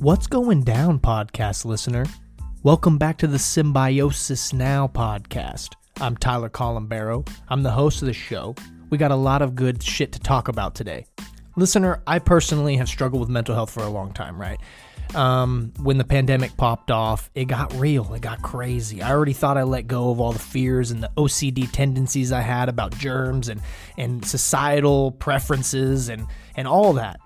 [0.00, 2.06] What's going down, podcast listener?
[2.62, 5.74] Welcome back to the Symbiosis Now podcast.
[6.00, 7.26] I'm Tyler Colombero.
[7.50, 8.54] I'm the host of the show.
[8.88, 11.04] We got a lot of good shit to talk about today.
[11.54, 14.58] Listener, I personally have struggled with mental health for a long time, right?
[15.14, 18.14] Um, when the pandemic popped off, it got real.
[18.14, 19.02] It got crazy.
[19.02, 22.40] I already thought I let go of all the fears and the OCD tendencies I
[22.40, 23.60] had about germs and,
[23.98, 26.26] and societal preferences and,
[26.56, 27.20] and all that.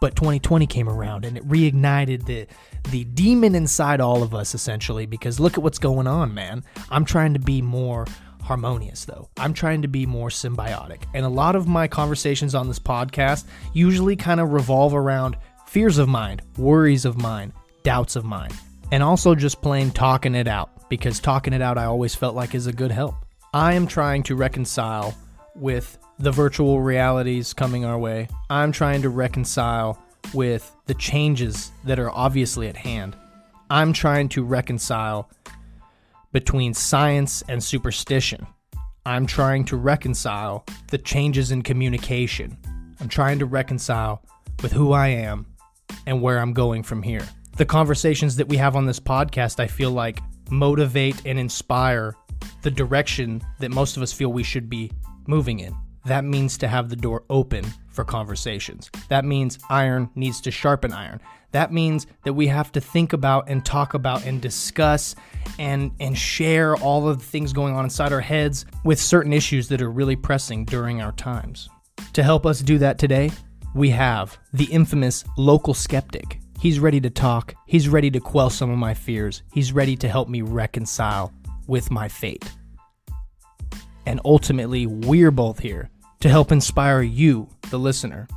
[0.00, 2.46] But 2020 came around and it reignited the
[2.90, 6.64] the demon inside all of us essentially because look at what's going on, man.
[6.90, 8.06] I'm trying to be more
[8.42, 9.28] harmonious though.
[9.36, 11.02] I'm trying to be more symbiotic.
[11.14, 13.44] And a lot of my conversations on this podcast
[13.74, 15.36] usually kind of revolve around
[15.66, 18.50] fears of mine, worries of mine, doubts of mine,
[18.90, 22.54] and also just plain talking it out because talking it out I always felt like
[22.54, 23.14] is a good help.
[23.52, 25.14] I am trying to reconcile
[25.54, 28.28] with the virtual realities coming our way.
[28.50, 29.98] I'm trying to reconcile
[30.34, 33.16] with the changes that are obviously at hand.
[33.70, 35.30] I'm trying to reconcile
[36.30, 38.46] between science and superstition.
[39.06, 42.58] I'm trying to reconcile the changes in communication.
[43.00, 44.22] I'm trying to reconcile
[44.62, 45.46] with who I am
[46.06, 47.26] and where I'm going from here.
[47.56, 52.14] The conversations that we have on this podcast, I feel like, motivate and inspire
[52.60, 54.92] the direction that most of us feel we should be
[55.26, 55.74] moving in.
[56.06, 58.90] That means to have the door open for conversations.
[59.08, 61.20] That means iron needs to sharpen iron.
[61.52, 65.16] That means that we have to think about and talk about and discuss
[65.58, 69.68] and and share all of the things going on inside our heads with certain issues
[69.68, 71.68] that are really pressing during our times.
[72.12, 73.30] To help us do that today,
[73.74, 76.40] we have the infamous local skeptic.
[76.60, 77.54] He's ready to talk.
[77.66, 79.42] He's ready to quell some of my fears.
[79.52, 81.32] He's ready to help me reconcile
[81.66, 82.50] with my fate.
[84.06, 88.28] And ultimately, we're both here to help inspire you, the listener,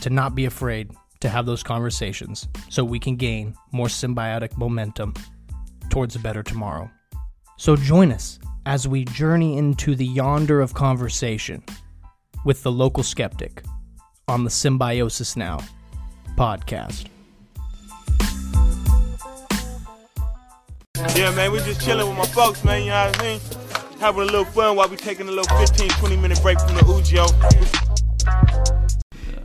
[0.00, 5.14] to not be afraid to have those conversations so we can gain more symbiotic momentum
[5.90, 6.90] towards a better tomorrow.
[7.56, 11.62] So join us as we journey into the yonder of conversation
[12.44, 13.62] with the local skeptic
[14.28, 15.60] on the Symbiosis Now
[16.36, 17.06] podcast.
[21.16, 23.59] Yeah, man, we just chilling with my folks, man, you know what I mean?
[24.00, 26.82] Having a little fun while we taking a little 15, 20 minute break from the
[26.84, 27.26] Ujo.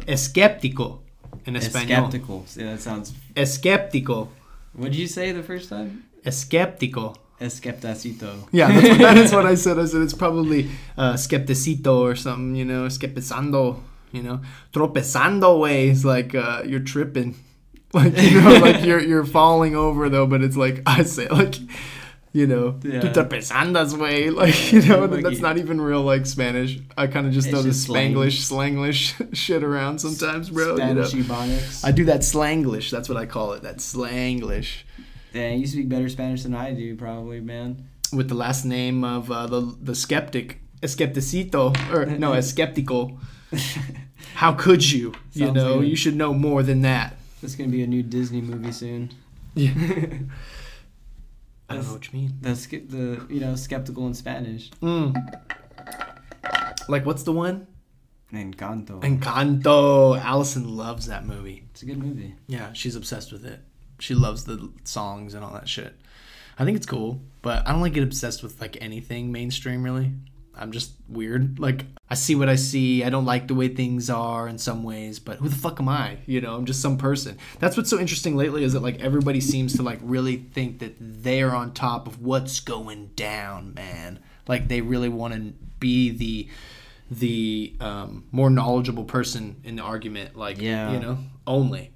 [0.08, 1.00] Escéptico
[1.46, 2.10] en español.
[2.10, 2.44] Skeptical.
[2.48, 3.12] See, that sounds.
[3.36, 4.30] Escéptico.
[4.72, 6.06] What did you say the first time?
[6.26, 7.18] Escéptico.
[7.42, 8.48] Esceptacito.
[8.54, 9.78] Yeah, that's what, that is what I said.
[9.78, 13.82] I said it's probably uh, skepticito or something, you know, skepizando,
[14.14, 14.40] you know,
[14.72, 17.36] tropezando way is like uh, you're tripping,
[17.94, 21.56] like you know, like you're you're falling over though, but it's like I say like.
[22.36, 23.00] You know, Yeah.
[23.00, 26.78] tu tropezandas way, like you know, Like that's you- not even real like Spanish.
[26.98, 28.14] I kind of just throw the slang.
[28.14, 29.14] Spanglish, Slanglish
[29.44, 30.76] shit around sometimes, bro.
[30.76, 31.04] you know?
[31.06, 31.86] Spanish Ebonics.
[31.88, 32.92] I do that Slanglish.
[32.92, 33.62] That's what I call it.
[33.64, 34.84] That Slanglish.
[35.34, 37.88] Dang, you speak better Spanish than I do, probably, man.
[38.12, 43.18] with the last name of uh, the the skeptic, Escepticito, or no, Esceptical.
[44.36, 45.14] How could you?
[45.32, 45.88] You Sounds know, good.
[45.88, 47.16] you should know more than that.
[47.42, 49.12] That's gonna be a new Disney movie soon.
[49.56, 49.72] Yeah.
[51.70, 52.34] I don't know what you mean.
[52.42, 54.70] The the you know skeptical in Spanish.
[54.82, 55.16] Mm.
[56.88, 57.68] Like, what's the one?
[58.32, 59.02] Encanto.
[59.02, 60.20] Encanto.
[60.22, 61.64] Allison loves that movie.
[61.72, 62.36] it's a good movie.
[62.48, 63.62] Yeah, she's obsessed with it.
[64.00, 65.96] She loves the songs and all that shit.
[66.60, 70.12] I think it's cool, but I don't like get obsessed with like anything mainstream really.
[70.58, 71.60] I'm just weird.
[71.60, 73.04] Like I see what I see.
[73.04, 75.90] I don't like the way things are in some ways, but who the fuck am
[75.90, 76.18] I?
[76.26, 77.38] You know, I'm just some person.
[77.60, 80.96] That's what's so interesting lately is that like everybody seems to like really think that
[81.00, 84.20] they're on top of what's going down, man.
[84.48, 86.48] Like they really want to be the
[87.12, 90.36] the um, more knowledgeable person in the argument.
[90.36, 90.92] Like Yeah.
[90.92, 91.92] you know, only.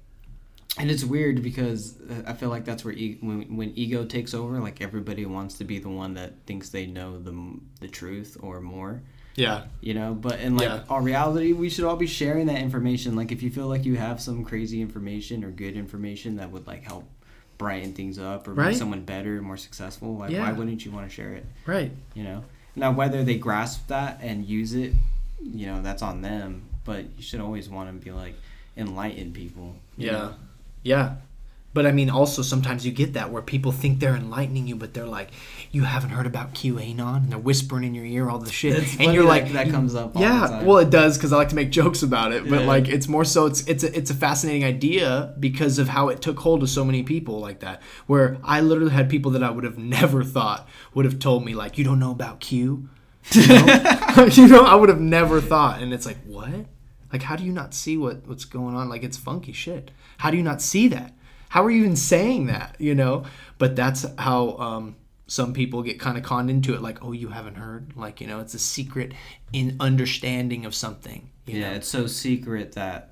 [0.78, 4.34] And it's weird because uh, I feel like that's where e- when when ego takes
[4.34, 7.34] over, like everybody wants to be the one that thinks they know the
[7.80, 9.02] the truth or more.
[9.36, 9.66] Yeah.
[9.80, 10.82] you know but in like Yeah.
[10.90, 13.96] our reality we should all be sharing that information like if you feel like you
[13.96, 17.04] have some crazy information or good information that would like help
[17.56, 18.68] brighten things up or Right.
[18.70, 20.40] make someone better more successful like Yeah.
[20.42, 21.90] why wouldn't you want to share it Right.
[22.12, 22.44] you know
[22.76, 24.92] now whether they grasp that and use it
[25.40, 28.34] you know that's on them but you should always want to be like
[28.76, 30.12] enlighten people Yeah.
[30.12, 30.34] know?
[30.82, 31.16] Yeah.
[31.72, 34.92] But I mean, also sometimes you get that where people think they're enlightening you, but
[34.92, 35.28] they're like,
[35.70, 38.96] "You haven't heard about QAnon," and they're whispering in your ear all the shit, It's
[38.98, 41.54] and you're like, that you- comes up yeah, well, it does because I like to
[41.54, 42.66] make jokes about it, but Yeah.
[42.66, 46.20] like it's more so it's it's a, it's a fascinating idea because of how it
[46.20, 47.80] took hold of so many people like that.
[48.08, 51.54] Where I literally had people that I would have never thought would have told me
[51.54, 52.88] like, "You don't know about Q."
[53.30, 54.26] You know?
[54.32, 56.66] you know, I would have never thought, and it's like, what?
[57.12, 58.88] Like, how do you not see what what's going on?
[58.88, 59.92] Like, it's funky shit.
[60.20, 61.12] How do you not see that?
[61.50, 62.76] how are you even saying that?
[62.78, 63.24] You know,
[63.58, 64.96] but that's how um,
[65.26, 66.80] some people get kind of conned into it.
[66.80, 67.92] Like, oh, you haven't heard?
[67.96, 69.12] Like, you know, it's a secret
[69.52, 71.28] in understanding of something.
[71.46, 71.76] You yeah, know?
[71.76, 73.10] it's so secret that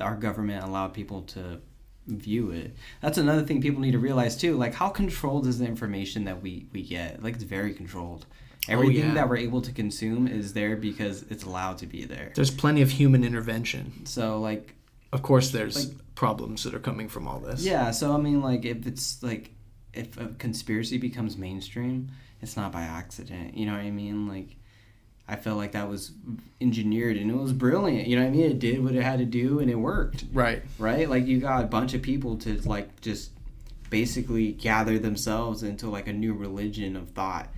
[0.00, 1.60] our government allowed people to
[2.06, 2.76] view it.
[3.00, 4.56] That's another thing people need to realize too.
[4.56, 7.22] Like, how controlled is the information that we we get?
[7.22, 8.26] Like, it's very controlled.
[8.68, 9.14] Everything Oh, yeah.
[9.14, 12.32] that we're able to consume is there because it's allowed to be there.
[12.34, 14.04] There's plenty of human intervention.
[14.04, 14.74] So, like,
[15.12, 17.64] Of course, there's problems that are coming from all this.
[17.64, 17.90] yeah.
[17.92, 19.52] So, I mean, like, if it's like
[19.94, 22.10] if a conspiracy becomes mainstream,
[22.42, 23.56] it's not by accident.
[23.56, 24.28] You know what I mean?
[24.28, 24.56] Like.
[25.30, 26.12] I felt like that was
[26.58, 28.08] engineered and it was brilliant.
[28.08, 28.50] You know what I mean?
[28.50, 30.24] It did what it had to do and it worked.
[30.32, 30.62] Right.
[30.78, 31.06] right?
[31.06, 33.32] Like you got a bunch of people to like just
[33.90, 37.50] basically gather themselves into like a new religion of thought,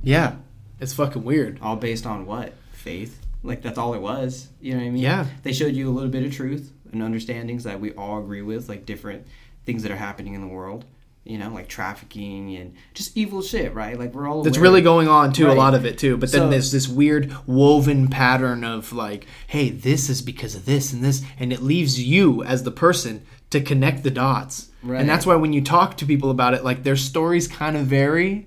[0.00, 0.36] Yeah.
[0.78, 1.58] It's fucking weird.
[1.60, 3.20] all based on what faith.
[3.44, 4.48] Like that's all it was.
[4.60, 5.02] You know what I mean?
[5.02, 5.26] Yeah.
[5.42, 8.68] They showed you a little bit of truth and understandings that we all agree with,
[8.68, 9.26] like different
[9.66, 10.84] things that are happening in the world.
[11.24, 13.98] You know, like trafficking and just evil shit, right?
[13.98, 14.42] Like we're all.
[14.42, 15.50] That's really going on too.
[15.50, 16.18] A lot of it too.
[16.18, 20.66] But then So- there's this weird woven pattern of like, hey, this is because of
[20.66, 24.68] this and this, and it leaves you as the person to connect the dots.
[24.82, 25.00] Right.
[25.00, 27.86] And that's why when you talk to people about it, like their stories kind of
[27.86, 28.46] vary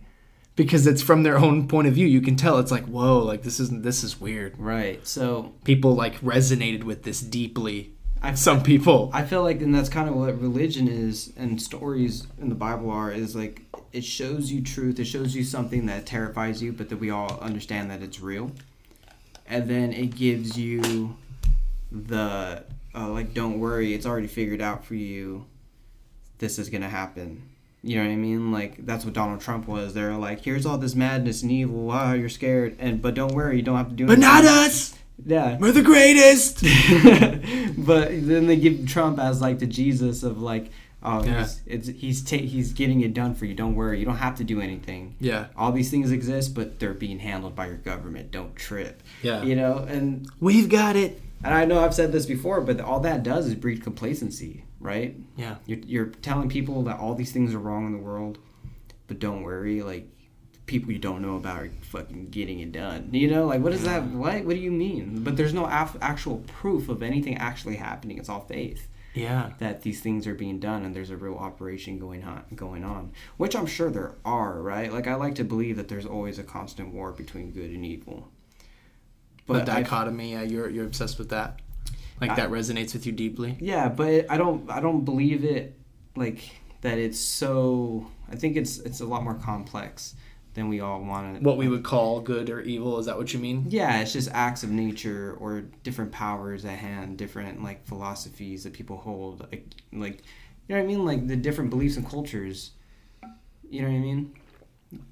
[0.57, 2.06] because it's from their own point of view.
[2.06, 4.59] You can tell it's like, whoa, like this isn't this is weird.
[4.59, 5.07] Right.
[5.07, 7.94] So People like resonated with this deeply.
[8.21, 9.12] I Some people.
[9.13, 12.89] I feel like, and that's kind of what religion is, and stories in the Bible
[12.89, 13.62] are, is like
[13.94, 15.00] it shows you truth.
[15.00, 18.51] It shows you something that terrifies you, but that we all understand that it's real,
[19.45, 21.15] and then it gives you
[21.92, 22.63] the
[22.95, 25.45] uh, like, don't worry, it's already figured out for you.
[26.39, 27.44] This is gonna happen.
[27.83, 28.51] You know what I mean?
[28.51, 29.94] Like that's what Donald Trump was.
[29.94, 31.85] They're like, here's all this madness and evil.
[31.85, 34.07] Wow, you're scared, and but don't worry, you don't have to do.
[34.07, 34.95] but not us.
[35.25, 35.57] Yeah.
[35.57, 36.62] We're the greatest.
[37.77, 40.69] but then they give Trump as like the Jesus of like,
[41.03, 41.39] oh, Yeah.
[41.39, 43.53] he's it's, he's ta- he's getting it done for you.
[43.53, 45.15] Don't worry, you don't have to do anything.
[45.19, 45.47] yeah.
[45.56, 48.31] All these things exist, but they're being handled by your government.
[48.31, 49.01] Don't trip.
[49.21, 49.44] Yeah.
[49.44, 51.21] You know, and We've got it.
[51.44, 55.15] and I know I've said this before, but all that does is breed complacency, right?
[55.35, 55.56] Yeah.
[55.65, 58.38] You're you're telling people that all these things are wrong in the world,
[59.07, 60.07] but don't worry, like
[60.65, 63.09] people you don't know about are fucking getting it done.
[63.13, 64.03] You know, like what is that?
[64.03, 65.24] What what do you mean?
[65.24, 68.18] But there's no af- actual proof of anything actually happening.
[68.18, 69.53] It's all faith Yeah.
[69.59, 73.12] that these things are being done and there's a real operation going on going on,
[73.38, 74.91] which I'm sure there are, right?
[74.91, 78.29] Like I like to believe that there's always a constant war between good and evil.
[79.47, 81.62] the I- dichotomy, yeah, you're you're obsessed with that.
[82.19, 83.58] Like I- that resonates with you deeply.
[83.60, 85.78] Yeah, but I don't I don't believe it
[86.16, 86.40] like
[86.81, 90.16] that it's so I think it's it's a lot more complex
[90.56, 93.31] than we all want to What we would call good or evil, is that what
[93.34, 93.66] you mean?
[93.69, 98.74] Yeah, it's just acts of nature or different powers at hand, different like philosophies that
[98.74, 100.24] people hold like, like
[100.68, 102.72] you know what I mean like the different beliefs and cultures.
[103.70, 104.34] You know what I mean?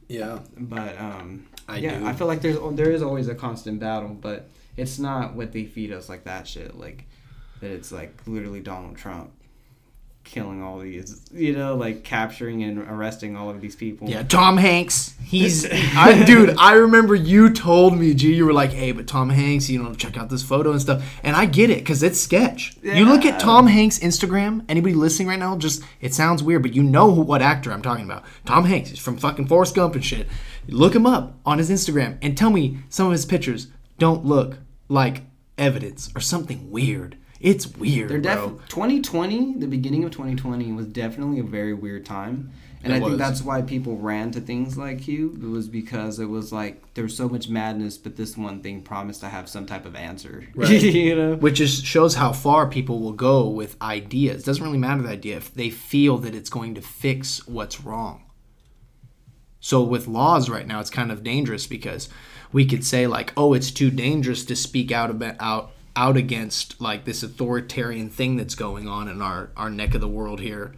[0.08, 0.40] Yeah.
[0.58, 2.06] But um I yeah, do.
[2.06, 5.66] I feel like there's there is always a constant battle, but it's not what they
[5.66, 7.06] feed us like that shit like
[7.62, 9.32] that it's like literally Donald Trump
[10.26, 14.10] killing all these, you know, like capturing and arresting all of these people.
[14.10, 15.14] Yeah, Tom Hanks.
[15.24, 16.58] He's, I, dude.
[16.58, 18.34] I remember you told me, G.
[18.34, 21.20] You were like, "Hey, but Tom Hanks, you know, check out this photo and stuff."
[21.24, 22.76] And I get it because it's sketch.
[22.82, 24.66] You look at Tom Hanks' Instagram.
[24.68, 27.82] Anybody listening right now, just it sounds weird, but you know who, what actor I'm
[27.82, 28.24] talking about.
[28.46, 28.90] Tom Hanks.
[28.90, 30.28] He's from fucking Forrest Gump and shit.
[30.68, 33.68] Look him up on his Instagram and tell me some of his pictures
[33.98, 35.24] don't look like
[35.58, 37.18] evidence or something weird.
[37.40, 38.52] It's weird, They're bro.
[38.58, 42.52] def- 2020, the beginning of 2020 was definitely a very weird time.
[42.84, 45.40] And It I think that's why people ran to things like Q.
[45.42, 48.84] It was because it was like there was so much madness, but this one thing
[48.84, 50.48] promised to have some type of answer.
[50.54, 50.70] Right.
[50.82, 51.36] you know?
[51.36, 54.44] which is shows how far people will go with ideas.
[54.44, 57.82] It doesn't really matter the idea if they feel that it's going to fix what's
[57.82, 58.24] wrong.
[59.60, 62.08] So with laws right now, it's kind of dangerous because
[62.52, 66.80] we could say like, oh, it's too dangerous to speak out about out out against
[66.82, 70.74] like this authoritarian thing that's going on in our our neck of the world here.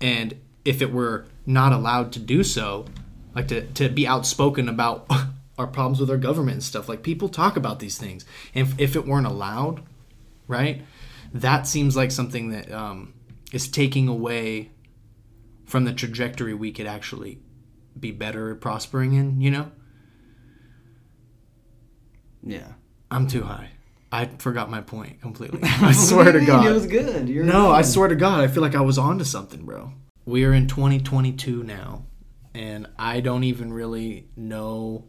[0.00, 2.86] And if it were not allowed to do so,
[3.34, 5.10] like to, to be outspoken about
[5.58, 8.24] our problems with our government and stuff, like people talk about these things.
[8.54, 9.82] And if, if it weren't allowed,
[10.48, 10.82] right,
[11.32, 13.14] that seems like something that um,
[13.52, 14.70] is taking away
[15.64, 17.38] from the trajectory we could actually
[17.98, 19.70] be better at prospering in, you know?
[22.46, 22.68] Yeah.
[23.10, 23.70] I'm too high.
[24.12, 25.60] I forgot my point completely.
[25.64, 26.66] I swear to God.
[26.66, 27.28] It was good.
[27.28, 29.92] You're No, I swear to God, I feel like I was onto something, bro.
[30.24, 32.04] We are in 2022 now,
[32.54, 35.04] and I don't even really know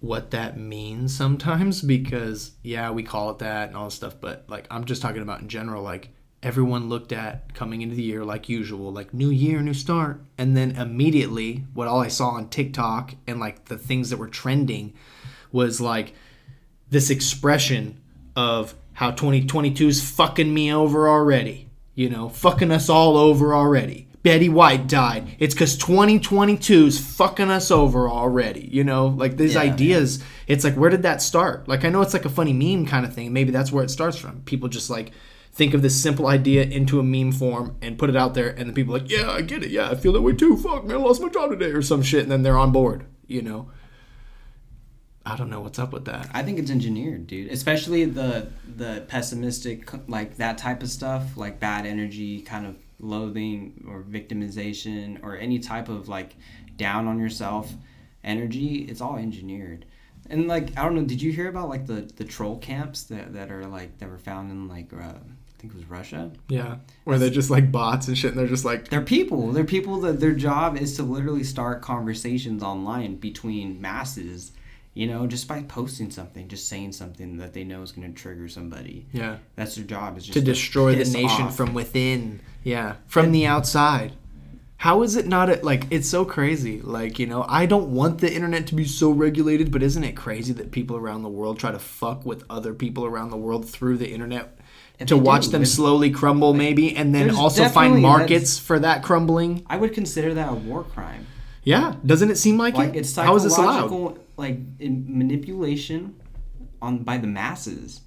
[0.00, 4.44] what that means sometimes because yeah, we call it that and all this stuff, but
[4.48, 6.10] like I'm just talking about in general like
[6.42, 10.22] everyone looked at coming into the year like usual, like new year, new start.
[10.38, 14.28] And then immediately, what all I saw on TikTok and like the things that were
[14.28, 14.94] trending
[15.50, 16.14] was like
[16.90, 18.00] this expression
[18.34, 21.68] of how 2022 is fucking me over already.
[21.94, 24.08] You know, fucking us all over already.
[24.22, 25.36] Betty White died.
[25.38, 28.68] It's because 2022 is fucking us over already.
[28.72, 30.22] You know, like these Yeah, ideas.
[30.46, 31.68] It's like, where did that start?
[31.68, 33.32] Like, I know it's like a funny meme kind of thing.
[33.32, 34.42] Maybe that's where it starts from.
[34.42, 35.12] People just like
[35.52, 38.66] think of this simple idea into a meme form and put it out there, and
[38.66, 39.70] then people are like, yeah, I get it.
[39.70, 40.56] Yeah, I feel that way too.
[40.56, 43.06] Fuck, man, I lost my job today or some shit, and then they're on board.
[43.26, 43.70] You know.
[45.26, 46.30] I don't know what's up with that.
[46.32, 47.50] I think it's engineered, dude.
[47.50, 53.84] Especially the the pessimistic, like that type of stuff, like bad energy, kind of loathing
[53.88, 56.36] or victimization, or any type of like
[56.76, 57.72] down on yourself
[58.22, 58.86] energy.
[58.88, 59.84] It's all engineered.
[60.30, 63.34] And like I don't know, did you hear about like the the troll camps that
[63.34, 66.30] that are like that were found in like uh, I think it was Russia?
[66.48, 69.52] Yeah, where they're just like bots and shit, and they're just like, They're people.
[69.52, 74.52] They're people that their job is to literally start conversations online between masses.
[74.96, 78.18] You know, just by posting something, just saying something that they know is going to
[78.18, 79.06] trigger somebody.
[79.12, 80.16] yeah, That's their job.
[80.16, 81.56] Is just to destroy the nation off.
[81.56, 82.40] from within.
[82.64, 84.14] Yeah, from the outside.
[84.78, 86.80] How is it not a, like it's so crazy?
[86.80, 90.12] Like you know, I don't want the internet to be so regulated, but isn't it
[90.12, 93.68] crazy that people around the world try to fuck with other people around the world
[93.68, 94.58] through the internet
[95.08, 99.62] to watch do, them slowly crumble, maybe, and then also find markets for that crumbling?
[99.66, 101.26] I would consider that a war crime.
[101.64, 103.00] Yeah, doesn't it seem like, Like it?
[103.00, 104.20] it's How is this allowed?
[104.36, 106.14] Like in manipulation
[106.82, 108.00] on by the masses.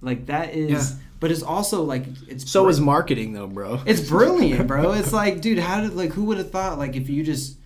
[0.00, 0.96] Like that is, Yeah.
[1.20, 3.80] but it's also like it's So br- is marketing, though, bro.
[3.86, 4.92] It's brilliant, bro.
[4.92, 7.58] It's like, dude, how did like who would have thought like if you just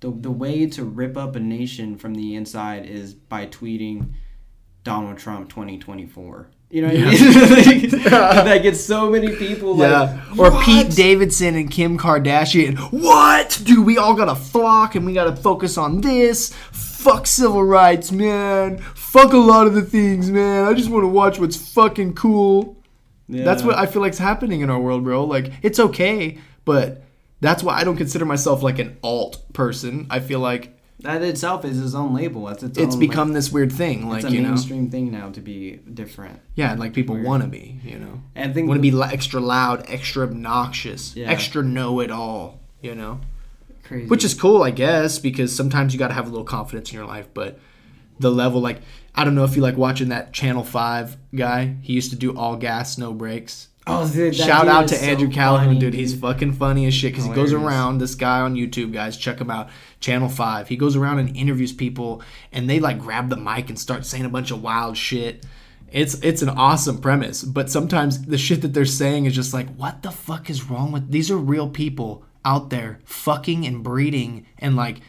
[0.00, 4.12] the the way to rip up a nation from the inside is by tweeting
[4.84, 6.48] Donald Trump 2024.
[6.70, 7.90] You know what I mean?
[7.90, 10.24] like, that gets so many people like Yeah.
[10.38, 12.78] Or "What?" Pete Davidson and Kim Kardashian.
[12.92, 13.60] What?
[13.64, 16.52] Dude, we all gotta flock and we gotta focus on this.
[17.02, 18.78] Fuck civil rights, man.
[18.78, 20.64] Fuck a lot of the things, man.
[20.64, 22.76] I just wanna watch what's fucking cool.
[23.28, 25.24] That's what I feel like's happening in our world, bro.
[25.24, 27.02] Like, it's okay, but
[27.40, 30.06] that's why I don't consider myself like an alt person.
[30.10, 32.48] I feel like that itself is its own label.
[32.50, 34.02] It's its, it's own, become this weird thing.
[34.02, 34.48] like, Like, it's a you know.
[34.50, 36.38] mainstream thing now to be different.
[36.54, 38.20] Yeah, and like people want to be, you know.
[38.36, 41.28] And I think want to be extra loud, extra obnoxious, Yeah.
[41.30, 43.20] extra know it all, you know.
[43.92, 44.06] Crazy.
[44.06, 46.96] Which is cool, I guess, because sometimes you got to have a little confidence in
[46.96, 47.28] your life.
[47.34, 47.58] But
[48.18, 48.80] the level, like,
[49.14, 51.76] I don't know if you like watching that Channel Five guy.
[51.82, 53.68] He used to do all gas, no brakes.
[53.86, 55.92] oh, dude, Shout out to so Andrew Callaghan, funny, dude.
[55.92, 57.98] He's fucking funny as shit because he goes around.
[57.98, 59.68] This guy on YouTube, guys, check him out.
[60.00, 60.68] Channel Five.
[60.68, 64.24] He goes around and interviews people, and they like grab the mic and start saying
[64.24, 65.44] a bunch of wild shit.
[65.90, 69.68] It's it's an awesome premise, but sometimes the shit that they're saying is just like,
[69.74, 71.30] what the fuck is wrong with these?
[71.30, 75.00] Are real people out there fucking and breeding and like.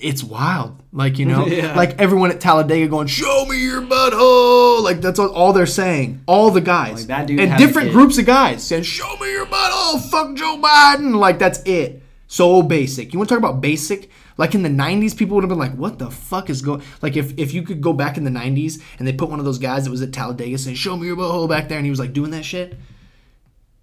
[0.00, 1.74] It's wild, like you know, Yeah.
[1.74, 6.20] like everyone at Talladega going, "Show me your butthole!" Like that's all, all they're saying.
[6.26, 9.46] All the guys, Like, that dude and different groups of guys saying, "Show me your
[9.46, 12.02] butthole, fuck Joe Biden." Like that's it.
[12.26, 13.12] So basic.
[13.14, 14.10] You want to talk about basic?
[14.36, 17.16] Like in the '90s, people would have been like, "What the fuck is going?" Like
[17.16, 19.58] if if you could go back in the '90s and they put one of those
[19.58, 22.00] guys that was at Talladega saying, "Show me your butthole" back there, and he was
[22.00, 22.76] like doing that shit.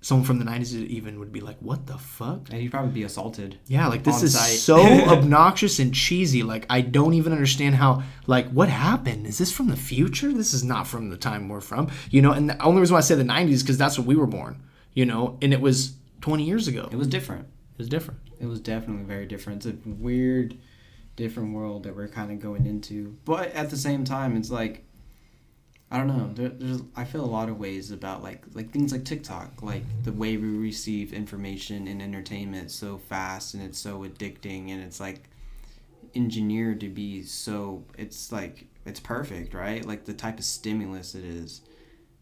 [0.05, 3.01] Someone from the '90s even would be like, "What the fuck?" And you'd probably be
[3.01, 3.57] assaulted.
[3.65, 4.59] Yeah, like this is site.
[4.59, 6.43] so obnoxious and cheesy.
[6.43, 8.03] Like I don't even understand how.
[8.27, 9.25] Like what happened?
[9.25, 10.31] Is this from the future?
[10.31, 11.89] This is not from the time we're from.
[12.11, 14.05] You know, and the only reason why I say the '90s is because that's when
[14.05, 14.61] we were born.
[14.93, 16.87] You know, and it was 20 years ago.
[16.91, 17.47] It was different.
[17.73, 18.19] It was different.
[18.39, 19.65] It was definitely very different.
[19.65, 20.55] It's a weird,
[21.15, 23.17] different world that we're kind of going into.
[23.25, 24.85] But at the same time, it's like,
[25.91, 26.31] I don't know.
[26.33, 29.83] There, there's, I feel a lot of ways about like like things like TikTok, like
[30.03, 34.99] the way we receive information and entertainment so fast and it's so addicting and it's
[34.99, 35.29] like
[36.15, 37.83] engineered to be so.
[37.97, 39.85] It's like it's perfect, right?
[39.85, 41.61] Like the type of stimulus it is,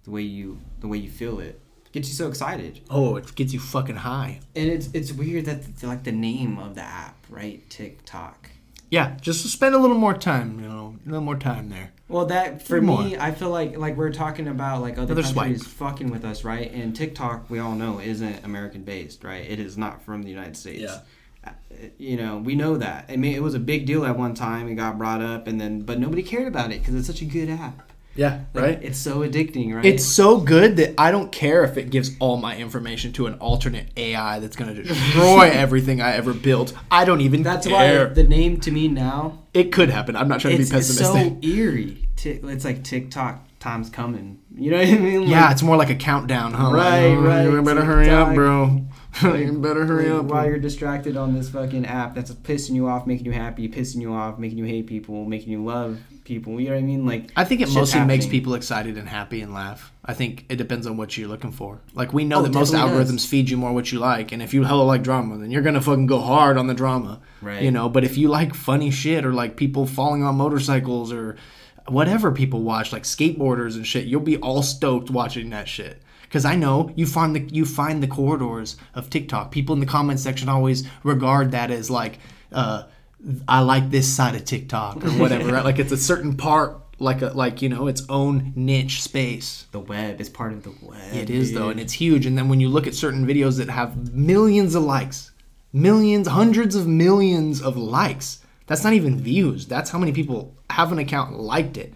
[0.04, 1.60] the way you the way you feel it
[1.94, 2.82] gets you so excited.
[2.90, 4.42] Oh, it gets you fucking high.
[4.56, 7.68] And it's it's weird that the, like the name of the app, right?
[7.70, 8.50] TikTok.
[8.94, 10.60] Yeah, just spend a little more time.
[10.60, 11.92] You know, a little more time there.
[12.08, 13.02] Well, that for More.
[13.04, 15.46] me, I feel like like we're talking about like other Another swipe.
[15.48, 16.72] countries fucking with us, right?
[16.72, 19.50] And TikTok, we all know, isn't American based, right?
[19.50, 20.82] It is not from the United States.
[20.84, 21.00] Yeah.
[21.44, 21.52] Uh,
[21.98, 23.06] You know, we know that.
[23.10, 24.68] I mean, it was a big deal at one time.
[24.68, 27.26] It got brought up, and then but nobody cared about it because it's such a
[27.26, 27.92] good app.
[28.16, 28.80] Yeah, Like, right.
[28.84, 29.86] It's so addicting, right?
[29.86, 33.36] It's so good that I don't care if it gives all my information to an
[33.36, 36.74] alternate AI that's going to destroy everything I ever built.
[36.92, 38.08] I don't even that's care.
[38.08, 40.16] why the name to me now it could happen.
[40.16, 41.34] I'm not trying to be pessimistic.
[41.34, 42.08] it's so eerie.
[42.26, 44.40] It's like TikTok time's coming.
[44.56, 45.22] You know what I mean?
[45.22, 46.70] Like, yeah, it's more like a countdown, huh?
[46.70, 48.86] Like, Right, oh, right, You better tick hurry up, bro.
[49.24, 50.26] you better hurry up.
[50.26, 54.02] while you're distracted on this fucking app that's pissing you off, making you happy, pissing
[54.02, 56.60] you off, making you hate people, making you love people.
[56.60, 57.06] You know what I mean?
[57.06, 59.92] Like I think it mostly makes people excited and happy and laugh.
[60.06, 61.80] I think it depends on what you're looking for.
[61.94, 63.26] Like we know Oh, that most algorithms does.
[63.26, 65.82] feed you more what you like, and if you hella like drama, then you're gonna
[65.82, 67.22] fucking go hard on the drama.
[67.42, 67.62] Right.
[67.62, 71.36] You know, but if you like funny shit or like people falling on motorcycles or
[71.88, 76.02] whatever people watch, like skateboarders and shit, you'll be all stoked watching that shit.
[76.24, 79.52] Because I know you find the you find the corridors of TikTok.
[79.52, 82.18] People in the comment section always regard that as like,
[82.52, 82.84] uh,
[83.48, 85.52] I like this side of TikTok or whatever.
[85.52, 85.64] right?
[85.64, 89.66] Like it's a certain part, like a like you know its own niche space.
[89.72, 91.14] the web is part of the web.
[91.14, 92.26] It is though, and it's huge.
[92.26, 95.32] And then when you look at certain videos that have millions of likes,
[95.72, 99.68] millions, hundreds of millions of likes, that's not even views.
[99.68, 101.94] That's how many people have an account and liked it.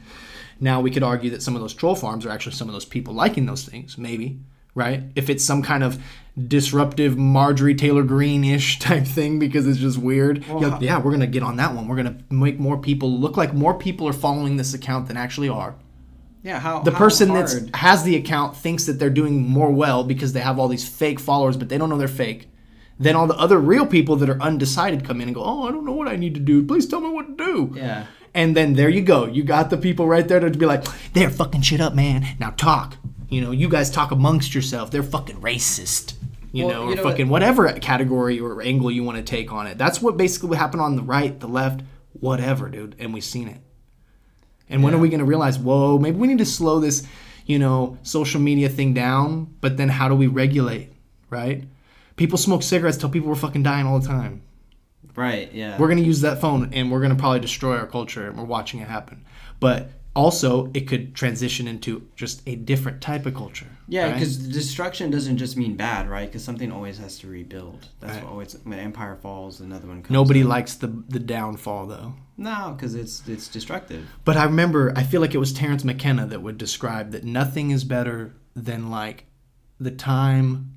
[0.59, 2.85] Now we could argue that some of those troll farms are actually some of those
[2.85, 4.39] people liking those things, maybe,
[4.77, 5.03] right?
[5.15, 6.01] If it's some kind of
[6.47, 10.47] disruptive Marjorie Taylor Greene-ish type thing because it's just weird.
[10.47, 11.87] Well, like, yeah, we're gonna get on that one.
[11.87, 15.49] We're gonna make more people look like more people are following this account than actually
[15.49, 15.75] are
[16.47, 16.59] yeah.
[16.59, 20.31] How the how person that has the account thinks that they're doing more well because
[20.33, 22.49] they have all these fake followers, but they don't know they're fake.
[22.99, 25.71] Then all the other real people that are undecided come in and go, "Oh, I
[25.71, 26.63] don't know what I need to do.
[26.63, 28.05] Please tell me what to do." Yeah.
[28.33, 29.25] And then there you go.
[29.25, 32.25] You got the people right there to be like, "They're fucking shit up, man.
[32.39, 32.97] Now talk."
[33.29, 34.91] You know, you guys talk amongst yourself.
[34.91, 36.13] They're fucking racist.
[36.51, 39.51] You Well, know, you or know fucking whatever category or angle you want to take
[39.51, 39.77] on it.
[39.77, 41.81] That's what basically what happened on the right, the left,
[42.13, 42.95] whatever, dude.
[42.99, 43.59] And we've seen it.
[44.69, 47.05] And when are we going to realize, whoa, maybe we need to slow this,
[47.45, 49.55] you know, social media thing down?
[49.61, 50.91] But then how do we regulate,
[51.29, 51.63] right?
[52.17, 54.41] People smoke cigarettes till people were fucking dying all the time.
[55.15, 55.51] Right.
[55.53, 55.77] Yeah.
[55.77, 58.37] We're going to use that phone and we're going to probably destroy our culture and
[58.37, 59.25] we're watching it happen.
[59.59, 63.67] But also, it could transition into just a different type of culture.
[63.87, 64.13] Yeah, right?
[64.13, 66.27] because destruction doesn't just mean bad, right?
[66.27, 67.87] Because something always has to rebuild.
[67.99, 68.23] That's Right.
[68.23, 70.09] what always when empire falls, another one comes.
[70.11, 72.13] nobody likes the the downfall though.
[72.35, 74.03] no, because it's it's destructive.
[74.25, 77.71] But I remember, I feel like it was Terence McKenna that would describe that nothing
[77.71, 79.25] is better than like
[79.79, 80.73] the time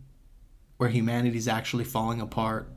[0.77, 2.71] where humanity's actually falling apart,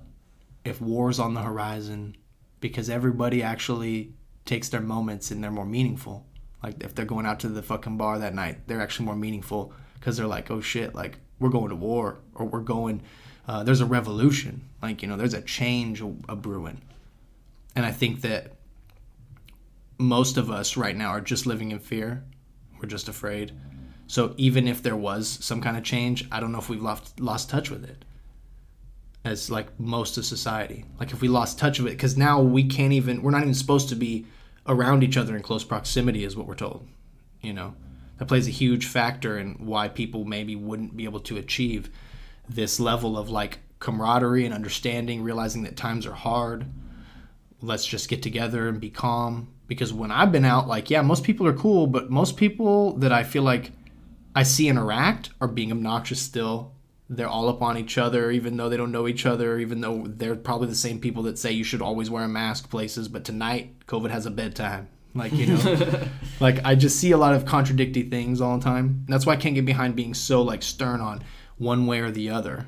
[0.65, 2.15] if war's on the horizon,
[2.59, 4.13] because everybody actually
[4.45, 6.25] takes their moments and they're more meaningful.
[6.63, 9.73] Like if they're going out to the fucking bar that night, they're actually more meaningful
[9.95, 13.01] because they're like, oh shit, like we're going to war or we're going,
[13.47, 14.61] uh, there's a revolution.
[14.81, 16.81] Like, you know, there's a change a, a brewing.
[17.75, 18.53] And I think that
[19.97, 22.23] most of us right now are just living in fear.
[22.79, 23.51] We're just afraid.
[24.07, 27.19] So even if there was some kind of change, I don't know if we've lost
[27.19, 28.05] lost touch with it.
[29.25, 32.65] As like most of society, like if we lost touch of it, because now we
[32.65, 33.21] can't even.
[33.21, 34.25] We're not even supposed to be
[34.67, 36.87] around each other in close proximity, is what we're told.
[37.41, 37.75] You know,
[38.17, 41.89] that plays a huge factor in why people maybe wouldn't be able to achieve
[42.47, 46.65] this level of like camaraderie and understanding, realizing that times are hard
[47.63, 51.23] let's just get together and be calm because when i've been out like yeah most
[51.23, 53.71] people are cool but most people that i feel like
[54.35, 56.72] i see interact are being obnoxious still
[57.09, 60.05] they're all up on each other even though they don't know each other even though
[60.07, 63.23] they're probably the same people that say you should always wear a mask places but
[63.23, 66.07] tonight covid has a bedtime like you know
[66.39, 69.33] like i just see a lot of contradictory things all the time And that's why
[69.33, 71.23] i can't get behind being so like stern on
[71.57, 72.67] one way or the other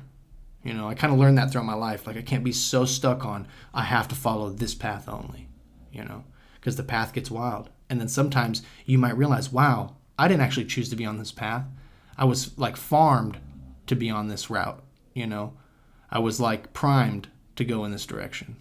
[0.66, 2.08] you know, I kind of learned that throughout my life.
[2.08, 5.48] Like, I can't be so stuck on, I have to follow this path only,
[5.92, 6.24] you know,
[6.56, 7.70] because the path gets wild.
[7.88, 11.30] And then sometimes you might realize, wow, I didn't actually choose to be on this
[11.30, 11.66] path.
[12.18, 13.38] I was like farmed
[13.86, 14.82] to be on this route,
[15.14, 15.54] you know,
[16.10, 18.56] I was like primed to go in this direction,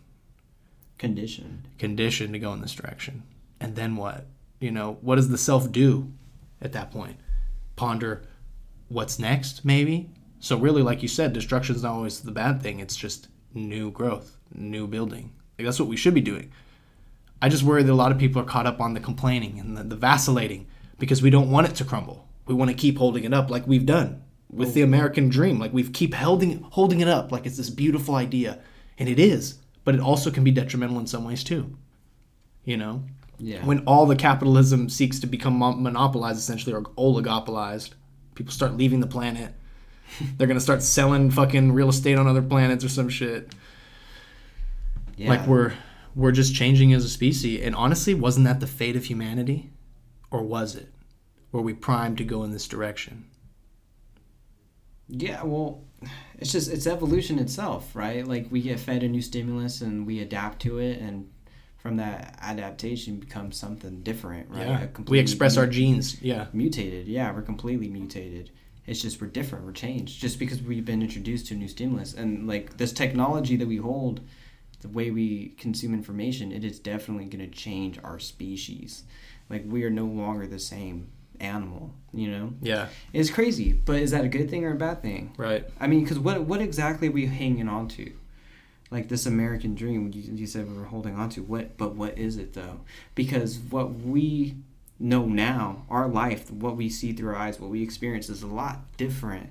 [0.97, 1.67] Conditioned.
[1.77, 3.23] conditioned to go in this direction.
[3.59, 4.25] And then what?
[4.59, 6.11] You know, what does the self do
[6.61, 7.17] at that point?
[7.75, 8.23] Ponder
[8.87, 10.09] what's next, maybe?
[10.39, 12.79] So really, like you said, destruction is not always the bad thing.
[12.79, 15.33] It's just new growth, new building.
[15.57, 16.51] Like that's what we should be doing.
[17.41, 19.75] I just worry that a lot of people are caught up on the complaining and
[19.75, 20.67] the, the vacillating
[20.99, 22.27] because we don't want it to crumble.
[22.47, 24.23] We want to keep holding it up like we've done
[24.55, 25.59] with the American dream.
[25.59, 28.59] Like we've keep holding holding it up like it's this beautiful idea,
[28.97, 29.59] and it is.
[29.83, 31.77] But it also can be detrimental in some ways too.
[32.63, 33.03] You know,
[33.37, 33.63] Yeah.
[33.63, 37.91] when all the capitalism seeks to become monopolized essentially or oligopolized
[38.33, 39.53] people start leaving the planet
[40.37, 43.53] they're gonna start selling fucking real estate on other planets or some shit
[45.17, 45.29] yeah.
[45.29, 45.73] like we're
[46.15, 49.69] we're just changing as a species and honestly wasn't that the fate of humanity
[50.31, 50.91] or was it
[51.51, 53.25] were we primed to go in this direction
[55.07, 55.83] Yeah, well,
[56.37, 58.25] it's just it's evolution itself, right?
[58.27, 61.29] Like we get fed a new stimulus and we adapt to it, and
[61.77, 64.67] from that adaptation becomes something different, right?
[64.67, 64.87] Yeah.
[65.07, 66.21] We express our genes.
[66.21, 66.47] Yeah.
[66.51, 67.07] mutated.
[67.07, 68.49] Yeah, we're completely mutated.
[68.87, 69.65] It's just we're different.
[69.65, 73.55] We're changed just because we've been introduced to a new stimulus and like this technology
[73.57, 74.21] that we hold,
[74.81, 79.03] the way we consume information, it is definitely going to change our species.
[79.49, 81.91] Like we are no longer the same animal.
[82.13, 82.87] You know, Yeah.
[83.11, 83.73] it's crazy.
[83.73, 85.33] But is that a good thing or a bad thing?
[85.37, 85.65] Right.
[85.79, 88.11] I mean, because what what exactly are we hanging on to?
[88.91, 91.41] Like this American dream, you, you said we were holding on to.
[91.41, 91.75] What?
[91.77, 92.79] But what is it though?
[93.15, 94.55] Because what we
[94.99, 98.47] know now, our life, what we see through our eyes, what we experience, is a
[98.47, 99.49] lot different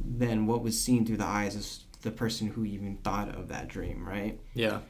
[0.00, 3.66] than what was seen through the eyes of the person who even thought of that
[3.68, 4.38] dream, right?
[4.54, 4.80] Yeah.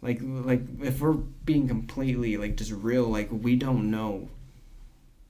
[0.00, 4.28] Like, like if we're being completely like just real, like we don't know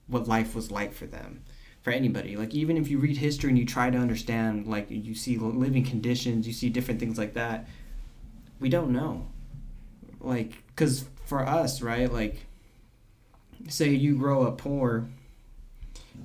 [0.07, 1.43] what life was like for them
[1.87, 2.35] for anybody.
[2.35, 5.85] Like even if you read history and you try to understand like you see living
[5.85, 7.67] conditions you see different things like that
[8.59, 9.27] we don't know.
[10.19, 12.45] Like because for us right like
[13.69, 15.07] say you grow up poor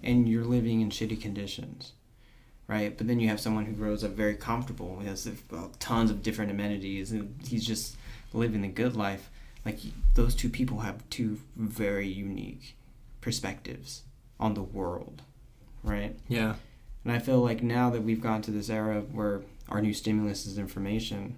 [0.03, 1.92] and you're living in shitty conditions
[2.66, 2.97] right?
[2.97, 5.31] But then you have someone who grows up very comfortable he has
[5.79, 7.97] tons of different amenities and he's just
[8.33, 9.31] living the good life.
[9.64, 9.79] Like
[10.14, 12.75] those two people have two very unique
[13.22, 14.02] perspectives
[14.38, 15.22] on the world
[15.82, 16.56] right Yeah.
[17.04, 20.44] and I feel like now that we've gone to this era where our new stimulus
[20.44, 21.37] is information,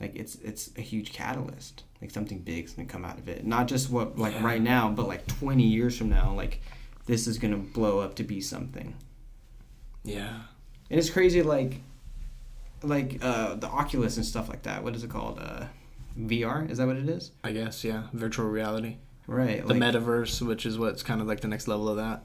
[0.00, 1.82] like it's it's a huge catalyst.
[2.00, 3.44] Like something big's gonna come out of it.
[3.44, 4.44] Not just what like Yeah.
[4.44, 6.60] right now, but like twenty years from now, like
[7.06, 8.94] this is gonna blow up to be something.
[10.04, 10.40] Yeah.
[10.90, 11.80] And it's crazy like
[12.82, 14.84] like uh the Oculus and stuff like that.
[14.84, 15.38] What is it called?
[15.40, 15.66] Uh
[16.18, 16.70] VR?
[16.70, 17.32] Is that what it is?
[17.42, 17.82] I guess.
[17.84, 18.04] Yeah.
[18.12, 18.98] Virtual reality.
[19.26, 19.66] Right.
[19.66, 22.24] The like metaverse, which is what's kind of like the next level of that.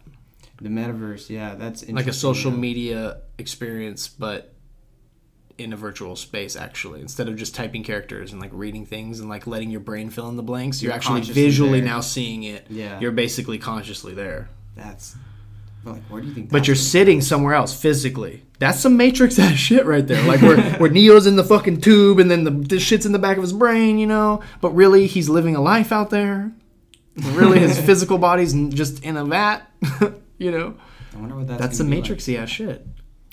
[0.62, 2.58] the metaverse, yeah, that's Like a social though.
[2.58, 4.54] media experience, but
[5.58, 9.28] in a virtual space actually instead of just typing characters and like reading things and
[9.28, 11.90] like letting your brain fill in the blanks you're, You're actually visually there.
[11.90, 12.98] now seeing it Yeah.
[13.02, 15.18] you're basically consciously there That's
[15.84, 19.58] like where do you think but you're sitting somewhere else physically that's some matrix ass
[19.58, 22.82] shit right there like where, where neo's in the fucking tube and then the this
[22.82, 25.92] shit's in the back of his brain you know but really he's living a life
[25.92, 26.54] out there
[27.16, 29.62] really his physical body's just in a vat
[30.38, 30.76] you know
[31.14, 32.10] I wonder what that's that's some gonna like.
[32.10, 32.86] matrixy ass shit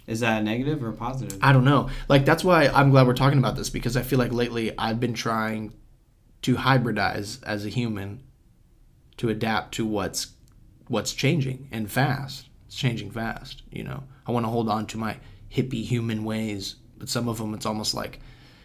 [0.06, 1.38] Is that a negative or a positive?
[1.42, 1.90] I don't know.
[2.08, 4.98] Like that's why I'm glad we're talking about this because I feel like lately I've
[5.00, 5.72] been trying
[6.42, 8.22] to hybridize as a human
[9.18, 10.28] to adapt to what's
[10.88, 12.48] what's changing and fast.
[12.66, 14.04] It's changing fast, you know.
[14.26, 15.16] I want to hold on to my
[15.52, 18.20] hippie human ways, but some of them it's almost like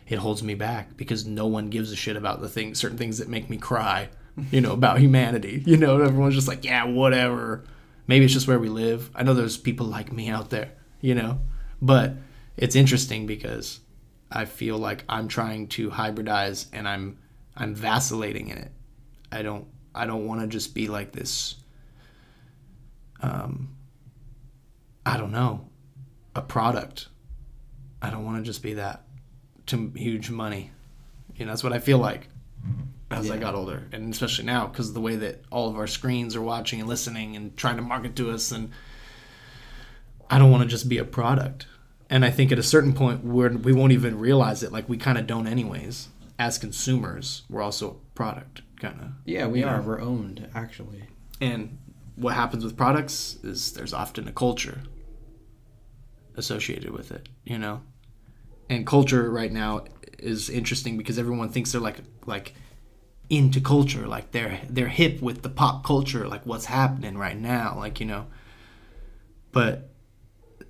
[0.07, 3.17] it holds me back because no one gives a shit about the things certain things
[3.17, 4.09] that make me cry,
[4.51, 5.63] you know, about humanity.
[5.65, 7.63] You know, everyone's just like, yeah, whatever.
[8.07, 9.09] Maybe it's just where we live.
[9.15, 11.39] I know there's people like me out there, you know.
[11.81, 12.13] But
[12.57, 13.79] it's interesting because
[14.31, 17.17] I feel like I'm trying to hybridize and I'm
[17.55, 18.71] I'm vacillating in it.
[19.31, 21.55] I don't I don't want to just be like this
[23.21, 23.75] um
[25.05, 25.67] I don't know,
[26.35, 27.07] a product.
[28.01, 29.03] I don't want to just be that
[29.67, 30.71] to huge money.
[31.35, 32.27] You know, that's what I feel like
[33.13, 35.87] as I got older, and especially now because of the way that all of our
[35.87, 38.71] screens are watching and listening and trying to market to us, and
[40.29, 41.67] I don't want to just be a product.
[42.09, 44.97] And I think at a certain point where we won't even realize it, like we
[44.97, 46.09] kind of don't anyways.
[46.37, 49.07] As consumers, we're also a product, kind of.
[49.25, 49.77] Yeah, we are.
[49.77, 49.87] know?
[49.87, 51.03] We're owned, actually.
[51.39, 51.77] And
[52.15, 54.81] what happens with products is there's often a culture
[56.35, 57.81] associated with it, you know?
[58.69, 59.85] And culture right now
[60.17, 62.53] is interesting because everyone thinks they're like like
[63.31, 67.75] into culture, like they're they're hip with the pop culture, like what's happening right now,
[67.77, 68.27] like, you know.
[69.51, 69.89] But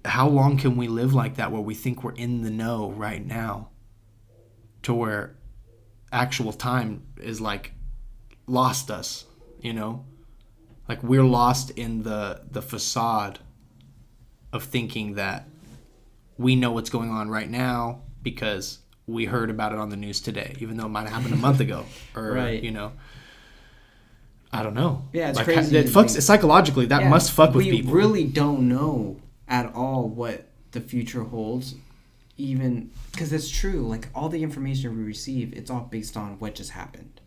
[0.06, 3.26] how long can we live like that where we think we're in the know right
[3.26, 3.70] now
[4.84, 5.36] to where
[6.12, 7.74] actual time is like
[8.48, 9.26] lost us,
[9.60, 10.06] you know?
[10.92, 13.40] like we're lost in the the facade
[14.52, 15.48] of thinking that
[16.38, 20.22] we know what's going on right now because we heard about it on the news
[20.22, 21.86] today even though it might have happened a month ago
[22.16, 22.62] or Right.
[22.64, 22.92] you know
[24.54, 27.54] i don't know Yeah, it's like, crazy it fucks think- psychologically that Yeah, must fuck
[27.54, 31.76] with we people We really don't know at all what the future holds,
[32.38, 33.86] even because it's true.
[33.86, 37.20] Like all the information we receive, it's all based on what just happened,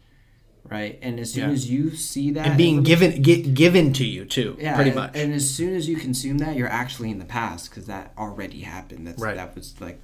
[0.71, 0.99] right?
[1.03, 1.55] And as soon Yeah.
[1.55, 4.99] as you see that, and being given get, given to you too yeah, pretty and-
[4.99, 8.15] much And as soon as you consume that, you're actually in the past because that
[8.17, 9.07] already happened.
[9.07, 9.37] That's Right.
[9.37, 10.01] that was like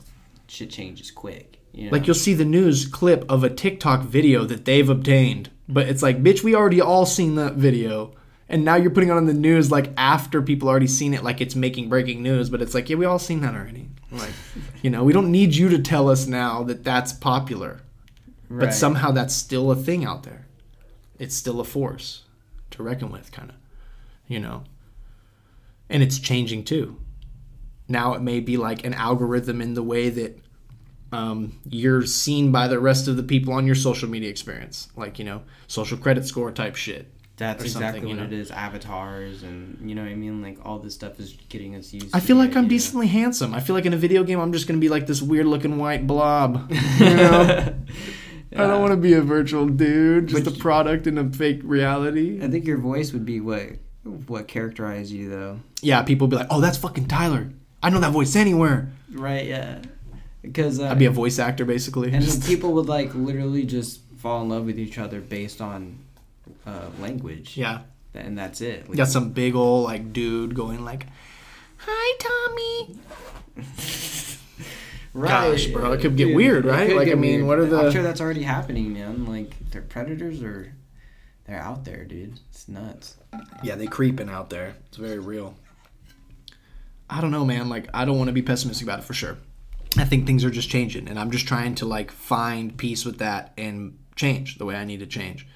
[0.47, 1.60] shit changes quick.
[1.73, 1.91] Know?
[1.91, 6.03] Like you'll see the news clip of a TikTok video that they've obtained, but it's
[6.03, 8.13] like, bitch, we already all seen that video,
[8.49, 11.41] and now you're putting it on the news like after people already seen it, like
[11.41, 12.51] it's making breaking news.
[12.51, 13.89] But it's like, yeah, we all seen that already.
[14.11, 14.33] Like,
[14.83, 17.83] you know, we don't need you to tell us now that that's popular.
[18.49, 20.47] but somehow that's still a thing out there.
[21.21, 22.25] It's still a force
[22.73, 23.57] to reckon with, kind of,
[24.27, 24.65] you know.
[25.89, 26.99] And it's changing too.
[27.87, 30.41] Now it may be like an algorithm in the way that
[31.12, 35.18] um, you're seen by the rest of the people on your social media experience, like
[35.18, 37.12] you know, social credit score type shit.
[37.37, 38.25] That's exactly what know?
[38.25, 38.51] it is.
[38.51, 40.42] Avatars and you know what I mean.
[40.42, 42.14] Like all this stuff is getting us used.
[42.14, 42.79] I feel like I'm idea.
[42.79, 43.55] decently handsome.
[43.55, 45.79] I feel like in a video game, I'm just gonna be like this weird looking
[45.79, 46.70] white blob.
[47.01, 48.64] You know?
[48.64, 51.61] I don't want to be a virtual dude, just But a product in a fake
[51.62, 52.42] reality.
[52.42, 53.77] I think your voice would be what
[54.27, 55.61] what characterized you though.
[55.83, 57.53] Yeah, people be like, "Oh, that's fucking Tyler.
[57.81, 59.46] I know that voice anywhere." Right.
[59.46, 59.79] Yeah.
[60.42, 62.12] Because uh, I'd be a voice actor, basically.
[62.12, 65.98] and then people would like literally just fall in love with each other based on
[66.66, 67.57] uh, language.
[67.57, 67.81] yeah,
[68.14, 68.88] And that's it.
[68.88, 71.07] Like, got some big old like dude going like,
[71.79, 72.98] "Hi, Tommy."
[75.12, 76.94] Gosh, bro, it could get weird, right?
[76.94, 79.26] Like, I mean, what are the- I'm sure that's already happening, man.
[79.26, 80.72] Like, their predators are,
[81.46, 82.38] they're out there, dude.
[82.50, 83.16] It's nuts.
[83.64, 84.76] Yeah, they creeping out there.
[84.87, 85.57] It's very real.
[87.09, 87.68] I don't know, man.
[87.68, 89.37] Like, I don't want to be pessimistic about it for sure.
[89.96, 93.18] I think things are just changing, and I'm just trying to like find peace with
[93.18, 95.46] that and change the way I need to change.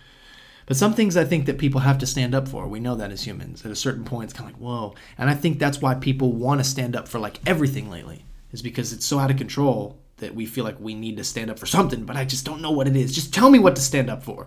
[0.66, 2.66] But some things I think that people have to stand up for.
[2.66, 3.64] We know that as humans.
[3.64, 4.94] At a certain point, it's kind of like, whoa.
[5.18, 8.62] And I think that's why people want to stand up for like everything lately, is
[8.62, 11.58] because it's so out of control that we feel like we need to stand up
[11.58, 13.14] for something, but I just don't know what it is.
[13.14, 14.46] Just tell me what to stand up for.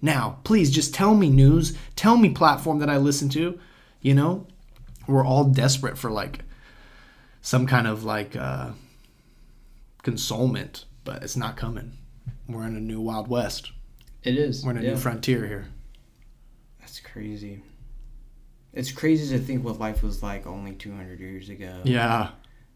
[0.00, 3.58] Now, please just tell me news, tell me platform that I listen to.
[4.00, 4.46] You know,
[5.06, 6.40] we're all desperate for like
[7.40, 8.70] some kind of like uh,
[10.02, 11.98] consolement, but it's not coming.
[12.48, 13.72] We're in a new Wild West.
[14.22, 14.64] It is.
[14.64, 15.66] We're in a new frontier here.
[16.80, 17.62] That's crazy.
[18.72, 21.80] It's crazy to think what life was like only 200 years ago.
[21.84, 22.30] Yeah.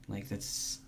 [0.09, 0.79] Like, that's.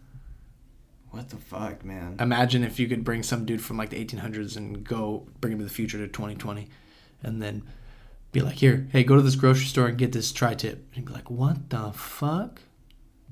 [1.10, 2.16] What the fuck, man?
[2.20, 5.58] Imagine if you could bring some dude from like the 1800s and go bring him
[5.58, 6.68] to the future to 2020
[7.22, 7.62] and then
[8.30, 10.86] be like, here, hey, go to this grocery store and get this tri tip.
[10.94, 12.60] And be like, what the fuck?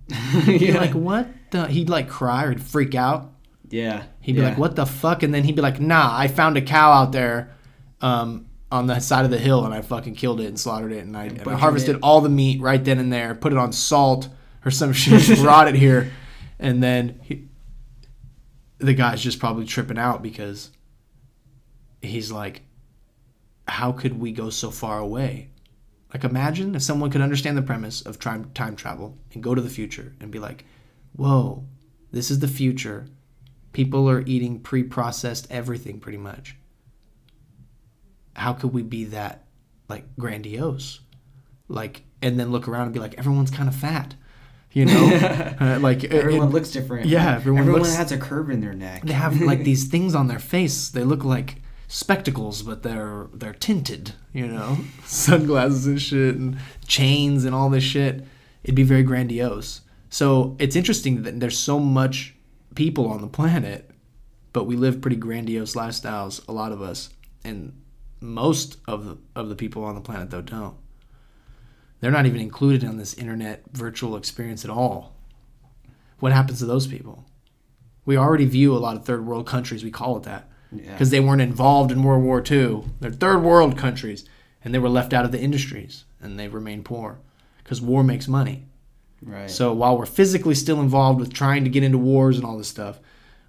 [0.47, 0.79] Yeah.
[0.79, 1.67] like, what the?
[1.67, 3.33] He'd like cry or he'd freak out.
[3.69, 4.05] yeah.
[4.21, 4.49] He'd be yeah.
[4.51, 7.13] like, "What the fuck?" And then he'd be like, "Nah, I found a cow out
[7.13, 7.55] there,
[8.01, 11.05] um, on the side of the hill, and I fucking killed it and slaughtered it,
[11.05, 13.59] and I, and I harvested it." all the meat right then and there, put it
[13.59, 14.29] on salt
[14.65, 16.13] or some shit, brought it here,
[16.59, 17.49] and then he,
[18.79, 20.71] the guy's just probably tripping out because
[22.03, 22.63] he's like,
[23.69, 25.51] "How could we go so far away?"
[26.13, 29.61] Like, imagine if someone could understand the premise of time time travel and go to
[29.61, 30.65] the future and be like,
[31.17, 31.65] "Whoa,
[32.13, 33.07] this is the future."
[33.73, 36.57] people are eating pre-processed everything pretty much.
[38.35, 39.45] How could we be that
[39.89, 41.01] like grandiose?
[41.69, 44.15] Like and then look around and be like everyone's kind of fat
[44.73, 45.11] you know?
[45.61, 47.07] Uh, like Everyone it- looks different.
[47.07, 49.03] yeah, everyone everyone looks- has a curve in their neck.
[49.05, 50.89] they have like these things on their face.
[50.89, 51.57] They look like
[51.89, 54.79] spectacles but they're they're tinted you know?
[55.05, 58.25] Sunglasses and shit and chains and all this shit.
[58.65, 59.83] It'd be very grandiose
[60.17, 62.35] so it's interesting that there's so much
[62.75, 63.91] people on the planet
[64.55, 67.11] but we live pretty grandiose lifestyles a lot of us
[67.45, 67.73] and
[68.21, 70.77] most of the of the people on the planet though don't.
[72.01, 75.15] They're not even included on this internet virtual experience at all.
[76.19, 77.25] What happens to those people?
[78.05, 80.93] We already view a lot of third world countries we call it that Yeah.
[80.93, 84.25] because they weren't involved in world war ii they're third world countries
[84.63, 87.19] and they were left out of the industries and they remain poor
[87.63, 88.65] because war makes money
[89.23, 89.51] right.
[89.51, 92.69] so while we're physically still involved with trying to get into wars and all this
[92.69, 93.01] stuff,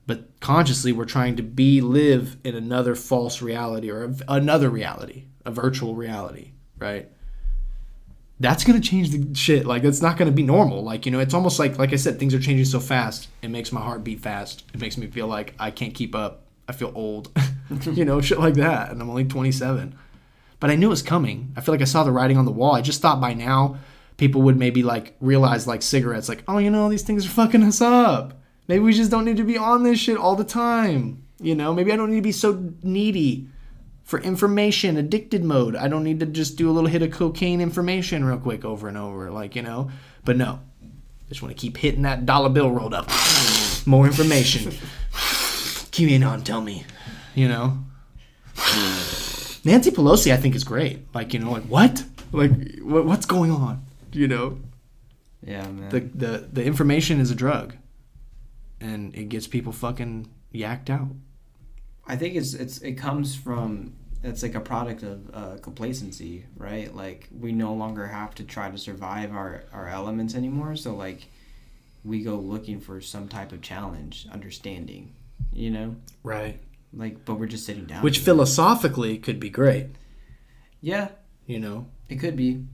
[0.05, 5.25] but consciously we're trying to be live in another false reality or a, another reality,
[5.45, 7.09] a virtual reality, right?
[8.39, 9.65] That's gonna change the shit.
[9.65, 10.83] Like it's not gonna be normal.
[10.83, 13.29] Like you know, it's almost like like I said, things are changing so fast.
[13.41, 14.63] It makes my heart beat fast.
[14.73, 16.43] It makes me feel like I can't keep up.
[16.67, 17.31] I feel old,
[17.93, 18.91] you know, shit like that.
[18.91, 19.97] And I'm only 27
[20.59, 21.53] but I knew it was coming.
[21.55, 22.73] I feel like I saw the writing on the wall.
[22.73, 23.77] I just thought by now
[24.17, 27.63] people would maybe like realize like cigarettes, like, oh, you know, these things are fucking
[27.63, 28.41] us up.
[28.67, 31.23] Maybe we just don't need to be on this shit all the time.
[31.39, 33.47] You know, maybe I don't need to be so needy
[34.03, 35.75] for information, addicted mode.
[35.75, 38.87] I don't need to just do a little hit of cocaine information real quick over
[38.87, 39.91] and over, like, you know.
[40.25, 40.59] But no,
[41.29, 43.09] just want to keep hitting that dollar bill rolled up.
[43.85, 44.71] More information.
[45.91, 46.85] Keep it on, tell me.
[47.35, 47.77] You know?
[49.63, 51.13] Nancy Pelosi, I think, is great.
[51.13, 52.03] Like, you know, like what?
[52.31, 53.85] Like, what, what's going on?
[54.17, 54.57] You know,
[55.45, 55.89] yeah, man.
[55.89, 57.75] the, the the information is a drug,
[58.81, 61.09] and it gets people fucking yacked out.
[62.07, 66.95] I think it's it's it comes from it's like a product of uh, complacency, right?
[66.95, 70.75] Like we no longer have to try to survive our our elements anymore.
[70.75, 71.27] So like
[72.03, 75.13] we go looking for some type of challenge, understanding,
[75.53, 75.95] you know.
[76.23, 76.59] Right.
[76.91, 78.01] Like, but we're just sitting down.
[78.01, 79.87] which philosophically could be great.
[80.81, 81.09] yeah,
[81.45, 82.65] You know, it could be,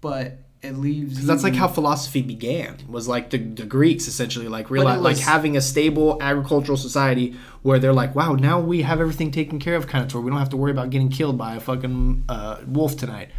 [0.00, 1.14] but it leaves.
[1.14, 2.76] because that's like how philosophy began.
[2.88, 7.78] Was like the, the Greeks essentially like realize like having a stable agricultural society where
[7.78, 10.30] they're like, wow, now we have everything taken care of, kind of to where we
[10.30, 13.30] don't have to worry about getting killed by a fucking uh, wolf tonight.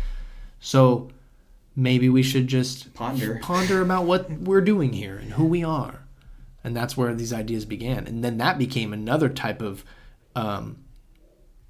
[0.60, 1.12] So
[1.76, 3.40] maybe we should just Ponder.
[3.42, 6.04] ponder about what we're doing here and who we are,
[6.64, 8.08] and that's where these ideas began.
[8.08, 9.86] And then that became another type of
[10.36, 10.78] um,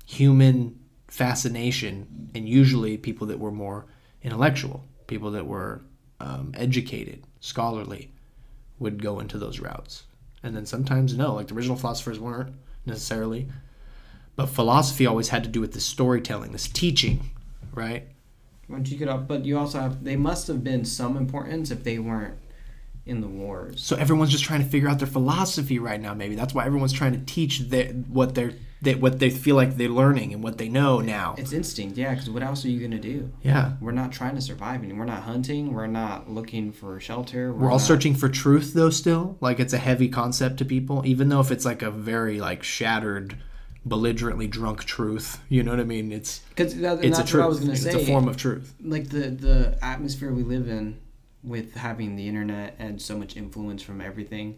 [0.06, 3.86] human fascination, and usually people that were more
[4.24, 5.82] intellectual, people that were
[6.20, 8.12] um, educated, scholarly,
[8.80, 10.04] would go into those routes.
[10.44, 12.54] And then sometimes no, like the original philosophers weren't
[12.86, 13.48] necessarily.
[14.36, 17.32] But philosophy always had to do with the storytelling, this teaching,
[17.74, 18.08] right?
[18.70, 20.04] Once you get up, but you also have.
[20.04, 22.38] They must have been some importance if they weren't
[23.06, 23.82] in the wars.
[23.82, 26.14] So everyone's just trying to figure out their philosophy right now.
[26.14, 29.76] Maybe that's why everyone's trying to teach their, what they're that what they feel like
[29.76, 31.34] they're learning and what they know now.
[31.38, 32.12] It's instinct, yeah.
[32.14, 33.32] Because what else are you gonna do?
[33.42, 35.74] Yeah, We're not trying to survive, and we're not hunting.
[35.74, 37.52] We're not looking for shelter.
[37.54, 38.90] we're all not- searching for truth though.
[38.92, 42.40] Still, like it's a heavy concept to people, even though if it's like a very
[42.40, 43.38] like shattered,
[43.86, 45.40] belligerently drunk truth.
[45.50, 46.12] You know what I mean?
[46.12, 47.44] It's Because it's a truth.
[47.44, 48.02] I was gonna it's say.
[48.04, 48.74] a form of truth.
[48.84, 51.00] like the the atmosphere we live in
[51.44, 54.56] with having the internet and so much influence from everything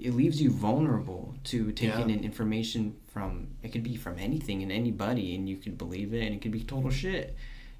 [0.00, 2.16] it leaves you vulnerable to taking Yeah.
[2.16, 6.22] in information from it could be from anything and anybody and you could believe it
[6.26, 7.34] and it could be total shit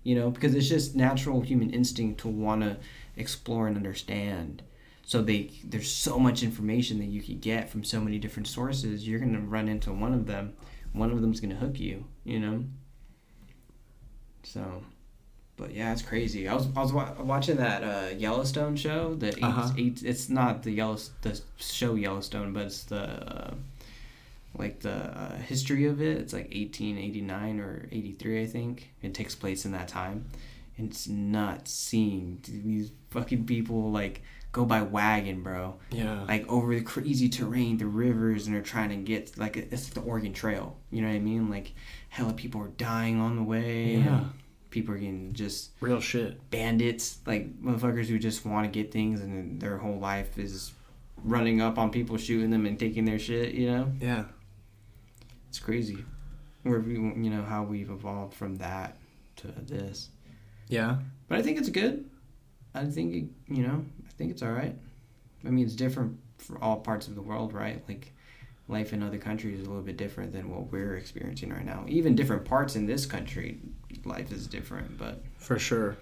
[0.04, 2.76] you know because it's just natural human instinct to want to
[3.16, 4.62] explore and understand
[5.04, 9.06] so they there's so much information that you could get from so many different sources
[9.06, 10.54] you're going to run into one of them
[10.92, 12.64] one of them's going to hook you you know
[14.44, 14.82] so
[15.56, 16.48] but yeah, it's crazy.
[16.48, 19.14] I was I was wa- watching that uh, Yellowstone show.
[19.14, 19.70] That Uh-huh.
[19.78, 23.54] eight, it's not the yellow the show Yellowstone, but it's the uh,
[24.56, 26.18] like the uh, history of it.
[26.18, 28.90] It's like 1889 or 83, I think.
[29.02, 30.26] It takes place in that time,
[30.78, 35.74] and it's nuts seeing these fucking people like go by wagon, bro.
[35.90, 36.22] Yeah.
[36.28, 40.00] Like over the crazy terrain, the rivers, and they're trying to get like it's the
[40.00, 40.76] Oregon Trail.
[40.90, 41.50] You know what I mean?
[41.50, 41.72] Like
[42.08, 43.96] hella people are dying on the way.
[43.96, 44.24] Yeah.
[44.70, 46.50] People are getting just Real shit.
[46.50, 50.72] bandits, like motherfuckers who just want to get things, and their whole life is
[51.24, 53.54] running up on people, shooting them, and taking their shit.
[53.54, 54.24] You know, Yeah.
[55.54, 56.04] It's crazy.
[56.64, 58.96] Where we, you know, how we've evolved from that
[59.36, 60.08] to this.
[60.66, 60.96] Yeah.
[61.28, 62.10] But I think it's good.
[62.74, 64.74] I think it, you know, I think it's all right.
[65.46, 67.80] I mean, it's different for all parts of the world, right?
[67.86, 68.12] Like
[68.66, 71.84] life in other countries is a little bit different than what we're experiencing right now.
[71.86, 73.60] Even different parts in this country,
[74.04, 75.98] life is different, but For sure.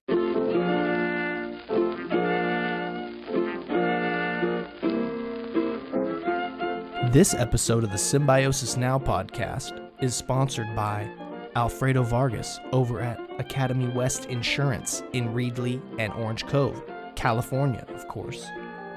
[7.12, 11.10] This episode of the Symbiosis Now podcast is sponsored by
[11.56, 16.82] Alfredo Vargas over at Academy West Insurance in Reedley and Orange Cove,
[17.14, 18.46] California, of course.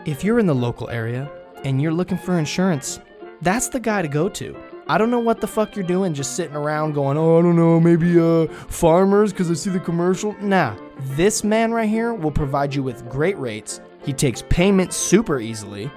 [0.06, 1.30] If you're in the local area
[1.66, 3.02] and you're looking for insurance,
[3.42, 4.56] that's the guy to go to.
[4.88, 7.58] I don't know what the fuck you're doing just sitting around going, "Oh, I don't
[7.58, 10.78] know, maybe uh farmers cuz I see the commercial." Nah,
[11.18, 13.82] this man right here will provide you with great rates.
[14.06, 15.92] He takes payments super easily,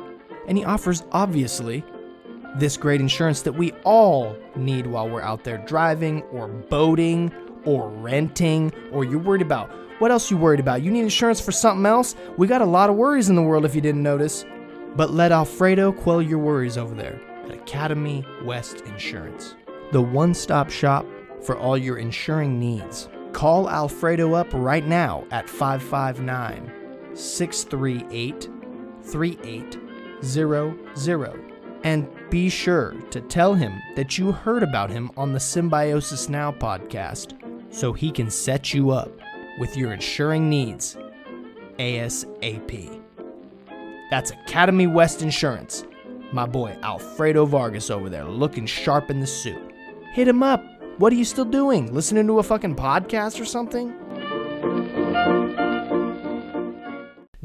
[0.48, 1.85] and he offers obviously
[2.56, 7.32] this great insurance that we all need while we're out there driving or boating
[7.64, 9.70] or renting or you're worried about.
[9.98, 10.82] What else you worried about?
[10.82, 12.14] You need insurance for something else?
[12.37, 14.44] We got a lot of worries in the world if you didn't notice.
[14.96, 19.54] But let Alfredo quell your worries over there at Academy West Insurance,
[19.92, 21.06] the one stop shop
[21.42, 23.08] for all your insuring needs.
[23.32, 26.72] Call Alfredo up right now at 559
[27.14, 28.48] 638
[29.02, 36.28] 3800 and be sure to tell him that you heard about him on the Symbiosis
[36.28, 37.34] Now podcast
[37.72, 39.10] so he can set you up
[39.58, 40.96] with your insuring needs
[41.78, 43.02] ASAP.
[44.10, 45.84] That's Academy West Insurance.
[46.32, 49.62] My boy Alfredo Vargas over there looking sharp in the suit.
[50.12, 50.64] Hit him up.
[50.98, 51.94] What are you still doing?
[51.94, 53.94] Listening to a fucking podcast or something?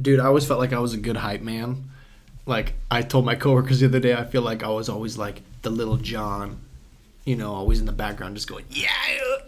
[0.02, 1.90] Dude, I always felt like I was a good hype man.
[2.46, 5.42] Like I told my coworkers the other day, I feel like I was always like
[5.62, 6.60] the Lil Jon,
[7.26, 8.90] you know, always in the background, just going, yeah,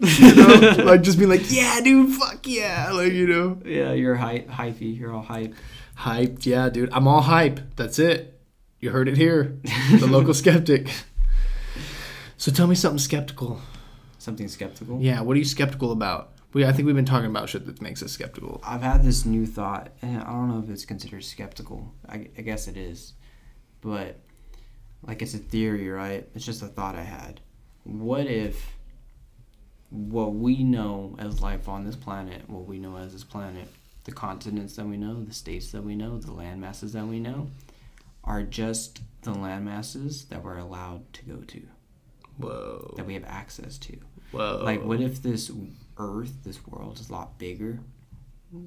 [0.00, 4.14] you know, like just being like, yeah, dude, fuck yeah, like you know, yeah, you're
[4.14, 4.98] hype, hypey.
[4.98, 5.54] You're all hype.
[5.98, 7.60] hyped, yeah, dude, I'm all hype.
[7.76, 8.40] That's it.
[8.80, 9.58] You heard it here,
[9.98, 10.88] the local skeptic.
[12.38, 13.60] So tell me something skeptical.
[14.18, 15.00] Something skeptical.
[15.00, 16.32] Yeah, what are you skeptical about?
[16.52, 18.62] We, I think we've been talking about shit that makes us skeptical.
[18.64, 21.92] I've had this new thought, and I don't know if it's considered skeptical.
[22.08, 23.12] I, I guess it is,
[23.82, 24.18] but
[25.06, 26.26] like it's a theory, right?
[26.34, 27.40] It's just a thought I had.
[27.84, 28.72] what if
[29.90, 33.68] what we know as life on this planet, what we know as this planet,
[34.04, 37.20] the continents that we know, the states that we know, the land masses that we
[37.20, 37.48] know,
[38.24, 41.62] are just the land masses that we're allowed to go to,
[42.38, 42.94] Whoa.
[42.96, 43.96] that we have access to.
[44.32, 44.60] Whoa.
[44.64, 45.50] Like, what if this
[45.98, 47.80] Earth, this world, is a lot bigger?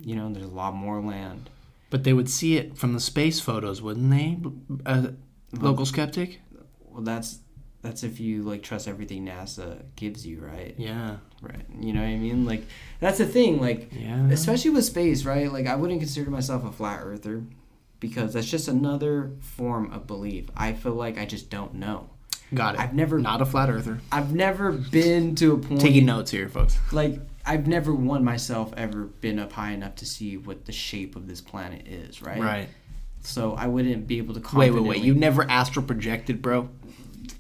[0.01, 1.49] You know, there's a lot more land.
[1.89, 4.37] But they would see it from the space photos, wouldn't they?
[4.85, 5.07] Uh,
[5.53, 6.39] a local skeptic?
[6.85, 7.39] Well, that's
[7.81, 10.75] that's if you like trust everything NASA gives you, right?
[10.77, 11.17] Yeah.
[11.41, 11.65] Right.
[11.79, 12.45] You know what I mean?
[12.45, 12.63] Like
[12.99, 13.59] that's the thing.
[13.61, 14.27] Like Yeah.
[14.29, 15.51] especially with space, right?
[15.51, 17.43] Like I wouldn't consider myself a flat earther
[17.99, 20.49] because that's just another form of belief.
[20.57, 22.09] I feel like I just don't know.
[22.53, 22.81] Got it.
[22.81, 23.99] I've never- Not a flat earther.
[24.11, 26.77] I've never been to a point Taking notes here, folks.
[26.91, 31.15] like I've never one myself ever been up high enough to see what the shape
[31.15, 32.39] of this planet is, right?
[32.39, 32.69] Right.
[33.21, 34.81] So I wouldn't be able to Wait, confidently.
[34.81, 35.03] wait, wait.
[35.05, 36.69] You never astral projected, bro?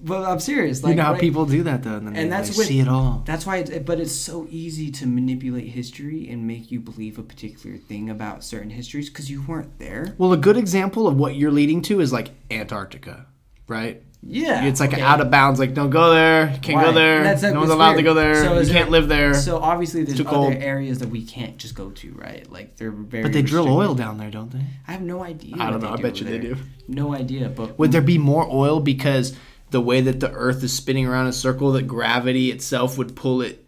[0.05, 0.83] Well, I'm serious.
[0.83, 2.57] Like you know how right- people do that, though, and then And they, that's they
[2.57, 3.23] what- see it all.
[3.25, 7.23] That's why, it's, but it's so easy to manipulate history and make you believe a
[7.23, 10.15] particular thing about certain histories because you weren't there.
[10.17, 13.25] Well, a good example of what you're leading to is like Antarctica,
[13.67, 14.01] right?
[14.21, 15.01] Yeah, It's like okay.
[15.01, 15.59] out of bounds.
[15.59, 16.51] Like, don't go there.
[16.51, 17.23] You can't go there.
[17.23, 18.35] That's- no one's it's allowed to go there.
[18.43, 19.33] So you is can't live there.
[19.33, 20.53] So obviously, there's other cold.
[20.53, 22.49] areas that we can't just go to, right?
[22.51, 23.23] Like they're very.
[23.23, 24.65] but they drill oil down there, don't they?
[24.87, 25.55] I have no idea.
[25.57, 25.89] I don't know.
[25.93, 26.57] I do bet you over they do.
[26.87, 29.35] No idea, but Would there be more oil because
[29.71, 33.15] the way that the Earth is spinning around in a circle, that gravity itself would
[33.15, 33.65] pull it,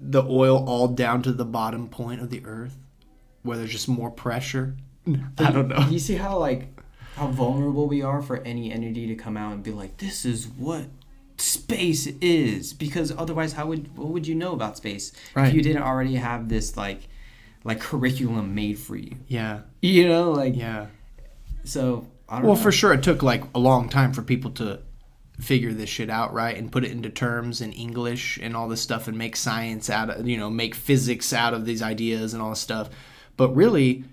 [0.00, 2.76] the oil all down to the bottom point of the Earth,
[3.42, 4.76] where there's just more pressure?
[5.38, 5.86] I don't know.
[5.90, 6.79] You see how like
[7.20, 10.48] how vulnerable we are for any entity to come out and be like, "This is
[10.48, 10.86] what
[11.36, 15.48] space is," because otherwise, how would what would you know about space Right.
[15.48, 17.08] if you didn't already have this like
[17.62, 19.16] like curriculum made for you?
[19.28, 20.86] Yeah, You know, like yeah.
[21.64, 22.06] so.
[22.28, 22.62] I don't Well, know.
[22.62, 24.78] for sure, it took like a long time for people to
[25.40, 26.56] figure this shit out, right?
[26.56, 30.10] And put it into terms in English and all this stuff and make science out
[30.10, 32.88] of, you know, make physics out of these ideas and all this stuff.
[33.36, 34.04] But really,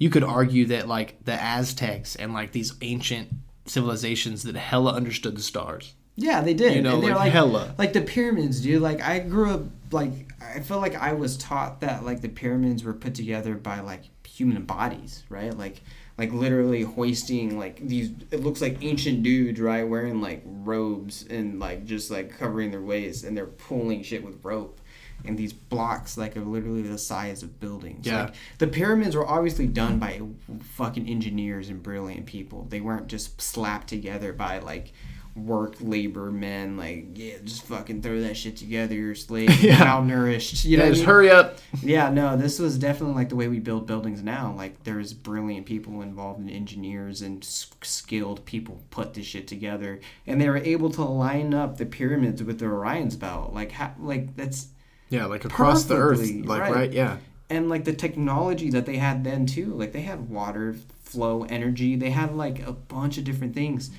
[0.00, 3.28] you could argue that like the Aztecs and like these ancient
[3.66, 5.94] civilizations that hella understood the stars.
[6.16, 6.74] Yeah, they did.
[6.74, 7.74] You know, like, like hella.
[7.78, 8.82] Like the pyramids, dude.
[8.82, 12.82] Like I grew up like I feel like I was taught that like the pyramids
[12.82, 15.56] were put together by like human bodies, right?
[15.56, 15.82] Like
[16.16, 21.60] like literally hoisting like these it looks like ancient dudes, right, wearing like robes and
[21.60, 24.79] like just like covering their waist and they're pulling shit with rope.
[25.24, 28.06] And these blocks like are literally the size of buildings.
[28.06, 28.24] Yeah.
[28.24, 30.20] Like, the pyramids were obviously done by
[30.62, 32.66] fucking engineers and brilliant people.
[32.68, 34.92] They weren't just slapped together by like
[35.36, 36.76] work labor men.
[36.76, 38.94] Like, yeah, just fucking throw that shit together.
[38.96, 39.76] You're slave, Yeah.
[39.78, 40.64] malnourished.
[40.64, 41.08] You know, yeah, what I just mean?
[41.08, 41.58] hurry up.
[41.82, 44.52] Yeah, no, this was definitely like the way we build buildings now.
[44.56, 50.00] Like, there's brilliant people involved, and engineers and s- skilled people put this shit together,
[50.26, 53.54] and they were able to line up the pyramids with the Orion's belt.
[53.54, 54.66] Like, ha- like that's
[55.10, 56.72] Yeah, like across the earth, like right.
[56.72, 57.18] right, yeah.
[57.50, 61.96] and like the technology that they had then too like they had water flow energy
[61.96, 63.90] they had like a bunch of different things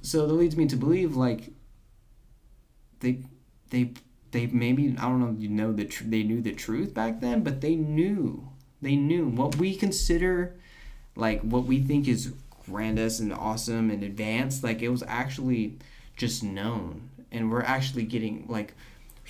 [0.00, 1.50] so that leads me to believe like
[3.00, 3.18] they
[3.70, 3.90] they
[4.30, 7.42] they maybe i don't know you know the tr- they knew the truth back then
[7.42, 8.48] but they knew
[8.80, 10.54] they knew what we consider
[11.16, 12.32] like what we think is
[12.66, 15.76] grandest and awesome and advanced like it was actually
[16.16, 18.74] just known and we're actually getting like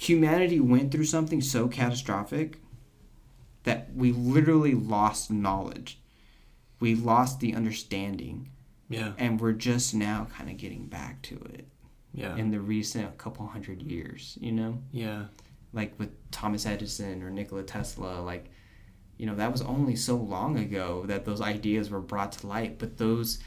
[0.02, 2.58] humanity went through something so catastrophic
[3.64, 6.00] that we literally lost knowledge.
[6.80, 8.50] We lost the understanding,
[8.88, 9.12] Yeah.
[9.16, 11.68] and we're just now kind of getting back to it
[12.12, 12.34] Yeah.
[12.36, 14.82] in the recent couple hundred years, you know?
[14.90, 15.26] yeah.
[15.72, 18.50] Like with Thomas Edison or Nikola Tesla, like,
[19.16, 22.78] you know, that was only so long ago that those ideas were brought to light,
[22.78, 23.38] but those,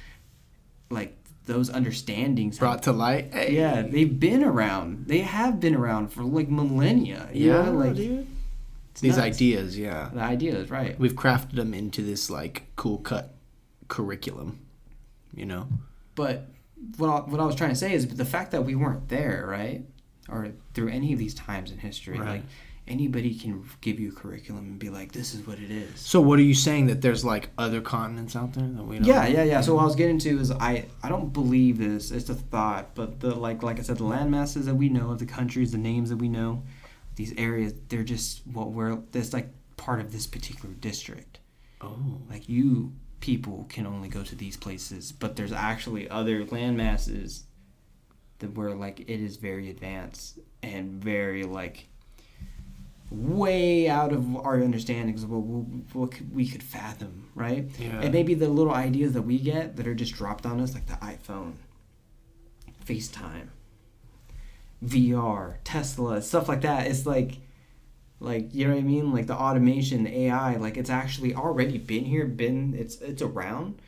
[0.89, 3.33] like, those understandings have- Brought to light.
[3.33, 3.55] Hey.
[3.55, 5.05] yeah, they've been around.
[5.07, 7.29] They have been around for like millennia.
[7.33, 7.71] Yeah, know?
[7.73, 8.27] like dude.
[9.01, 9.35] These nuts.
[9.35, 10.09] ideas, yeah.
[10.13, 10.97] The ideas, right.
[10.97, 13.33] We've crafted them into this like cool cut
[13.89, 14.59] curriculum,
[15.35, 15.67] you know.
[16.15, 16.47] But
[16.97, 19.45] what I, what I was trying to say is the fact that we weren't there,
[19.49, 19.83] right,
[20.29, 22.27] or through any of these times in history, Right.
[22.29, 22.43] like
[22.87, 26.21] anybody can give you a curriculum and be like, "This is what it is." So
[26.21, 29.05] what are you saying that there's like other continents out there that we don't?
[29.05, 29.61] Yeah, yeah, yeah.
[29.61, 32.11] So what I was getting to is I I don't believe this.
[32.11, 35.11] It's a thought, but the like like I said, the land masses that we know
[35.11, 36.63] of the countries, the names that we know,
[37.15, 38.95] these areas, they're just what we're.
[39.11, 41.39] That's like part of this particular district.
[41.81, 42.21] Oh.
[42.29, 47.43] like you people can only go to these places but there's actually other land masses
[48.39, 51.87] that where like it is very advanced and very like
[53.11, 58.01] way out of our understandings of what, what could- we could fathom right Yeah.
[58.01, 60.87] and maybe the little ideas that we get that are just dropped on us like
[60.87, 61.53] the iphone
[62.85, 63.49] facetime
[64.83, 66.87] VR, Tesla, stuff like that.
[66.87, 67.39] It's like
[68.19, 69.11] like you know what I mean?
[69.13, 73.81] Like the automation, the AI, like it's actually already been here, been it's it's around,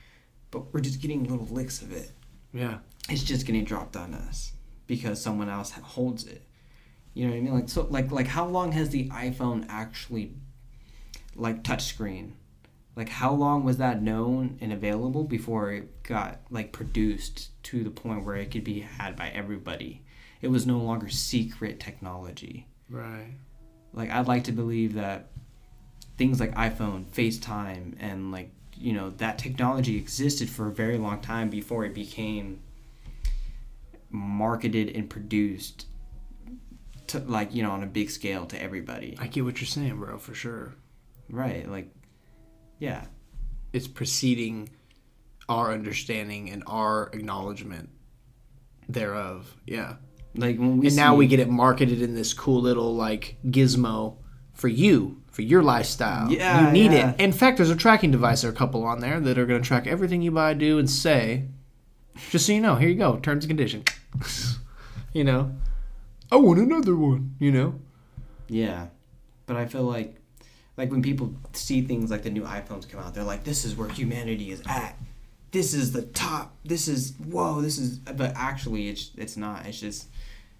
[0.51, 2.11] but we're just getting little licks of it.
[2.53, 2.79] Yeah.
[3.09, 4.53] It's just getting dropped on us
[4.87, 6.43] because someone else holds it.
[7.17, 7.53] You know what I mean?
[7.55, 10.35] Like so like like how long has the iPhone actually
[11.35, 12.33] like touchscreen?
[12.95, 17.89] Like how long was that known and available before it got like produced to the
[17.89, 20.03] point where it could be had by everybody?
[20.43, 22.67] It was no longer secret technology.
[22.87, 23.33] Right.
[23.93, 25.31] Like I'd like to believe that
[26.19, 31.21] things like iPhone, FaceTime and like you know that technology existed for a very long
[31.21, 32.59] time before it became
[34.11, 35.87] marketed and produced
[37.07, 39.97] to like you know on a big scale to everybody I get what you're saying,
[39.97, 40.73] bro, for sure.
[41.29, 41.89] right like
[42.79, 43.05] yeah
[43.73, 44.69] It's preceding
[45.49, 47.89] our understanding and our acknowledgement
[48.89, 49.55] thereof.
[49.65, 49.95] Yeah.
[50.35, 54.17] like when we and now we get it marketed in this cool little like gizmo
[54.53, 57.11] for you for your lifestyle Yeah, you need yeah.
[57.11, 59.61] it in fact there's a tracking device or a couple on there that are going
[59.61, 61.45] to track everything you buy do and say
[62.31, 63.85] just so you know here you go terms and conditions
[65.13, 65.51] you know
[66.31, 67.79] i want another one you know
[68.49, 68.87] Yeah,
[69.45, 70.15] but I feel like,
[70.77, 73.75] like when people see things like the new iPhones come out, they're like, "This is
[73.75, 74.95] where humanity is at.
[75.51, 76.55] This is the top.
[76.63, 77.61] This is whoa.
[77.61, 79.65] This is." But actually, it's it's not.
[79.65, 80.07] It's just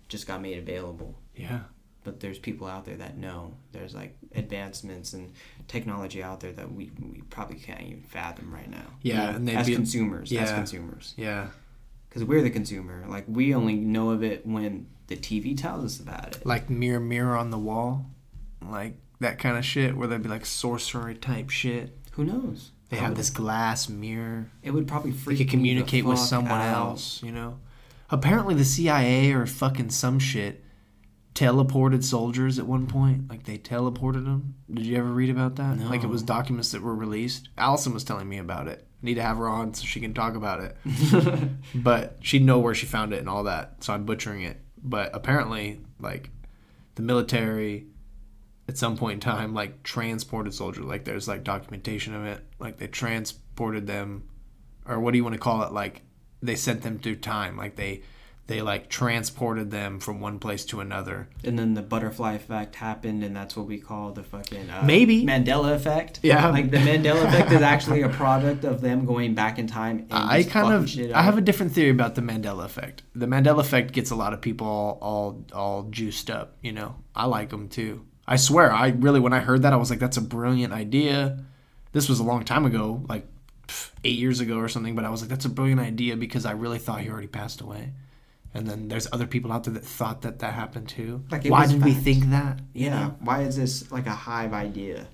[0.10, 1.16] just got made available.
[1.36, 1.60] yeah
[2.04, 3.54] But there's people out there that know.
[3.72, 5.32] There's like advancements and
[5.68, 8.88] technology out there that we we probably can't even fathom right now.
[9.02, 11.48] Yeah, and they'd as be- consumers, as consumers, yeah
[12.10, 13.06] because we're the consumer.
[13.08, 16.46] Like we only know of it when the TV tells us about it.
[16.46, 18.06] like mirror mirror on the wall
[18.62, 22.72] like that kind of shit where they'd be like sorcery type shit Who knows?
[22.90, 25.38] they How have this glass mirror It would probably freak.
[25.38, 26.76] they could communicate with someone out.
[26.92, 27.60] else, you know.
[28.10, 30.64] Apparently, the CIA or fucking some shit
[31.36, 33.30] teleported soldiers at one point.
[33.30, 34.56] Like they teleported them.
[34.74, 35.78] Did you ever read about that?
[35.80, 37.50] Like it was documents that were released.
[37.58, 38.88] Allison was telling me about it.
[39.02, 40.78] Need to have her on so she can talk about it.
[41.76, 43.84] but she'd know where she found it and all that.
[43.84, 44.60] So I'm butchering it.
[44.84, 46.30] But apparently, like
[46.96, 47.88] the military
[48.68, 50.86] at some point in time like transported soldiers.
[50.86, 52.44] Like there's like documentation of it.
[52.60, 54.28] Like they transported them
[54.86, 55.72] or what do you want to call it?
[55.72, 56.02] Like
[56.42, 57.58] they sent them through time.
[57.58, 58.04] Like they
[58.48, 63.24] they like transported them from one place to another And then the butterfly effect happened,
[63.24, 65.26] and that's what we call the fucking uh, Maybe.
[65.26, 66.22] Mandela effect.
[66.24, 66.50] Yeah.
[66.50, 70.08] like the Mandela effect is actually a product of them going back in time.
[70.10, 73.04] And I kind of I have a different theory about the Mandela effect.
[73.14, 76.96] The Mandela effect gets a lot of people all all, all juiced up, you know.
[77.16, 78.06] I like them too.
[78.28, 81.44] I swear, I really when I heard that I was like that's a brilliant idea.
[81.92, 83.26] This was a long time ago, like
[84.04, 86.52] 8 years ago or something, but I was like that's a brilliant idea because I
[86.52, 87.92] really thought he already passed away.
[88.58, 91.24] And then there's other people out there that thought that that happened too.
[91.32, 92.60] Like, Why did we think that?
[92.74, 93.00] You Yeah.
[93.00, 93.16] know?
[93.22, 95.08] Why is this like a hive idea?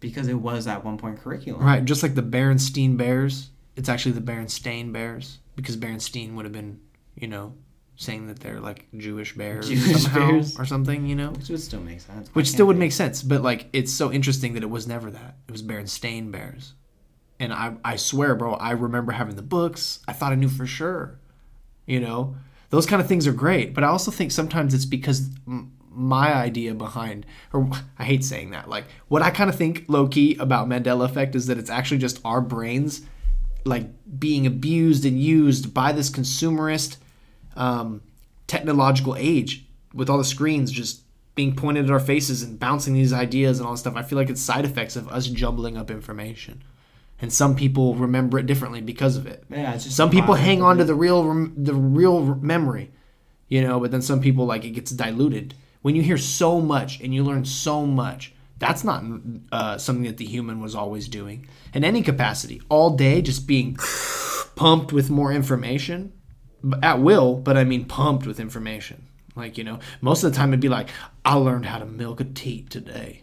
[0.00, 1.62] Because it was at one point curriculum.
[1.62, 3.50] Right, just like the Berenstein Bears.
[3.76, 6.80] It's actually the Berenstain Bears because Berenstein would have been,
[7.14, 7.54] you know,
[7.96, 10.58] saying that they're like Jewish bears Jewish somehow bears.
[10.58, 12.28] or something, you know, Which would still make sense.
[12.34, 13.22] Which still would make sense.
[13.22, 15.36] But like, it's so interesting that it was never that.
[15.48, 16.74] It was Berenstain Bears,
[17.40, 20.00] and I, I swear, bro, I remember having the books.
[20.08, 21.18] I thought I knew for sure,
[21.86, 22.36] you know,
[22.70, 23.74] those kind of things are great.
[23.74, 25.30] But I also think sometimes it's because.
[25.98, 27.24] my idea behind,
[27.54, 31.06] or I hate saying that, like what I kind of think low key about Mandela
[31.06, 33.00] effect is that it's actually just our brains
[33.64, 33.86] like
[34.18, 36.98] being abused and used by this consumerist
[37.56, 38.02] um,
[38.46, 39.64] technological age
[39.94, 41.00] with all the screens just
[41.34, 43.96] being pointed at our faces and bouncing these ideas and all this stuff.
[43.96, 46.62] I feel like it's side effects of us jumbling up information.
[47.20, 49.44] And some people remember it differently because of it.
[49.48, 52.90] Yeah, it's just some people hang on to the real rem- the real memory,
[53.48, 53.80] you know.
[53.80, 55.54] But then some people like it gets diluted.
[55.80, 59.02] When you hear so much and you learn so much, that's not
[59.50, 62.60] uh, something that the human was always doing in any capacity.
[62.68, 63.78] All day, just being
[64.56, 66.12] pumped with more information
[66.82, 67.34] at will.
[67.34, 69.06] But I mean, pumped with information.
[69.34, 70.90] Like you know, most of the time it'd be like,
[71.24, 73.22] I learned how to milk a teat today.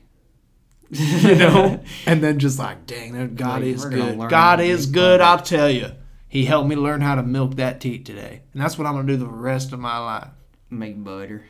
[1.24, 4.30] you know, and then just like, dang, that God Like, is good.
[4.30, 5.22] God is good.
[5.22, 5.92] I'll tell you.
[6.28, 9.08] He helped me learn how to milk that teat today, and that's what I'm gonna
[9.08, 10.30] do the rest of my life.
[10.70, 11.44] make butter.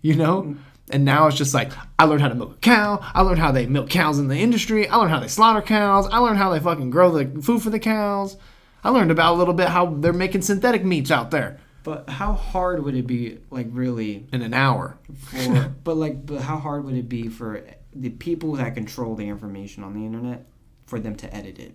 [0.00, 0.42] You know.
[0.42, 0.56] Mm.
[0.90, 2.98] And now it's just like I learned how to milk a cow.
[3.14, 4.88] I learned how they milk cows in the industry.
[4.88, 6.06] I learned how they slaughter cows.
[6.08, 8.36] I learned how they fucking grow the food for the cows.
[8.84, 12.32] I learned about a little bit how they're making synthetic meats out there But how
[12.32, 14.98] hard would it be, like really, in an hour.
[15.14, 15.72] for?
[15.84, 17.54] but like, but how hard would it be for
[17.94, 20.46] the people that control the information on the internet
[20.86, 21.74] for them to edit it?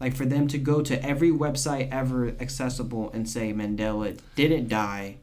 [0.00, 5.18] Like for them to go to every website ever accessible and say Mandela didn't die,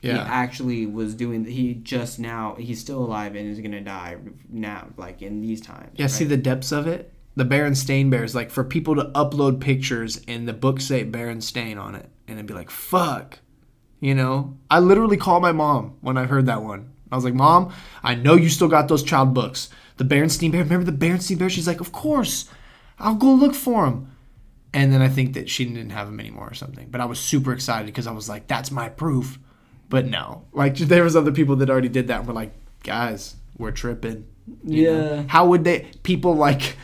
[0.00, 1.44] He actually was doing.
[1.44, 2.54] He just now.
[2.58, 4.16] He's still alive and is gonna die
[4.48, 5.90] now, like in these times.
[5.96, 7.12] Yeah, see the depths of it.
[7.34, 11.94] The Berenstain Bears, like for people to upload pictures and the book say Berenstain on
[11.94, 13.40] it, and it'd be like, "Fuck,"
[14.00, 14.56] you know.
[14.70, 16.90] I literally called my mom when I heard that one.
[17.10, 19.68] I was like, "Mom, I know you still got those child books.
[19.96, 20.62] The Berenstain Bear.
[20.62, 22.48] Remember the Berenstain Bear?" She's like, "Of course.
[22.98, 24.10] I'll go look for them."
[24.72, 26.88] And then I think that she didn't have them anymore or something.
[26.90, 29.38] But I was super excited because I was like, "That's my proof."
[29.88, 32.52] But no, like there was other people that already did that and were like,
[32.82, 34.26] "Guys, we're tripping."
[34.64, 35.14] You know?
[35.14, 35.24] Yeah.
[35.28, 36.76] How would they people like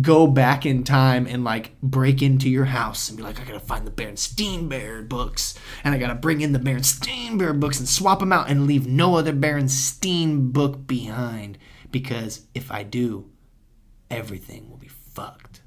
[0.00, 3.60] go back in time and like break into your house and be like, I gotta
[3.60, 7.88] find the Berenstein Bear books and I gotta bring in the Berenstein Bear books and
[7.88, 11.58] swap them out and leave no other Berenstein book behind
[11.90, 13.30] because if I do,
[14.10, 15.60] everything will be fucked.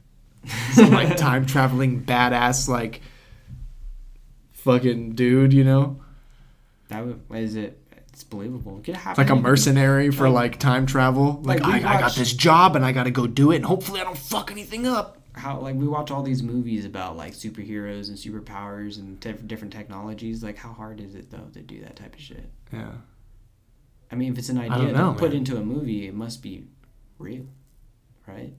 [0.74, 3.02] Some like time traveling badass like
[4.54, 6.02] fucking dude, you know?
[6.90, 7.80] That would, is it?
[8.36, 8.82] Believable.
[8.84, 9.24] Could happen.
[9.24, 11.42] like a mercenary for like time travel.
[11.44, 13.66] Like, Like, I, I got this job and I got to go do it, and
[13.66, 15.22] hopefully I don't fuck anything up.
[15.34, 19.74] How like we watch all these movies about like superheroes and superpowers and te- different
[19.74, 20.44] technologies.
[20.44, 22.50] Like, how hard is it though to do that type of shit?
[22.72, 22.92] Yeah,
[24.12, 26.66] I mean, if it's an idea know, put into a movie, it must be
[27.18, 27.46] real,
[28.28, 28.54] right?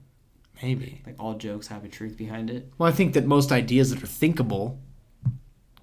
[0.61, 1.01] maybe.
[1.05, 2.71] Like all jokes have a truth behind it.
[2.77, 4.79] Well, I think that most ideas that are thinkable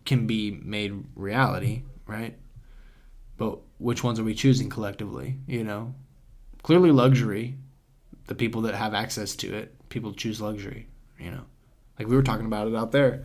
[0.04, 2.36] can be made reality, right?
[3.36, 5.38] But which ones are we choosing collectively?
[5.46, 5.94] You know,
[6.62, 7.56] clearly luxury.
[8.26, 10.88] The people that have access to it, people choose luxury.
[11.18, 11.44] You know,
[11.98, 13.24] like we were talking about it out there.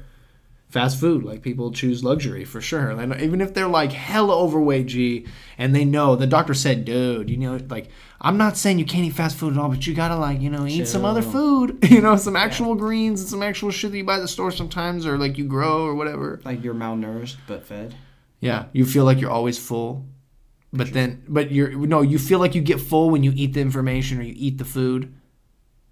[0.69, 2.91] Fast food, like people choose luxury for sure.
[2.91, 5.25] And even if they're like hella overweight, G,
[5.57, 7.89] and they know the doctor said, dude, you know, like
[8.21, 10.51] I'm not saying you can't eat fast food at all, but you gotta like, you
[10.51, 13.97] know, eat some other food, you know, some actual greens and some actual shit that
[13.97, 16.39] you buy at the store sometimes, or like you grow or whatever.
[16.43, 17.95] Like you're malnourished but fed.
[18.39, 20.05] Yeah, you feel like you're always full,
[20.71, 23.61] but then, but you're no, you feel like you get full when you eat the
[23.61, 25.13] information or you eat the food,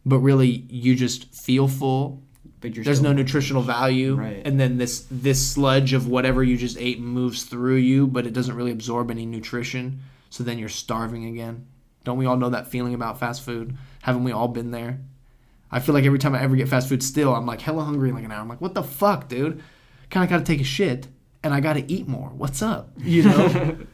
[0.06, 2.24] but really you just feel full.
[2.60, 4.42] But you're There's no nutritional value, Right.
[4.46, 8.34] and then this this sludge of whatever you just ate moves through you, but it
[8.34, 10.00] doesn't really absorb any nutrition.
[10.30, 11.68] So then you're starving again.
[12.04, 13.78] Don't we all know that feeling about fast food?
[14.02, 15.00] Haven't we all been there?
[15.72, 18.10] I feel like every time I ever get fast food, still I'm like hella hungry
[18.10, 18.40] in like an hour.
[18.42, 19.62] I'm like, what the fuck, dude?
[20.10, 21.08] Kind of got to take a shit,
[21.44, 22.30] and I got to eat more.
[22.30, 22.92] What's up?
[22.98, 23.78] You know?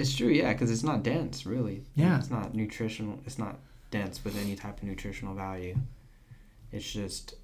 [0.00, 1.82] It's true, yeah, because it's not dense, really.
[1.94, 2.18] Yeah.
[2.18, 3.18] It's not nutritional.
[3.26, 3.56] It's not
[3.90, 5.76] dense with any type of nutritional value.
[6.72, 7.34] It's just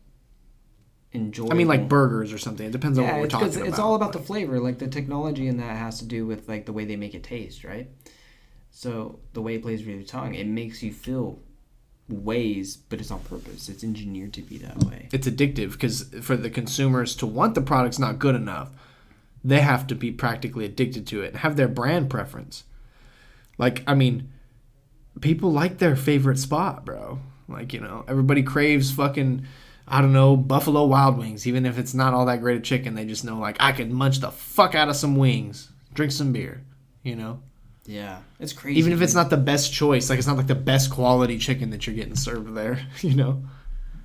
[1.12, 1.52] enjoyable.
[1.52, 2.66] I mean, like burgers or something.
[2.66, 3.68] It depends on what we're talking about.
[3.68, 4.60] it's all about the flavor.
[4.60, 7.22] Like the technology in that has to do with like the way they make it
[7.22, 7.88] taste, right?
[8.70, 11.38] So the way it plays with your tongue, it makes you feel
[12.08, 13.68] ways, but it's on purpose.
[13.68, 15.08] It's engineered to be that way.
[15.12, 18.70] it's addictive because for the consumers to want the product's not good enough
[19.44, 22.64] they have to be practically addicted to it and have their brand preference
[23.58, 24.30] like i mean
[25.20, 27.18] people like their favorite spot bro
[27.48, 29.44] like you know everybody craves fucking
[29.86, 32.94] i don't know buffalo wild wings even if it's not all that great of chicken
[32.94, 36.32] they just know like i could munch the fuck out of some wings drink some
[36.32, 36.62] beer
[37.02, 37.40] you know
[37.86, 38.78] Yeah, it's crazy.
[38.78, 41.68] even if it's not the best choice like it's not like the best quality chicken
[41.70, 43.44] that you're getting served there you know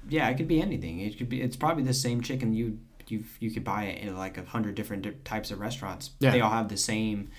[0.10, 1.00] Yeah, it could be anything.
[1.02, 1.40] It could be.
[1.40, 2.80] It's probably the same chicken you
[3.12, 6.12] you you could buy it in like a hundred different di- types of restaurants.
[6.20, 6.32] Yeah.
[6.32, 7.30] They all have the same,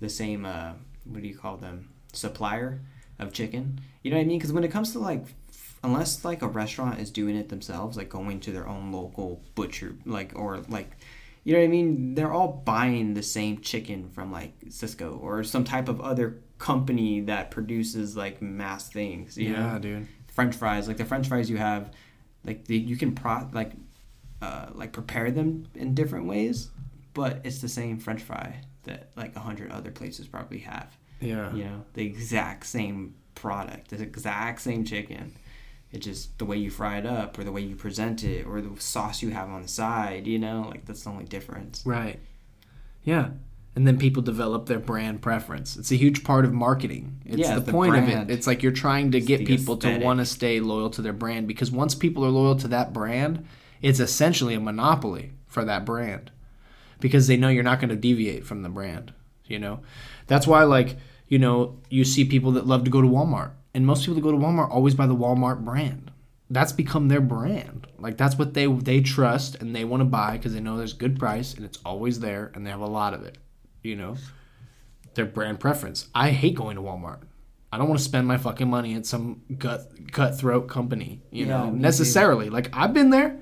[0.00, 0.44] the same.
[0.44, 0.72] Uh,
[1.04, 1.90] what do you call them?
[2.12, 2.80] Supplier
[3.18, 3.80] of chicken.
[4.02, 4.38] You know what I mean?
[4.38, 7.96] Because when it comes to like, f- unless like a restaurant is doing it themselves,
[7.96, 10.90] like going to their own local butcher, like or like.
[11.44, 12.16] You know what I mean?
[12.16, 17.20] They're all buying the same chicken from like Sysco or some type of other company
[17.20, 19.38] that produces like mass things.
[19.38, 19.78] You know?
[19.78, 21.90] dude French fries, like the French fries you have,
[22.44, 23.72] like the, you can pro like,
[24.42, 26.70] uh, like prepare them in different ways,
[27.14, 30.96] but it's the same French fry that like a hundred other places probably have.
[31.20, 35.32] yeah You know, the exact same product, the exact same chicken.
[35.92, 38.60] It's just the way you fry it up, or the way you present it, or
[38.60, 40.26] the sauce you have on the side.
[40.26, 41.82] You know, like that's the only difference.
[41.86, 42.18] Right.
[43.04, 43.30] Yeah.
[43.76, 45.76] And then people develop their brand preference.
[45.76, 47.20] It's a huge part of marketing.
[47.26, 48.30] It's Yeah, the, the point of it.
[48.30, 51.46] It's like you're trying to get people to want to stay loyal to their brand
[51.46, 53.46] because once people are loyal to that brand,
[53.86, 56.30] it's essentially a monopoly for that brand
[57.00, 59.12] because they know you're not going to deviate from the brand,
[59.46, 59.80] you know?
[60.26, 60.96] That's why like,
[61.28, 64.22] you know, you see people that love to go to Walmart and most people that
[64.22, 66.10] go to Walmart always buy the Walmart brand.
[66.48, 67.86] That's become their brand.
[67.98, 70.92] Like that's what they they trust and they want to buy because they know there's
[70.92, 73.38] good price and it's always there and they have a lot of it.
[73.82, 74.16] You know,
[75.14, 76.08] their brand preference.
[76.14, 77.20] I hate going to Walmart.
[77.72, 81.20] I don't want to spend my fucking money at some gut cutthroat company.
[81.30, 82.48] You Yeah, know, necessarily.
[82.48, 83.36] Like I've been there.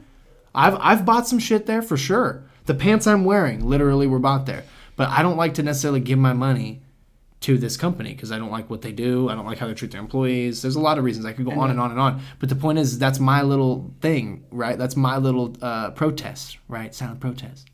[0.55, 2.45] I've I've bought some shit there for sure.
[2.67, 4.65] The pants I'm wearing literally were bought there.
[4.97, 6.83] But I don't like to necessarily give my money
[7.41, 9.29] to this company because I don't like what they do.
[9.29, 10.63] I don't like how they treat their employees.
[10.63, 12.23] There's a lot of reasons I could go on and on and on.
[12.39, 14.79] But the point is, that's my little thing, right?
[14.79, 16.95] That's my little uh, protest, right?
[16.95, 17.69] Silent protest.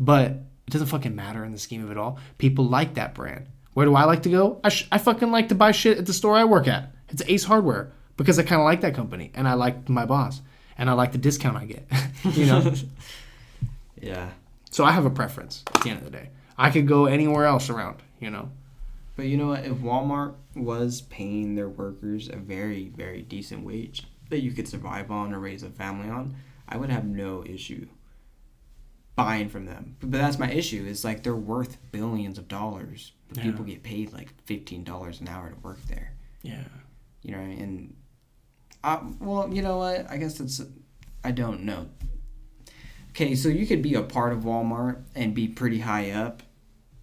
[0.00, 0.30] But
[0.66, 2.18] it doesn't fucking matter in the scheme of it all.
[2.38, 3.46] People like that brand.
[3.74, 4.60] Where do I like to go?
[4.64, 6.92] I, sh- I fucking like to buy shit at the store I work at.
[7.08, 10.40] It's Ace Hardware because I kind of like that company and I like my boss
[10.78, 11.86] and I like the discount I get.
[12.36, 12.72] you know.
[14.00, 14.30] Yeah.
[14.70, 16.30] so I have a preference at the end of the day.
[16.58, 18.02] I could go anywhere else around.
[18.18, 18.50] You know.
[19.16, 19.64] But you know what?
[19.64, 25.10] If Walmart was paying their workers a very, very decent wage that you could survive
[25.10, 26.34] on or raise a family on,
[26.68, 27.86] I would have no issue
[29.14, 29.96] buying from them.
[30.00, 30.84] But that's my issue.
[30.84, 33.12] Is like they're worth billions of dollars.
[33.28, 33.44] But Yeah.
[33.44, 36.14] People get paid like fifteen dollars an hour to work there.
[36.42, 36.64] Yeah.
[37.22, 37.94] You know, and
[38.84, 40.10] uh, well, you know what?
[40.10, 40.60] I guess it's
[41.24, 41.88] I don't know.
[43.10, 46.42] Okay, so you could be a part of Walmart and be pretty high up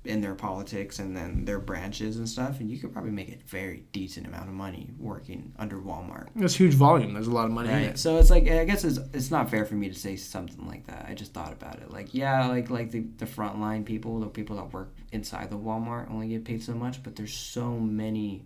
[0.05, 3.38] in their politics and then their branches and stuff, and you could probably make a
[3.47, 6.30] very decent amount of money working under Walmart.
[6.36, 7.13] That's huge volume.
[7.13, 7.99] There's a lot of money in it.
[7.99, 10.88] So it's like I guess it's it's not fair for me to say something like
[10.88, 11.05] that.
[11.07, 11.91] I just thought about it.
[11.91, 16.09] Like yeah, like like the the frontline people, the people that work inside the Walmart
[16.09, 18.45] only get paid so much, but there's so many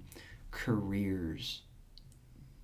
[0.52, 1.62] careers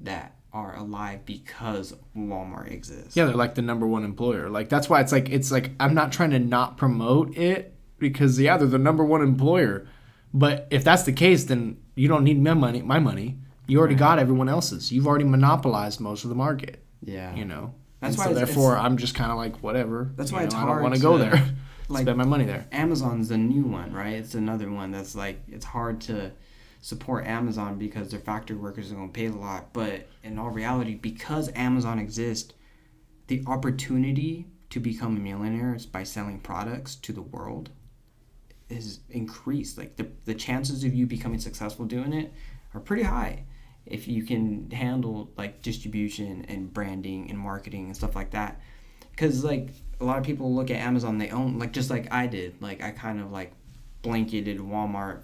[0.01, 3.15] that are alive because Walmart exists.
[3.15, 4.49] Yeah, they're like the number one employer.
[4.49, 8.39] Like that's why it's like it's like I'm not trying to not promote it because
[8.39, 9.87] yeah, they're the number one employer.
[10.33, 12.81] But if that's the case, then you don't need my money.
[12.81, 13.37] My money.
[13.67, 14.91] You already got everyone else's.
[14.91, 16.83] You've already monopolized most of the market.
[17.03, 17.35] Yeah.
[17.35, 17.75] You know.
[17.99, 20.11] That's and why so it's- therefore it's- I'm just kind of like whatever.
[20.15, 21.33] That's why know, it's I don't want to go there.
[21.89, 22.65] like- Spend my money there.
[22.71, 24.13] Amazon's the new one, right?
[24.13, 26.31] It's another one that's like it's hard to
[26.81, 29.73] support Amazon because their factory workers are going to pay a lot.
[29.73, 32.53] But in all reality, because Amazon exists,
[33.27, 37.69] the opportunity to become a millionaire by selling products to the world
[38.69, 39.77] is increased.
[39.77, 42.33] Like the the chances of you becoming successful doing it
[42.73, 43.43] are pretty high
[43.89, 48.59] if you can handle like distribution and branding and marketing and stuff like that
[49.11, 49.69] because like
[49.99, 52.81] a lot of people look at amazon they own like just like i did like
[52.83, 53.51] i kind of like
[54.01, 55.21] blanketed walmart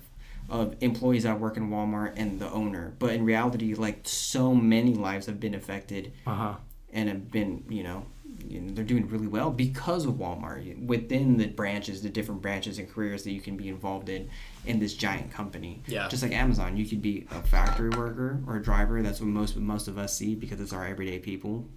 [0.49, 4.93] of employees that work in walmart and the owner but in reality like so many
[4.93, 6.55] lives have been affected Uh huh.
[6.93, 8.05] and have been you know,
[8.47, 12.77] you know they're doing really well because of Walmart within the branches, the different branches
[12.79, 14.29] and careers that you can be involved in
[14.65, 15.81] in this giant company.
[15.87, 16.07] Yeah.
[16.09, 19.01] Just like Amazon, you could be a factory worker or a driver.
[19.01, 21.67] That's what most most of us see because it's our everyday people,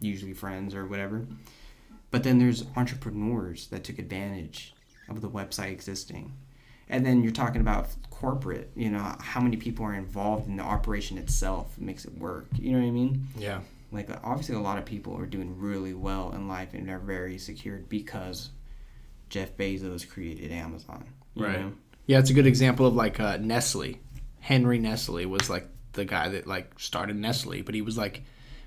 [0.00, 1.26] usually friends or whatever.
[2.10, 4.74] But then there's entrepreneurs that took advantage
[5.08, 6.32] of the website existing.
[6.88, 10.62] And then you're talking about corporate, you know, how many people are involved in the
[10.62, 12.46] operation itself makes it work.
[12.58, 13.26] You know what I mean?
[13.36, 13.60] Yeah.
[13.92, 17.38] like obviously a lot of people are doing really well in life and they're very
[17.38, 18.50] secured because
[19.28, 21.04] Jeff Bezos created Amazon.
[21.36, 21.60] Right.
[21.60, 21.72] know?
[22.06, 24.00] Yeah, it's a good example of like uh, Nestle.
[24.40, 28.22] Henry Nestle was like the guy that like started Nestle, but he was like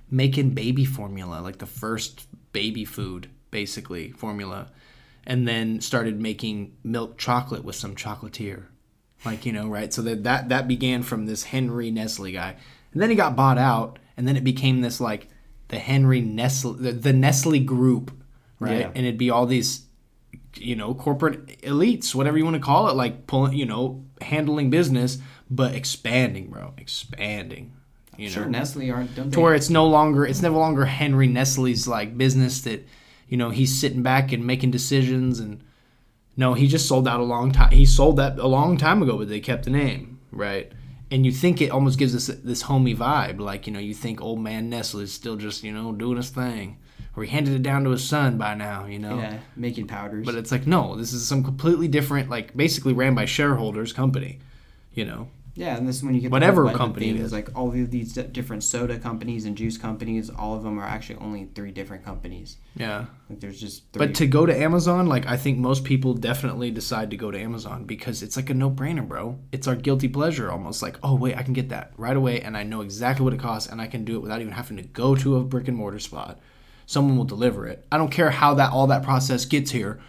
[0.09, 4.69] making baby formula, like the first baby food basically formula,
[5.25, 8.65] and then started making milk chocolate with some chocolatier,
[9.25, 9.93] like you know, right?
[9.93, 12.55] So that that that began from this Henry Nestle guy,
[12.93, 15.27] and then he got bought out, and then it became this like
[15.69, 18.11] the Henry Nestle, the, the Nestle Group,
[18.59, 18.79] right?
[18.81, 18.91] Yeah.
[18.95, 19.85] And it'd be all these
[20.55, 24.69] you know corporate elites whatever you want to call it like pulling you know handling
[24.69, 25.17] business
[25.49, 27.71] but expanding bro expanding
[28.17, 31.27] you Sure, know Nestle aren't don't to where it's no longer it's no longer henry
[31.27, 32.85] nestle's like business that
[33.31, 35.63] you know he's sitting back and making decisions and
[36.37, 39.17] no he just sold out a long time he sold that a long time ago
[39.17, 40.71] but they kept the name right
[41.09, 44.21] and you think it almost gives us this homey vibe like you know you think
[44.21, 46.77] old man nestle is still just you know doing his thing
[47.15, 50.25] or he handed it down to his son by now you know yeah, making powders.
[50.25, 54.39] but it's like no, this is some completely different, like basically ran by shareholders company.
[54.93, 55.29] You know,
[55.61, 57.31] yeah, and this is when you get Whatever company it things, is.
[57.31, 61.17] like all of these different soda companies and juice companies, all of them are actually
[61.17, 62.57] only three different companies.
[62.75, 63.05] yeah.
[63.29, 64.07] Like there's just three.
[64.07, 67.39] But to go to Amazon, like I think most people definitely decide to go to
[67.39, 69.37] Amazon because it's like a no-brainer, bro.
[69.51, 70.81] It's our guilty pleasure almost.
[70.81, 73.39] Like, oh wait, I can get that right away, and I know exactly what it
[73.39, 75.77] costs, and I can do it without even having to go to a brick and
[75.77, 76.39] mortar spot.
[76.87, 77.85] Someone will deliver it.
[77.91, 80.01] I don't care how that all that process gets here.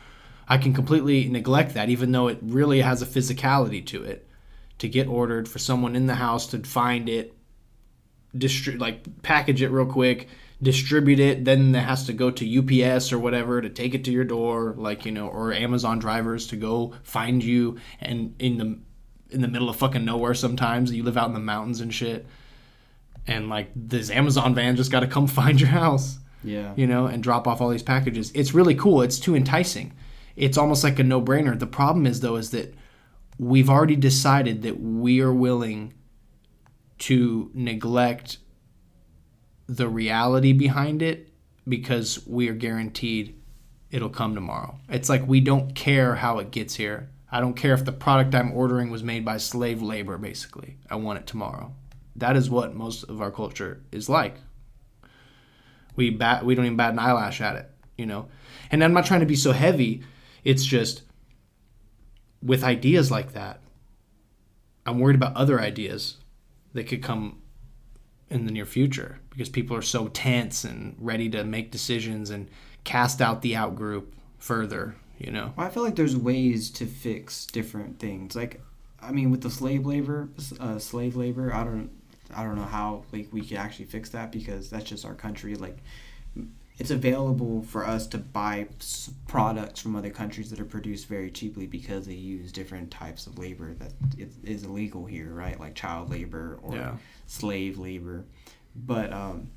[0.48, 4.26] I can completely neglect that, even though it really has a physicality to it.
[4.82, 7.32] To get ordered for someone in the house to find it,
[8.36, 10.26] distri- like package it real quick,
[10.60, 14.10] distribute it, then it has to go to UPS or whatever to take it to
[14.10, 18.78] your door, like you know, or Amazon drivers to go find you and in the
[19.30, 22.26] in the middle of fucking nowhere sometimes you live out in the mountains and shit.
[23.28, 27.06] And like this Amazon van just got to come find your house yeah, you know,
[27.06, 28.32] and drop off all these packages.
[28.34, 29.02] It's really cool.
[29.02, 29.92] It's too enticing.
[30.34, 31.56] it's almost like a no-brainer.
[31.56, 32.74] The problem is though is that
[33.38, 35.94] we've already decided that we are willing
[36.98, 38.38] to neglect
[39.66, 41.32] the reality behind it
[41.66, 43.38] because we are guaranteed
[43.90, 44.78] it'll come tomorrow.
[44.88, 47.10] It's like we don't care how it gets here.
[47.30, 50.78] I don't care if the product I'm ordering was made by slave labor basically.
[50.90, 51.74] I want it tomorrow.
[52.16, 54.36] That is what most of our culture is like.
[55.94, 58.28] We bat we don't even bat an eyelash at it, you know.
[58.70, 60.02] And I'm not trying to be so heavy.
[60.44, 61.02] It's just
[62.42, 63.60] with ideas like that,
[64.84, 66.16] I'm worried about other ideas
[66.72, 67.40] that could come
[68.30, 72.48] in the near future because people are so tense and ready to make decisions and
[72.84, 75.52] cast out the out group further, you know.
[75.56, 78.34] Well, I feel like there's ways to fix different things.
[78.34, 78.60] Like,
[79.00, 80.28] I mean, with the slave labor,
[80.58, 81.90] uh, slave labor, I don't,
[82.34, 85.54] I don't know how like we could actually fix that because that's just our country.
[85.54, 85.78] Like,
[86.78, 88.66] it's available for us to buy
[89.28, 93.38] products from other countries that are produced very cheaply because they use different types of
[93.38, 93.92] labor that
[94.44, 95.60] is illegal here, right?
[95.60, 96.96] Like child labor or yeah.
[97.26, 98.24] slave labor.
[98.74, 99.50] But um,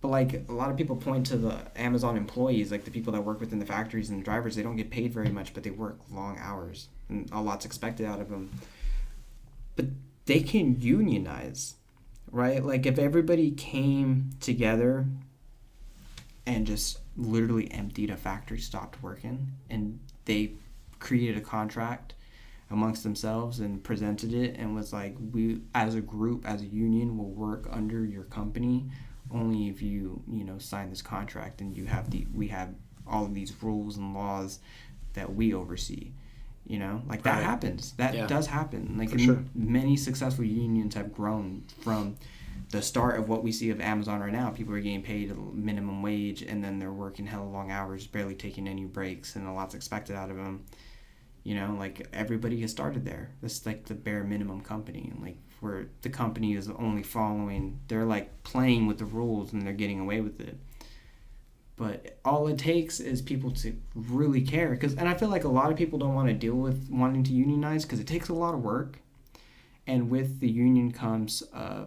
[0.00, 3.22] but like a lot of people point to the Amazon employees, like the people that
[3.22, 5.70] work within the factories and the drivers, they don't get paid very much, but they
[5.70, 8.50] work long hours and a lot's expected out of them.
[9.74, 9.86] But
[10.26, 11.74] they can unionize,
[12.30, 12.64] right?
[12.64, 15.06] Like if everybody came together
[16.48, 20.52] and just literally emptied a factory, stopped working, and they
[20.98, 22.14] created a contract
[22.70, 27.18] amongst themselves and presented it and was like, we as a group, as a union,
[27.18, 28.86] will work under your company
[29.30, 32.74] only if you you know sign this contract and you have the we have
[33.06, 34.58] all of these rules and laws
[35.12, 36.12] that we oversee
[36.66, 37.44] you know like that right.
[37.44, 38.26] happens that yeah.
[38.26, 39.44] does happen like sure.
[39.54, 42.16] many successful unions have grown from
[42.70, 46.02] the start of what we see of amazon right now people are getting paid minimum
[46.02, 49.74] wage and then they're working hella long hours barely taking any breaks and a lot's
[49.74, 50.64] expected out of them
[51.48, 53.30] you know like everybody has started there.
[53.40, 57.80] This is like the bare minimum company and like where the company is only following
[57.88, 60.58] they're like playing with the rules and they're getting away with it.
[61.76, 65.48] But all it takes is people to really care because and i feel like a
[65.48, 68.34] lot of people don't want to deal with wanting to unionize because it takes a
[68.34, 68.98] lot of work.
[69.86, 71.86] And with the union comes uh,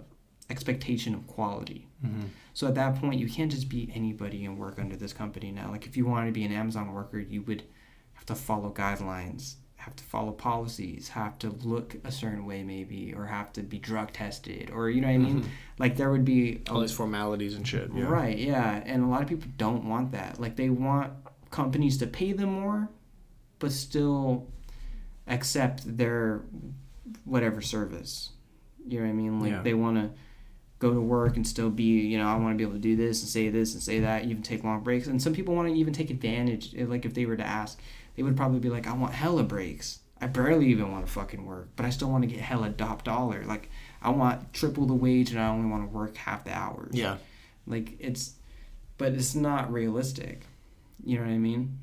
[0.51, 2.25] expectation of quality mm-hmm.
[2.53, 5.71] so at that point you can't just be anybody and work under this company now
[5.71, 7.63] like if you wanted to be an amazon worker you would
[8.13, 13.13] have to follow guidelines have to follow policies, have to look a certain way maybe,
[13.15, 15.39] or have to be drug tested, or you know what I mean?
[15.41, 15.49] Mm-hmm.
[15.79, 17.89] Like there would be all these formalities and shit.
[17.93, 18.05] Yeah.
[18.05, 18.83] Right, yeah.
[18.85, 20.39] And a lot of people don't want that.
[20.39, 21.13] Like they want
[21.49, 22.89] companies to pay them more,
[23.57, 24.47] but still
[25.27, 26.43] accept their
[27.25, 28.29] whatever service.
[28.87, 29.39] You know what I mean?
[29.39, 29.61] Like yeah.
[29.63, 30.11] they want to
[30.81, 32.97] go to work and still be, you know, I want to be able to do
[32.97, 35.07] this and say this and say that, even take long breaks.
[35.07, 37.79] And some people want to even take advantage, eh, like if they were to ask
[38.15, 39.99] they would probably be like, I want hella breaks.
[40.19, 43.03] I barely even want to fucking work, but I still want to get hella top
[43.03, 43.43] dollar.
[43.45, 43.69] Like
[44.01, 46.91] I want triple the wage and I only want to work half the hours.
[46.93, 47.17] Yeah.
[47.65, 48.33] Like it's,
[48.97, 50.45] but it's not realistic.
[51.03, 51.79] You know what I mean?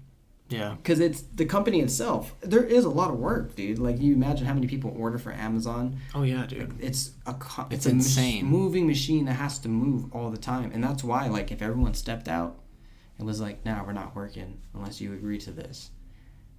[0.49, 0.77] Yeah.
[0.77, 2.35] Because it's the company itself.
[2.41, 3.79] There is a lot of work, dude.
[3.79, 5.99] Like you imagine how many people order for Amazon.
[6.15, 6.75] Oh yeah, dude.
[6.81, 7.35] It's a
[7.71, 11.05] it's, it's a insane moving machine that has to move all the time, and that's
[11.05, 12.59] why like if everyone stepped out,
[13.19, 15.91] it was like, now nah, we're not working unless you agree to this.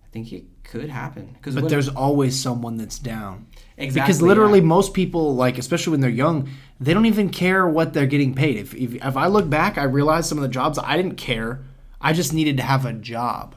[0.03, 1.37] I think it could happen.
[1.41, 3.45] Cause but there's always someone that's down.
[3.77, 4.07] Exactly.
[4.07, 4.65] Because literally, yeah.
[4.65, 8.57] most people, like especially when they're young, they don't even care what they're getting paid.
[8.57, 11.63] If, if if I look back, I realized some of the jobs I didn't care.
[12.01, 13.55] I just needed to have a job.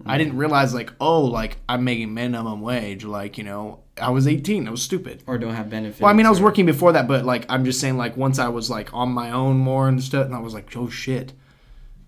[0.00, 0.10] Mm-hmm.
[0.10, 3.04] I didn't realize like, oh, like I'm making minimum wage.
[3.04, 4.66] Like you know, I was 18.
[4.66, 5.22] It was stupid.
[5.26, 6.00] Or don't have benefits.
[6.00, 8.38] Well, I mean, I was working before that, but like I'm just saying, like once
[8.38, 11.32] I was like on my own more and stuff, and I was like, oh shit,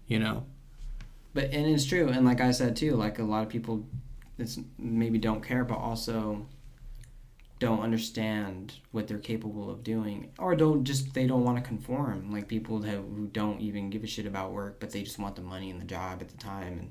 [0.07, 0.45] you know.
[1.33, 3.87] But and it's true, and like I said too, like a lot of people,
[4.39, 6.47] it's maybe don't care, but also
[7.61, 12.31] don't understand what they're capable of doing, or don't just they don't want to conform.
[12.31, 15.37] Like people that, who don't even give a shit about work, but they just want
[15.37, 16.91] the money and the job at the time, and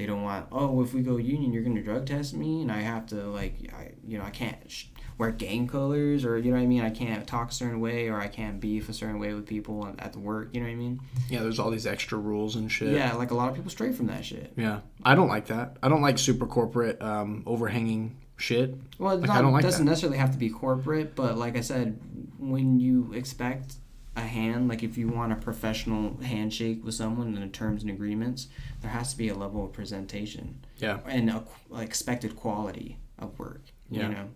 [0.00, 0.46] they don't want.
[0.50, 3.70] Oh, if we go union, you're gonna drug test me, and I have to like,
[3.74, 4.58] I you know I can't.
[4.70, 4.86] Sh-
[5.18, 6.80] wear gang colors or you know what I mean.
[6.80, 9.94] I can't talk a certain way or I can't beef a certain way with people
[9.98, 10.48] at the work.
[10.54, 11.00] You know what I mean?
[11.28, 12.94] Yeah, there's all these extra rules and shit.
[12.94, 14.54] Yeah, like a lot of people stray from that shit.
[14.56, 15.76] Yeah, I don't like that.
[15.82, 18.74] I don't like super corporate um, overhanging shit.
[18.98, 19.90] Well, it like, like doesn't that.
[19.90, 22.00] necessarily have to be corporate, but like I said,
[22.38, 23.74] when you expect
[24.16, 27.90] a hand, like if you want a professional handshake with someone in the terms and
[27.90, 28.48] agreements,
[28.80, 30.64] there has to be a level of presentation.
[30.78, 30.98] Yeah.
[31.06, 31.44] And a,
[31.78, 33.62] expected quality of work.
[33.88, 34.02] Yeah.
[34.02, 34.28] You know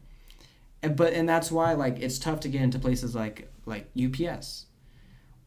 [0.83, 4.67] And, but and that's why like it's tough to get into places like like UPS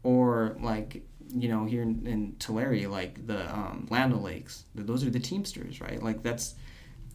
[0.04, 4.66] or like you know here in, in Tulare, like the um, Land O'Lakes.
[4.76, 6.02] Those are the Teamsters, right?
[6.02, 6.56] Like that's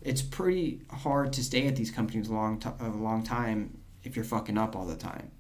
[0.00, 4.16] it's pretty hard to stay at these companies a long t- a long time if
[4.16, 5.30] you're fucking up all the time.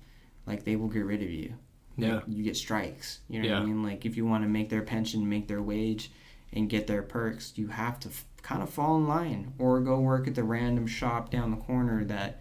[0.46, 1.54] Like they will get rid of you.
[1.96, 2.16] Yeah.
[2.16, 3.20] Like, you get strikes.
[3.28, 3.82] You know what I mean?
[3.82, 6.10] Like if you want to make their pension, make their wage,
[6.52, 10.00] and get their perks, you have to f- kind of fall in line or go
[10.00, 12.40] work at the random shop down the corner that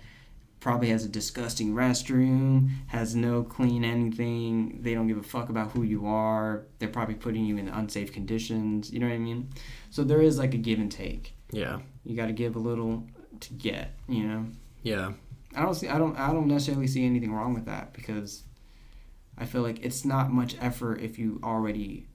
[0.59, 4.79] probably has a disgusting restroom, has no clean anything.
[4.81, 6.65] They don't give a fuck about who you are.
[6.79, 8.91] They're probably putting you in unsafe conditions.
[8.91, 9.49] You know what I mean?
[9.89, 11.33] So there is like a give and take.
[11.51, 11.79] Yeah.
[12.03, 13.07] You got to give a little
[13.39, 13.93] to get.
[14.07, 14.45] You know.
[14.83, 15.13] Yeah.
[15.55, 15.87] I don't see.
[15.89, 16.17] I don't.
[16.17, 18.43] I don't necessarily see anything wrong with that because
[19.38, 22.07] I feel like it's not much effort if you already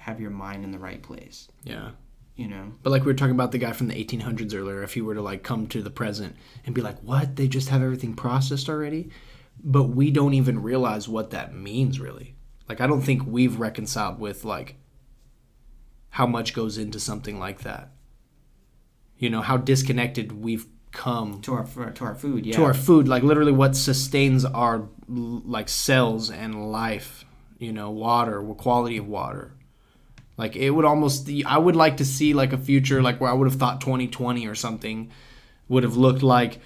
[0.00, 1.48] have your mind in the right place.
[1.62, 1.90] Yeah.
[2.36, 2.72] You know.
[2.82, 5.14] But like we were talking about the guy from the 1800s earlier, if he were
[5.14, 7.36] to like come to the present and be like, "What?
[7.36, 9.10] They just have everything processed already?"
[9.62, 12.34] But we don't even realize what that means really.
[12.68, 14.76] Like I don't think we've reconciled with like
[16.10, 17.92] how much goes into something like that.
[19.16, 22.46] You know, how disconnected we've come To our to our food.
[22.46, 22.54] Yeah.
[22.56, 27.24] to our food like literally what sustains our like cells and life
[27.58, 29.52] you know water quality of water.
[30.36, 33.32] Like it would almost i would like to see like a future like where i
[33.32, 35.12] would have thought 2020 or something
[35.68, 36.58] would have looked like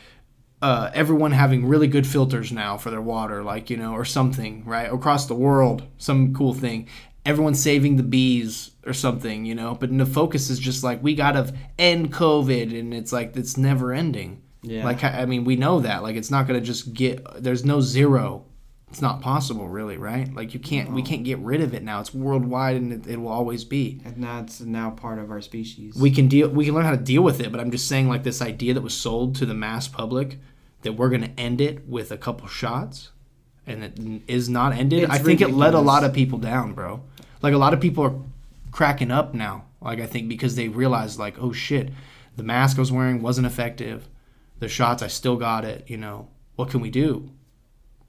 [0.60, 4.64] uh, everyone having really good filters now for their water like you know or something
[4.64, 4.92] right?
[4.92, 6.88] Across the world some cool thing.
[7.26, 9.76] Everyone saving the bees or something you know?
[9.78, 13.92] But the focus is just like we gotta end covid and it's like it's never
[13.92, 14.84] ending Yeah.
[14.84, 16.02] like i mean we know that.
[16.02, 18.44] Like it's not gonna just get there's no zero.
[18.90, 20.32] It's not possible really right?
[20.34, 22.00] Like you can't we can't get rid of it now.
[22.00, 24.00] It's worldwide and it, it will always be.
[24.04, 25.94] And that's now part of our species.
[25.94, 28.08] we can deal we can learn how to deal with it but i'm just saying
[28.08, 30.38] like this idea that was sold to the mass public
[30.82, 33.10] that we're going to end it with a couple shots
[33.66, 36.72] and it is not ended It's i think it let a lot of people down
[36.72, 37.02] bro.
[37.42, 38.14] Like a lot of people are
[38.72, 39.64] cracking up now.
[39.80, 41.90] Like i think because they realize like oh shit
[42.36, 44.08] the mask i was wearing wasn't effective
[44.58, 46.28] the shots i still got it you know
[46.58, 47.30] what can we do?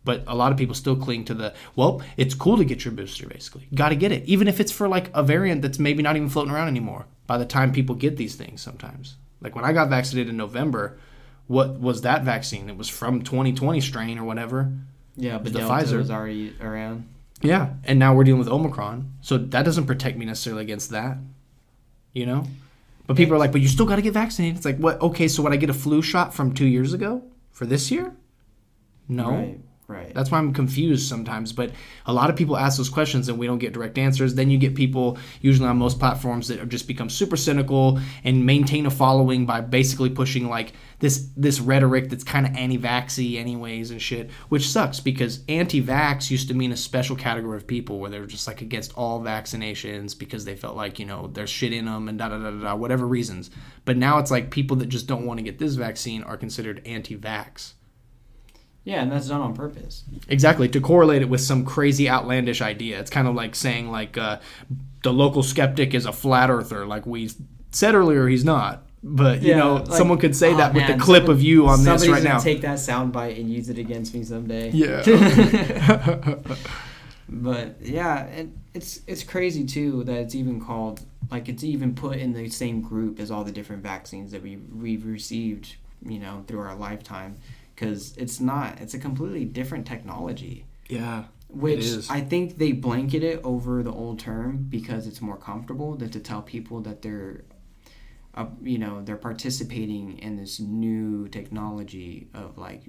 [0.04, 2.94] But a lot of people still cling to the well it's cool to get your
[2.94, 3.68] booster basically.
[3.76, 6.30] Got to get it even if it's for like a variant that's maybe not even
[6.30, 9.18] floating around anymore by the time people get these things sometimes.
[9.40, 10.98] Like when i got vaccinated in november
[11.46, 12.70] what was that vaccine?
[12.70, 14.72] It was from 2020 strain or whatever.
[15.16, 15.98] Yeah, but the Delta Pfizer.
[15.98, 17.08] was already around.
[17.42, 21.18] yeah and now we're dealing with omicron so that doesn't protect me necessarily against that
[22.14, 22.46] you know
[23.10, 25.28] but people are like but you still got to get vaccinated it's like what okay
[25.28, 28.16] so would i get a flu shot from two years ago for this year
[29.08, 29.60] no Right.
[29.88, 30.14] Right.
[30.14, 31.52] that's why I'm confused sometimes.
[31.52, 31.72] But
[32.06, 34.36] a lot of people ask those questions and we don't get direct answers.
[34.36, 38.46] Then you get people, usually on most platforms, that are just become super cynical and
[38.46, 43.90] maintain a following by basically pushing like this this rhetoric that's kind of anti-vaxy anyways
[43.92, 48.10] and shit, which sucks because anti-vax used to mean a special category of people where
[48.10, 51.74] they were just like against all vaccinations because they felt like you know there's shit
[51.74, 53.50] in them and da da da da da whatever reasons.
[53.86, 56.82] But now it's like people that just don't want to get this vaccine are considered
[56.86, 57.74] anti-vax.
[58.84, 60.04] yeah, and that's done on purpose.
[60.28, 63.00] Exactly to correlate it with some crazy outlandish idea.
[63.00, 64.40] It's kind of like saying like uh,
[65.04, 66.86] the local skeptic is a flat earther.
[66.86, 67.30] Like we
[67.72, 68.86] said earlier, he's not.
[69.02, 71.40] But you Yeah, know, like, someone could say oh, that with man, the clip somebody-
[71.40, 72.40] of you on this right now.
[72.40, 74.72] Take that soundbite and use it against me someday.
[74.72, 76.36] yeah.
[77.32, 82.18] But yeah, and it's it's crazy too that it's even called like it's even put
[82.18, 86.44] in the same group as all the different vaccines that we we've received, you know,
[86.48, 87.38] through our lifetime
[87.76, 90.66] because it's not it's a completely different technology.
[90.88, 91.26] yeah.
[91.52, 92.08] Which.
[92.12, 96.20] I think they blanket it over the old term because it's more comfortable than to
[96.20, 97.42] tell people that they're,
[98.36, 102.84] uh, you know, they're participating in this new technology of like,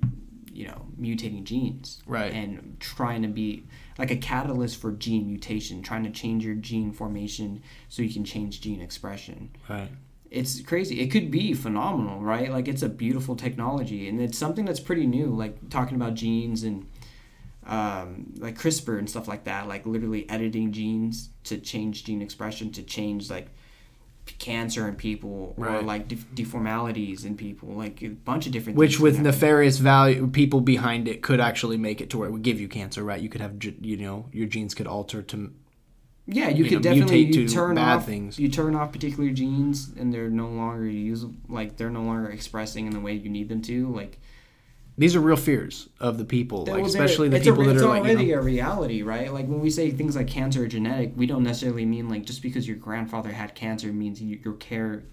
[0.52, 2.02] you know, mutating genes.
[2.06, 2.32] Right.
[2.32, 3.64] And trying to be
[3.98, 8.24] like a catalyst for gene mutation, trying to change your gene formation so you can
[8.24, 9.88] change gene expression Right.
[10.30, 11.00] it's crazy.
[11.00, 12.50] It could be phenomenal, right?
[12.50, 15.26] Like it's a beautiful technology, and it's something that's pretty new.
[15.26, 16.86] Like talking about genes and
[17.66, 19.68] um, like CRISPR and stuff like that.
[19.68, 23.48] Like literally editing genes to change gene expression to change like
[24.38, 27.70] cancer in people or like deformalities in people.
[27.70, 28.78] Like a bunch of different.
[28.78, 32.42] Which with nefarious value people behind it could actually make it to where it would
[32.42, 33.20] give you cancer, right?
[33.20, 35.52] You could have you know your genes could alter to
[36.26, 38.38] Yeah, you, you could know, definitely you turn off things.
[38.38, 41.34] you turn off particular genes and they're no longer usable.
[41.48, 43.88] Like they're no longer expressing in the way you need them to.
[43.92, 44.18] Like
[45.00, 47.88] these are real fears of the people, like Well, especially the people a, that are
[47.88, 49.32] like you already a reality, right?
[49.32, 52.42] Like when we say things like cancer or genetic, we don't necessarily mean like just
[52.42, 55.04] because your grandfather had cancer means you, are care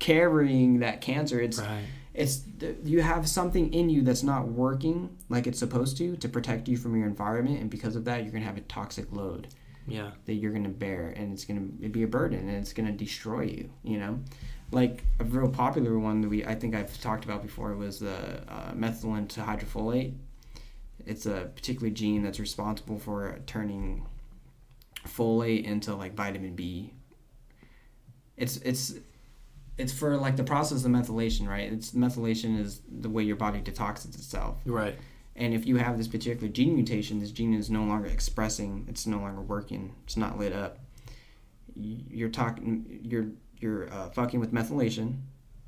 [0.00, 1.40] carrying that cancer.
[1.40, 1.84] It's Right.
[2.14, 2.42] it's
[2.82, 6.76] you have something in you that's not working like it's supposed to to protect you
[6.76, 9.46] from your environment, and because of that, you're gonna have a toxic load
[9.86, 10.10] Yeah.
[10.26, 13.70] that you're gonna bear, and it's gonna be a burden, and it's gonna destroy you.
[13.84, 14.18] You know,
[14.70, 18.42] like a real popular one that we I think I've talked about before was the
[18.48, 20.14] uh, methylenetetrahydrofolate.
[21.06, 24.06] It's a particular gene that's responsible for turning
[25.06, 26.92] folate into like vitamin B.
[28.36, 28.94] It's it's
[29.78, 31.72] it's for like the process of methylation, right?
[31.72, 34.58] It's methylation is the way your body detoxes itself.
[34.66, 34.98] Right.
[35.36, 38.84] And if you have this particular gene mutation, this gene is no longer expressing.
[38.88, 39.94] It's no longer working.
[40.04, 40.78] It's not lit up.
[41.76, 43.00] You're talking.
[43.04, 43.28] You're
[43.60, 45.20] you're uh, fucking with methylation,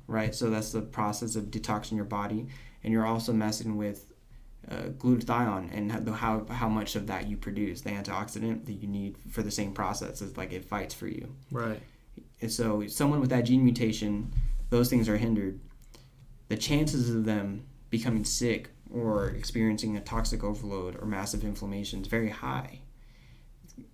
[0.07, 0.33] right?
[0.33, 2.47] So that's the process of detoxing your body,
[2.83, 4.11] and you're also messing with
[4.69, 8.87] uh, glutathione and how, how how much of that you produce, the antioxidant that you
[8.87, 10.21] need for the same process.
[10.21, 11.35] It's like it fights for you.
[11.51, 11.81] Right.
[12.41, 14.33] And so, someone with that gene mutation,
[14.69, 15.59] those things are hindered.
[16.49, 22.07] The chances of them becoming sick or experiencing a toxic overload or massive inflammation is
[22.07, 22.79] very high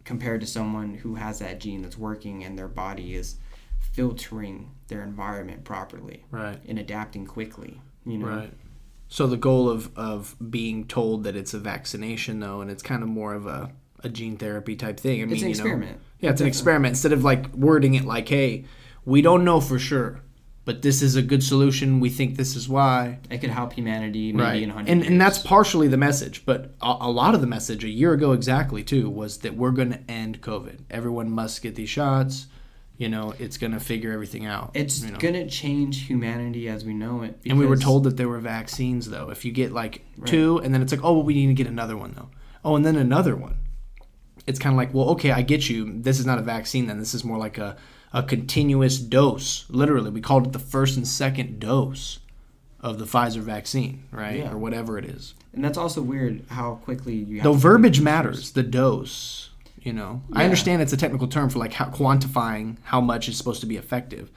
[0.03, 3.35] compared to someone who has that gene that's working and their body is
[3.79, 6.59] filtering their environment properly Right.
[6.67, 7.81] and adapting quickly.
[8.05, 8.53] You know, Right.
[9.09, 13.03] So the goal of, of being told that it's a vaccination, though, and it's kind
[13.03, 13.71] of more of a,
[14.03, 15.21] a gene therapy type thing.
[15.21, 15.99] I mean, it's an you know, experiment.
[16.19, 16.91] yeah, it's an experiment.
[16.91, 18.65] Instead of like wording it like, "Hey,
[19.05, 20.19] we don't know for sure,
[20.65, 22.01] but this is a good solution.
[22.01, 24.63] We think this is why." It could help humanity maybe right.
[24.63, 25.11] in hundred And years.
[25.11, 28.33] and that's partially the message, but a, a lot of the message a year ago
[28.33, 30.79] exactly too was that we're going to end COVID.
[30.89, 32.47] Everyone must get these shots.
[32.97, 34.71] You know, it's going to figure everything out.
[34.73, 35.19] it's you know.
[35.19, 37.39] gonna change humanity as we know it.
[37.45, 39.29] And we were told that there were vaccines, though.
[39.29, 41.67] If you get like two, and then it's like, oh, well, we need to get
[41.67, 42.29] another one, though.
[42.65, 43.57] Oh, and then another one.
[44.47, 46.01] It's kind of like, well, okay, I get you.
[46.01, 46.97] This is not a vaccine, then.
[46.97, 47.77] This is more like a,
[48.13, 49.69] a continuous dose.
[49.69, 52.19] Literally, we called it the first and second dose
[52.79, 54.39] of the Pfizer vaccine, right?
[54.39, 54.51] Yeah.
[54.53, 55.33] Or whatever it is.
[55.53, 59.49] And that's also weird how quickly you have Though to verbiage matters, the dose,
[59.81, 60.21] you know.
[60.33, 63.67] I understand it's a technical term for like how, quantifying how much is supposed to
[63.67, 64.31] be effective,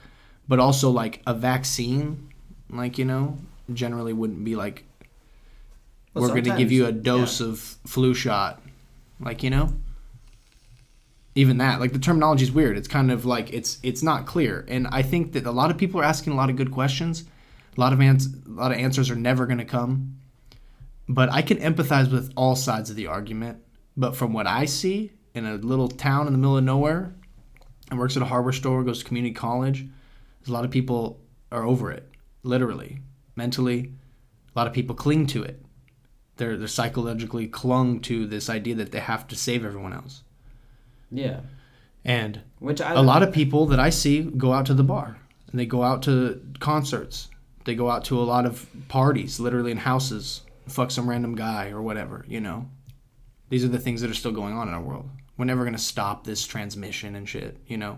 [0.47, 2.29] but also like a vaccine,
[2.69, 3.37] like, you know,
[3.73, 4.85] generally wouldn't be like,
[6.13, 8.61] Well, we're going to give you a dose of flu shot.
[9.19, 9.73] Like, you know?
[11.33, 12.77] Even that, like the terminology is weird.
[12.77, 15.77] It's kind of like it's it's not clear, and I think that a lot of
[15.77, 17.23] people are asking a lot of good questions.
[17.77, 20.17] A lot of ans- a lot of answers are never going to come,
[21.07, 23.59] but I can empathize with all sides of the argument.
[23.95, 27.13] But from what I see in a little town in the middle of nowhere,
[27.89, 29.85] and works at a hardware store, goes to community college,
[30.39, 31.19] there's a lot of people
[31.51, 32.09] are over it,
[32.43, 32.99] literally,
[33.35, 33.91] mentally.
[34.55, 35.63] A lot of people cling to it.
[36.37, 40.23] They're they're psychologically clung to this idea that they have to save everyone else.
[41.11, 41.41] Yeah.
[42.03, 45.17] And Which I a lot of people that I see go out to the bar
[45.51, 47.29] and they go out to concerts.
[47.65, 51.69] They go out to a lot of parties, literally in houses, fuck some random guy
[51.69, 52.69] or whatever, you know.
[53.49, 55.09] These are the things that are still going on in our world.
[55.41, 57.97] We're never going to stop this transmission and shit, you know.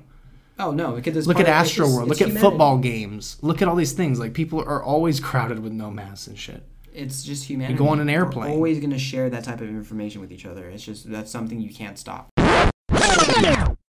[0.57, 0.93] Oh no!
[0.93, 1.27] Look at this.
[1.27, 2.07] Look at Astro World.
[2.07, 2.39] Look at humanity.
[2.39, 3.35] football games.
[3.41, 4.17] Look at all these things.
[4.17, 6.63] Like people are always crowded with no masks and shit.
[6.93, 7.73] It's just humanity.
[7.73, 8.51] You go on an We're airplane.
[8.53, 10.69] always gonna share that type of information with each other.
[10.69, 12.29] It's just that's something you can't stop.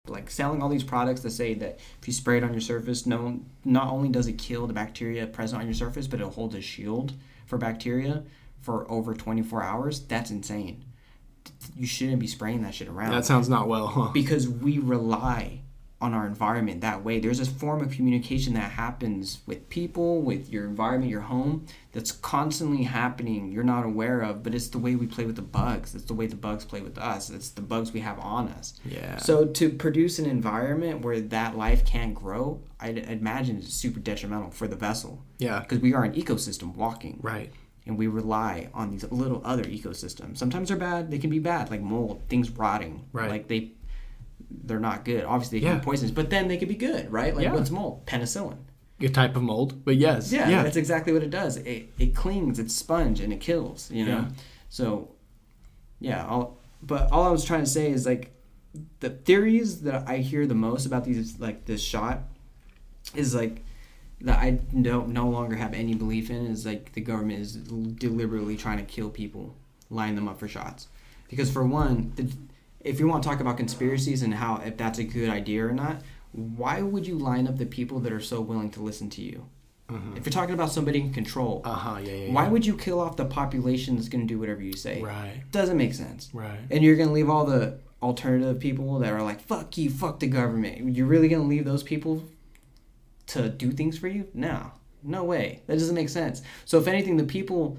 [0.07, 3.05] Like selling all these products that say that if you spray it on your surface,
[3.05, 6.55] no, not only does it kill the bacteria present on your surface, but it'll hold
[6.55, 7.13] a shield
[7.45, 8.23] for bacteria
[8.59, 9.99] for over 24 hours.
[9.99, 10.85] That's insane.
[11.75, 13.11] You shouldn't be spraying that shit around.
[13.11, 14.11] That sounds not well, huh?
[14.13, 15.61] because we rely
[16.03, 17.17] on our environment that way.
[17.17, 22.11] There's a form of communication that happens with people, with your environment, your home, that's
[22.11, 25.95] constantly happening you're not aware of, but it's the way we play with the bugs.
[25.95, 27.29] It's the way the bugs play with us.
[27.29, 28.73] It's the bugs we have on us.
[28.83, 29.15] Yeah.
[29.15, 34.51] So to produce an environment where that life can't grow, I'd imagine it's super detrimental
[34.51, 35.23] for the vessel.
[35.37, 35.61] Yeah.
[35.61, 37.49] Because we are an ecosystem walking Right.
[37.85, 40.37] And we rely on these little other ecosystems.
[40.37, 43.05] Sometimes they're bad; they can be bad, like mold, things rotting.
[43.11, 43.29] Right.
[43.29, 43.71] Like they,
[44.49, 45.23] they're not good.
[45.25, 45.79] Obviously, they can Yeah.
[45.79, 47.35] be poisonous, but then they could be good, right?
[47.35, 47.53] Like Yeah.
[47.53, 48.05] what's mold?
[48.05, 48.57] Penicillin.
[49.01, 50.31] A type of mold, but yes.
[50.31, 50.63] Yeah, Yeah.
[50.63, 51.57] that's exactly what it does.
[51.57, 53.91] It it clings, it's sponge, and it kills.
[53.91, 54.11] You know.
[54.19, 54.27] Yeah.
[54.69, 55.09] So,
[55.99, 56.25] yeah.
[56.25, 58.31] All, but all I was trying to say is like,
[59.01, 62.19] the theories that I hear the most about these like this shot,
[63.13, 63.63] is like
[64.23, 68.55] that I don't no longer have any belief in is like the government is deliberately
[68.55, 69.55] trying to kill people,
[69.89, 70.87] line them up for shots.
[71.29, 72.31] Because for one, the,
[72.79, 75.73] if you want to talk about conspiracies and how if that's a good idea or
[75.73, 76.01] not,
[76.31, 79.45] why would you line up the people that are so willing to listen to you?
[80.15, 81.99] If you're talking about somebody in control, Uh huh.
[82.01, 82.13] Yeah.
[82.13, 82.33] Yeah.
[82.33, 82.49] why yeah.
[82.49, 84.99] would you kill off the population that's going to do whatever you say?
[85.03, 85.43] Right.
[85.51, 86.31] Doesn't make sense.
[86.33, 86.57] Right.
[86.71, 90.19] And you're going to leave all the alternative people that are like, fuck you, fuck
[90.19, 90.95] the government.
[90.95, 92.23] You're really going to leave those people
[93.27, 94.27] to do things for you?
[94.33, 94.71] No,
[95.03, 95.61] no way.
[95.67, 96.41] That doesn't make sense.
[96.65, 97.77] So if anything, the people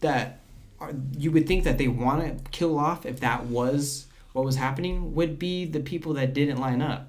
[0.00, 0.40] that
[0.80, 4.56] are, you would think that they want to kill off if that was what was
[4.56, 7.08] happening would be the people that didn't line up.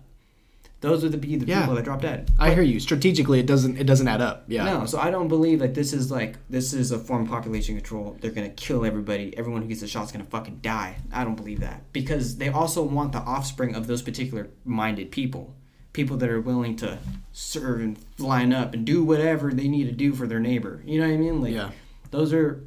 [0.82, 1.60] Those would be the Yeah.
[1.60, 2.32] people that dropped dead.
[2.40, 2.80] I hear you.
[2.80, 4.46] Strategically, it doesn't it doesn't add up.
[4.48, 4.64] Yeah.
[4.64, 7.76] No, so I don't believe that this is like this is a form of population
[7.76, 8.18] control.
[8.22, 9.38] They're gonna kill everybody.
[9.38, 10.96] Everyone who gets the shot's gonna fucking die.
[11.12, 15.54] I don't believe that because they also want the offspring of those particular minded people,
[16.00, 16.98] people that are willing to
[17.34, 20.82] serve and line up and do whatever they need to do for their neighbor.
[20.86, 21.42] You know what I mean?
[21.42, 21.72] Like, Yeah.
[22.12, 22.64] those are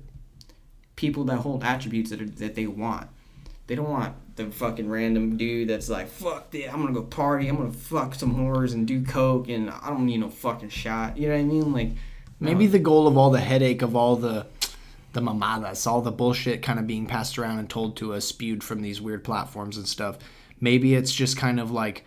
[0.97, 3.09] people that hold attributes that are, that they want.
[3.69, 7.49] They don't want the fucking random dude that's like, fuck this, I'm gonna go party,
[7.49, 11.17] I'm gonna fuck some whores and do coke, and I don't need no fucking shot.
[11.17, 11.73] You know what I mean?
[11.73, 11.91] Like,
[12.39, 14.47] Maybe the goal of all the headache of all the
[15.15, 18.63] the mamadas, all the bullshit kind of being passed around and told to us, spewed
[18.65, 20.19] from these weird platforms and stuff.
[20.61, 22.05] Maybe it's just kind of like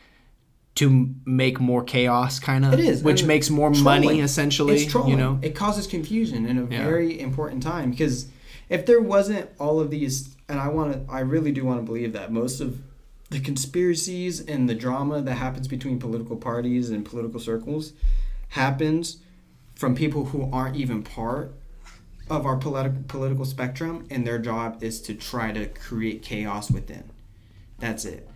[0.76, 2.74] to make more chaos, kind of.
[2.74, 4.04] It is, which makes more trolling.
[4.06, 4.76] money, essentially.
[4.84, 5.12] It's trolling.
[5.12, 5.40] You know.
[5.42, 6.84] it causes confusion in a Yeah.
[6.84, 8.28] very important time because
[8.70, 11.86] if there wasn't all of these, and I want to, I really do want to
[11.86, 12.82] believe that most of
[13.30, 17.94] the conspiracies and the drama that happens between political parties and political circles
[18.50, 19.18] happens
[19.76, 21.56] from people who aren't even part
[22.30, 27.04] of our politi- political spectrum, and their job is to try to create chaos within.
[27.80, 28.28] That's it.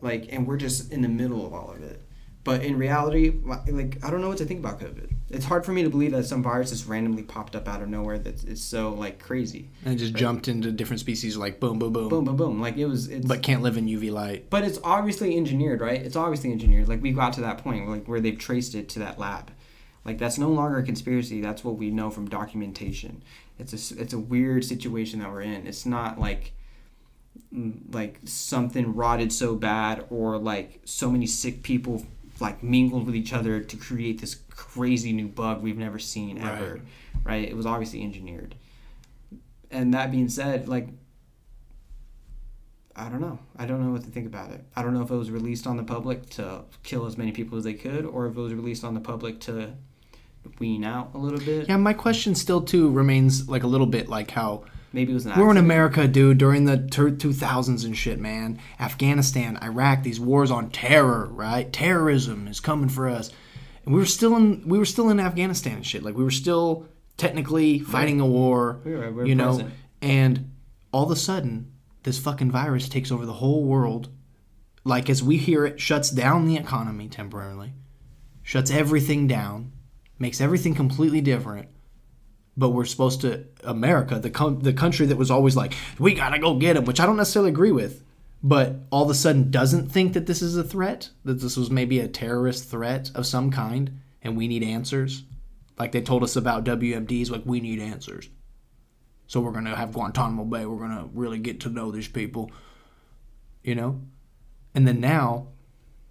[0.00, 2.02] Like, and we're just in the middle of all of it.
[2.42, 5.12] But in reality, like, I don't know what to think about COVID.
[5.28, 7.88] It's hard for me to believe that some virus just randomly popped up out of
[7.90, 9.68] nowhere that is so like crazy.
[9.84, 12.08] And just jumped into different species like boom, boom, boom.
[12.08, 12.60] Boom, boom, boom.
[12.60, 13.08] Like it was.
[13.08, 14.48] It's, But can't live in UV light.
[14.48, 16.00] but it's obviously engineered, right?
[16.00, 16.88] It's obviously engineered.
[16.88, 19.50] Like we got to that point, like where they've traced it to that lab.
[20.06, 21.42] Like that's no longer a conspiracy.
[21.42, 23.22] That's what we know from documentation.
[23.58, 25.66] It's a it's a weird situation that we're in.
[25.66, 26.54] It's not like
[27.90, 32.04] like something rotted so bad or like so many sick people
[32.40, 36.74] like mingled with each other to create this crazy new bug we've never seen ever.
[36.74, 36.82] Right.
[37.24, 37.48] Right?
[37.48, 38.54] It was obviously engineered.
[39.70, 40.88] And that being said, like
[42.96, 43.38] I don't know.
[43.56, 44.62] I don't know what to think about it.
[44.76, 47.56] I don't know if it was released on the public to kill as many people
[47.56, 49.72] as they could, or if it was released on the public to
[50.58, 51.68] wean out a little bit.
[51.68, 55.26] Yeah, my question still too remains like a little bit like how Maybe it was
[55.26, 55.56] an We're in.
[55.56, 58.58] America, dude, during the tur 2000s and shit, man.
[58.80, 61.72] Afghanistan, Iraq, these wars on terror, right?
[61.72, 63.30] Terrorism is coming for us.
[63.84, 66.02] And we were still in we were still in Afghanistan and shit.
[66.02, 66.86] Like we were still
[67.16, 69.48] technically fighting a war, We were- we were you know.
[69.56, 69.72] present.
[70.02, 70.50] And
[70.92, 71.70] all of a sudden,
[72.02, 74.08] this fucking virus takes over the whole world.
[74.84, 77.74] Like as we hear it, shuts down the economy temporarily,
[78.42, 79.72] shuts everything down,
[80.18, 81.68] makes everything completely different
[82.60, 86.38] but we're supposed to America, the com- the country that was always like, we gotta
[86.38, 88.04] go get him, which I don't necessarily agree with,
[88.42, 91.70] but all of a sudden doesn't think that this is a threat, that this was
[91.70, 95.24] maybe a terrorist threat of some kind, and we need answers.
[95.78, 98.28] Like they told us about WMDs, like we need answers.
[99.26, 100.66] So we're gonna have Guantanamo Bay.
[100.66, 102.50] We're gonna really get to know these people,
[103.62, 104.02] you know.
[104.74, 105.48] And then now,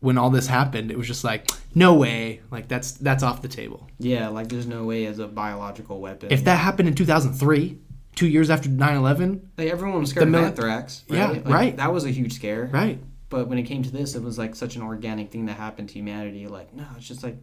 [0.02, 3.48] when all this happened, it was just like, no way, like that's that's off the
[3.48, 3.88] table.
[4.00, 6.32] Yeah, like there's no way as a biological weapon.
[6.32, 7.78] If that happened in 2003,
[8.16, 11.18] two years after 9/11, like everyone was scared The of mili- anthrax, right?
[11.18, 11.78] Yeah, Like, right.
[11.78, 12.70] That was a huge scare.
[12.72, 13.00] right?
[13.30, 15.90] But when it came to this, it was like such an organic thing that happened
[15.90, 16.48] to humanity.
[16.48, 17.38] Like, no, it's just like,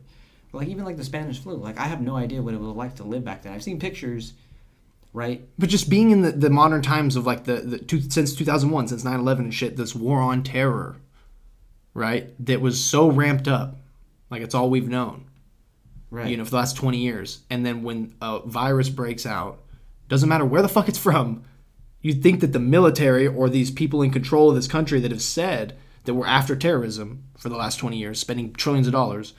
[0.52, 1.54] like even like the Spanish flu.
[1.54, 3.52] Like, I have no idea what it was like to live back then.
[3.52, 4.32] I've seen pictures,
[5.12, 5.46] right?
[5.58, 8.88] But just being in the, the modern times of like the, the two, since 2001,
[8.88, 10.96] since 9/11 and shit, this war on terror,
[11.96, 12.32] right?
[12.44, 13.76] That was so ramped up,
[14.30, 15.24] like it's all we've known,
[16.10, 16.28] Right.
[16.30, 17.40] you know, for the last 20 years.
[17.50, 19.62] And then when a virus breaks out,
[20.08, 21.42] doesn't matter where the fuck it's from,
[22.02, 25.22] you'd think that the military or these people in control of this country that have
[25.22, 25.74] said
[26.04, 29.32] that we're after terrorism for the last 20 years, spending trillions of dollars,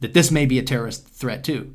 [0.00, 1.74] that this may be a terrorist threat too.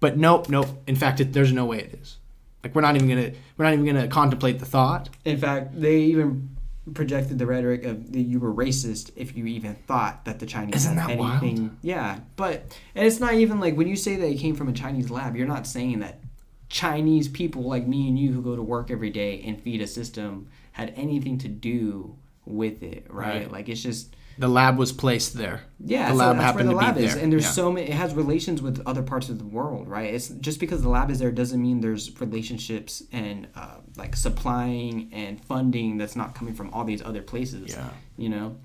[0.00, 0.68] But nope, nope.
[0.86, 2.18] In fact, it, there's no way it is.
[2.62, 5.08] Like we're not even gonna we're not even gonna contemplate the thought.
[5.24, 6.55] In fact, they even
[6.94, 10.76] projected the rhetoric of that you were racist if you even thought that the Chinese
[10.76, 11.42] Isn't had that wild?
[11.42, 11.76] anything.
[11.82, 14.72] Yeah, but and it's not even like when you say that it came from a
[14.72, 16.20] Chinese lab, you're not saying that
[16.68, 19.86] Chinese people like me and you who go to work every day and feed a
[19.86, 23.42] system had anything to do with it, right?
[23.42, 23.52] Right.
[23.52, 25.62] Like it's just The lab was placed there.
[25.80, 27.22] yeah, the so lab that's where happened the to lab be is, there.
[27.22, 27.50] and there's Yeah.
[27.50, 27.86] so many.
[27.88, 30.12] It has relations with other parts of the world, right?
[30.12, 35.08] It's just because the lab is there doesn't mean there's relationships and uh, like supplying
[35.12, 37.70] and funding that's not coming from all these other places.
[37.74, 37.88] Yeah.
[38.18, 38.56] you know.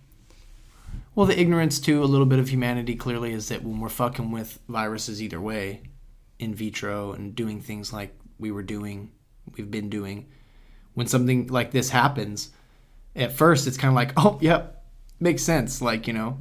[1.15, 4.31] Well, the ignorance too, a little bit of humanity clearly is that when we're fucking
[4.31, 5.81] with viruses either way,
[6.39, 9.11] in vitro and doing things like we were doing,
[9.57, 10.27] we've been doing,
[10.95, 12.49] when something like this happens,
[13.15, 14.80] at first it's kind of like, oh, yep,
[15.21, 15.81] makes sense.
[15.81, 16.39] Like you know,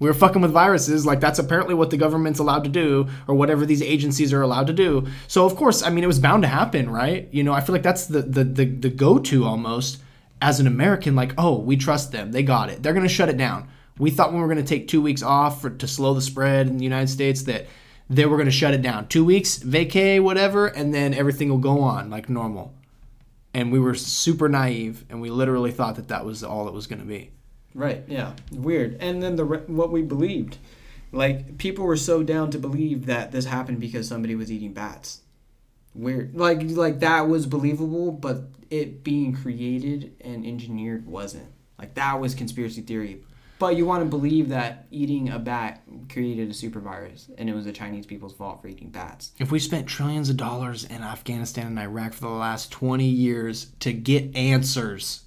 [0.00, 1.04] We were fucking with viruses.
[1.04, 4.66] Like that's apparently what the government's allowed to do, or whatever these agencies are allowed
[4.68, 5.06] to do.
[5.28, 7.28] So of course, I mean, it was bound to happen, right?
[7.32, 10.00] You know, I feel like that's the the the, the go to almost
[10.40, 11.14] as an American.
[11.14, 12.32] Like, oh, we trust them.
[12.32, 12.82] They got it.
[12.82, 13.68] They're gonna shut it down.
[13.98, 16.66] We thought when we were gonna take two weeks off for, to slow the spread
[16.68, 17.66] in the United States that
[18.08, 19.06] they were gonna shut it down.
[19.08, 22.72] Two weeks, vacay, whatever, and then everything will go on like normal.
[23.52, 26.86] And we were super naive, and we literally thought that that was all it was
[26.86, 27.32] gonna be.
[27.74, 28.02] Right.
[28.08, 28.34] Yeah.
[28.52, 28.96] Weird.
[29.00, 30.58] And then the what we believed,
[31.12, 35.20] like people were so down to believe that this happened because somebody was eating bats.
[35.94, 36.34] Weird.
[36.36, 41.48] Like like that was believable, but it being created and engineered wasn't.
[41.78, 43.22] Like that was conspiracy theory.
[43.58, 47.54] But you want to believe that eating a bat created a super virus and it
[47.54, 49.32] was the Chinese people's fault for eating bats.
[49.38, 53.66] If we spent trillions of dollars in Afghanistan and Iraq for the last 20 years
[53.80, 55.24] to get answers,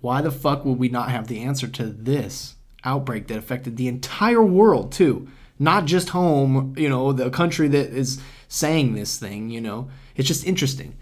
[0.00, 2.54] why the fuck would we not have the answer to this
[2.84, 5.28] outbreak that affected the entire world, too?
[5.58, 9.90] Not just home, you know, the country that is saying this thing, you know?
[10.16, 10.96] It's just interesting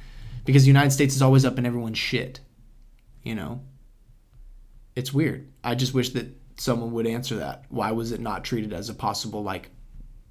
[0.45, 2.41] because the United States is always up in everyone's shit,
[3.23, 3.61] you know?
[4.97, 5.49] It's weird.
[5.63, 7.65] I just wish that someone would answer that.
[7.69, 9.71] Why was it not treated as a possible, like,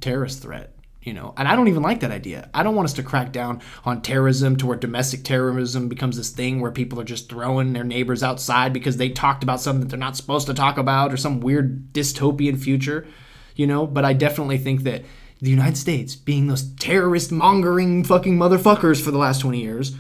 [0.02, 0.77] terrorist threat?
[1.02, 2.50] You know and i don't even like that idea.
[2.54, 6.32] I don't want us to crack down on terrorism to where domestic terrorism becomes this
[6.32, 9.90] thing where people are just throwing their neighbors outside because they talked about something that
[9.90, 13.08] they're not supposed to talk about or some weird dystopian future
[13.56, 13.88] you know?
[13.88, 15.04] But i definitely think that
[15.40, 19.96] the united states being those terrorist mongering fucking motherfuckers for the last 20 years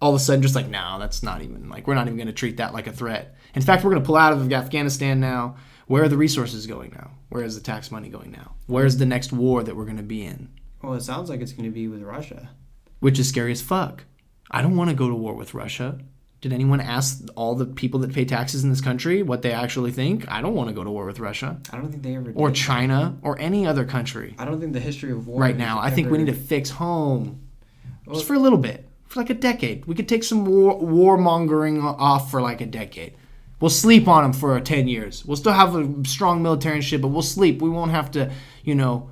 [0.00, 2.26] all of a sudden just like no that's not even like we're not even going
[2.26, 3.34] to treat that like a threat.
[3.54, 5.56] In fact we're going to pull out of afghanistan now
[5.86, 7.10] where are the resources going now?
[7.28, 8.54] Where is the tax money going now?
[8.66, 10.48] Where's the next war that we're going to be in?
[10.82, 12.50] Well, it sounds like it's going to be with Russia.
[13.00, 14.04] Which is scary as fuck.
[14.50, 15.98] I don't want to go to war with Russia.
[16.40, 19.90] Did anyone ask all the people that pay taxes in this country what they actually
[19.90, 20.30] think?
[20.30, 21.58] I don't want to go to war with Russia.
[21.72, 22.36] I don't think they ever did.
[22.36, 24.34] Or China or any other country.
[24.38, 25.80] I don't think the history of war right now.
[25.80, 27.40] I think we need to fix home.
[28.06, 28.88] Well, Just for a little bit.
[29.06, 29.86] For like a decade.
[29.86, 33.14] We could take some war warmongering off for like a decade.
[33.60, 35.24] We'll sleep on them for 10 years.
[35.24, 37.62] We'll still have a strong military and shit, but we'll sleep.
[37.62, 38.30] We won't have to,
[38.64, 39.10] you know,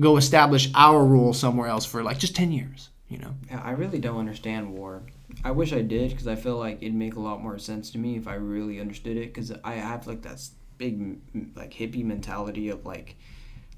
[0.00, 3.34] go establish our rule somewhere else for like just 10 years, you know?
[3.52, 5.02] I really don't understand war.
[5.44, 7.98] I wish I did because I feel like it'd make a lot more sense to
[7.98, 10.40] me if I really understood it because I have like that
[10.78, 11.18] big,
[11.56, 13.16] like, hippie mentality of like,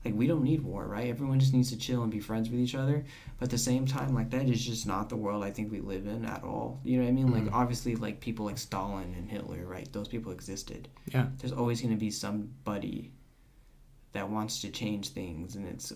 [0.05, 1.09] like we don't need war right?
[1.09, 3.05] Everyone just needs to chill and be friends with each other.
[3.39, 5.81] But at the same time like that is just not the world i think we
[5.81, 6.81] live in at all.
[6.85, 7.28] You know what i mean?
[7.28, 7.47] Mm-hmm.
[7.47, 9.90] like obviously like people like stalin and hitler right?
[9.93, 10.89] Those people existed.
[11.06, 11.27] Yeah.
[11.39, 13.12] There's always going to be somebody
[14.12, 15.93] that wants to change things and it's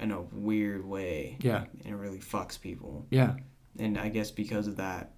[0.00, 1.38] in a weird way.
[1.40, 1.64] Yeah.
[1.84, 3.06] And it really fucks people.
[3.10, 3.34] Yeah.
[3.78, 5.12] And i guess because of that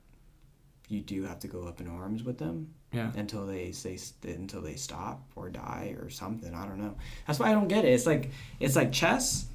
[0.90, 3.12] you do have to go up in arms with them yeah.
[3.14, 6.52] Until they say until they stop or die or something.
[6.54, 6.96] I don't know.
[7.26, 7.92] That's why I don't get it.
[7.92, 9.46] It's like it's like chess.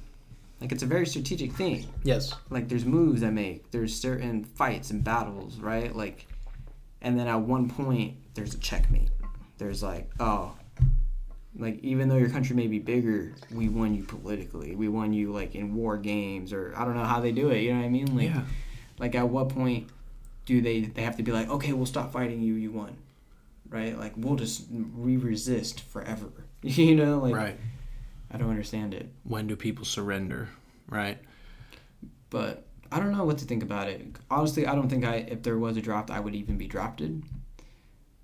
[0.60, 1.86] Like it's a very strategic thing.
[2.02, 2.34] Yes.
[2.48, 3.70] Like there's moves I make.
[3.70, 5.94] There's certain fights and battles, right?
[5.94, 6.26] Like,
[7.02, 9.10] and then at one point there's a checkmate.
[9.58, 10.56] There's like, oh,
[11.58, 14.74] like even though your country may be bigger, we won you politically.
[14.74, 17.58] We won you like in war games or I don't know how they do it.
[17.58, 18.16] You know what I mean?
[18.16, 18.44] Like, yeah.
[18.98, 19.90] like at what point
[20.46, 22.54] do they they have to be like, okay, we'll stop fighting you.
[22.54, 22.96] You won
[23.70, 23.98] right?
[23.98, 26.30] Like we'll just re-resist forever.
[26.62, 27.58] you know, like right.
[28.30, 29.08] I don't understand it.
[29.24, 30.48] When do people surrender?
[30.88, 31.18] Right.
[32.30, 34.04] But I don't know what to think about it.
[34.30, 37.22] Honestly, I don't think I if there was a draft, I would even be drafted.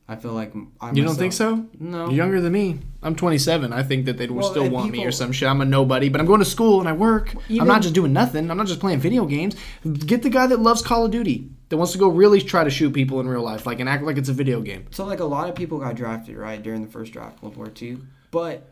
[0.09, 1.65] I feel like I you don't think so?
[1.79, 2.81] No, you're younger than me.
[3.03, 3.73] I'm 27.
[3.73, 5.49] I think that they would well, still want people, me or some shit.
[5.49, 7.35] I'm a nobody, but I'm going to school and I work.
[7.49, 8.51] Even, I'm not just doing nothing.
[8.51, 9.55] I'm not just playing video games.
[9.91, 12.69] Get the guy that loves Call of Duty that wants to go really try to
[12.69, 14.87] shoot people in real life, like and act like it's a video game.
[14.91, 17.73] So like a lot of people got drafted right during the first draft, World War
[17.81, 17.97] II,
[18.31, 18.69] but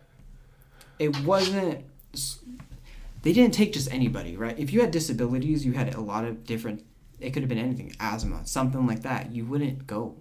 [0.99, 1.83] it wasn't.
[3.23, 4.59] They didn't take just anybody, right?
[4.59, 6.85] If you had disabilities, you had a lot of different.
[7.21, 9.33] It could have been anything, asthma, something like that.
[9.33, 10.17] You wouldn't go.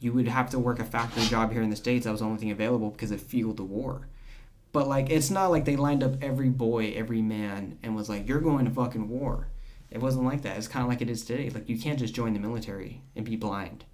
[0.00, 2.06] You would have to work a factory job here in the states.
[2.06, 4.08] That was the only thing available because it fueled the war.
[4.72, 8.26] But like, it's not like they lined up every boy, every man, and was like,
[8.26, 9.48] "You're going to fucking war."
[9.94, 10.56] It wasn't like that.
[10.56, 11.50] It's kind of like it is today.
[11.50, 13.84] Like you can't just join the military and be blind,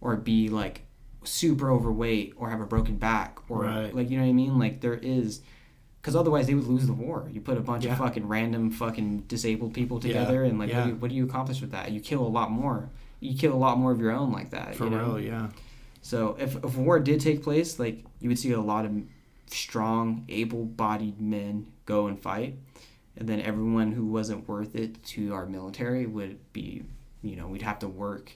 [0.00, 0.82] or be like
[1.24, 3.94] super overweight, or have a broken back, or right.
[3.94, 4.58] like you know what I mean.
[4.58, 5.42] Like there is,
[6.00, 7.28] because otherwise they would lose the war.
[7.32, 7.92] You put a bunch yeah.
[7.92, 10.50] of fucking random fucking disabled people together, yeah.
[10.50, 10.78] and like yeah.
[10.78, 11.92] what, do you, what, do you, accomplish with that?
[11.92, 12.90] You kill a lot more.
[13.20, 14.74] You kill a lot more of your own like that.
[14.74, 15.14] For you know?
[15.14, 15.48] real, yeah.
[16.02, 18.92] So if if war did take place, like you would see a lot of
[19.46, 22.56] strong, able-bodied men go and fight
[23.16, 26.82] and then everyone who wasn't worth it to our military would be,
[27.22, 28.32] you know, we'd have to work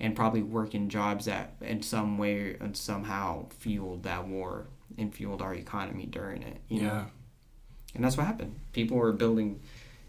[0.00, 4.66] and probably work in jobs that in some way and somehow fueled that war
[4.96, 6.58] and fueled our economy during it.
[6.68, 6.86] You know?
[6.86, 7.04] Yeah.
[7.94, 8.58] And that's what happened.
[8.72, 9.60] People were building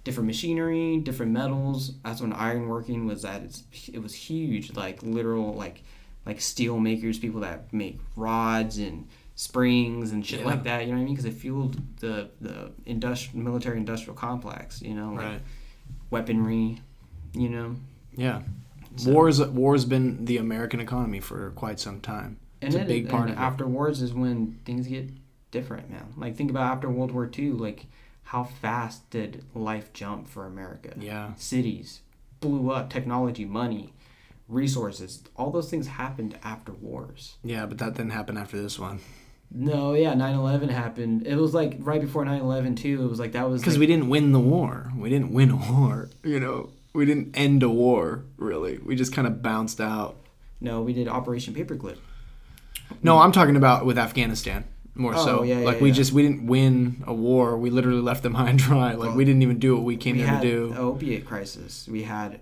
[0.03, 1.93] different machinery, different metals.
[2.03, 5.83] That's when ironworking was at its it was huge, like literal like
[6.25, 9.07] like steel makers, people that make rods and
[9.39, 10.47] springs and shit Yeah.
[10.47, 10.81] like that.
[10.81, 11.13] You know what I mean?
[11.15, 14.81] Because it fueled the the industrial military industrial complex.
[14.81, 15.41] You know, like Right.
[16.11, 16.81] weaponry.
[17.33, 17.75] You know,
[18.17, 18.41] Yeah.
[18.97, 22.35] So- Wars war's been the American economy for quite some time.
[22.61, 23.39] and It's a big part of it.
[23.39, 25.09] afterwards is when things get
[25.51, 26.07] different, man.
[26.17, 27.85] Like think about after World War II, like
[28.23, 30.93] how fast did life jump for America?
[30.99, 31.33] Yeah.
[31.35, 32.01] cities
[32.41, 33.93] blew up technology money
[34.49, 38.99] resources all those things happened after wars Yeah, but that didn't happen after this one
[39.51, 43.49] no yeah 9-11 happened it was like right before 9-11 too it was like that
[43.49, 44.91] was because like, we didn't win the war.
[44.95, 46.09] We didn't win a war.
[46.23, 48.23] You know, we didn't end a war.
[48.37, 50.15] Really, we just kind of bounced out.
[50.61, 51.97] no we did operation paperclip
[53.01, 54.65] No, I'm talking about with Afghanistan
[54.95, 55.43] more Oh, so.
[55.43, 55.95] yeah, yeah, like we yeah.
[55.95, 57.57] just we didn't win a war.
[57.57, 58.93] We literally left them high and dry.
[58.93, 60.73] Like we didn't even do what we came we there had to do.
[60.73, 62.39] the opiate crisis we had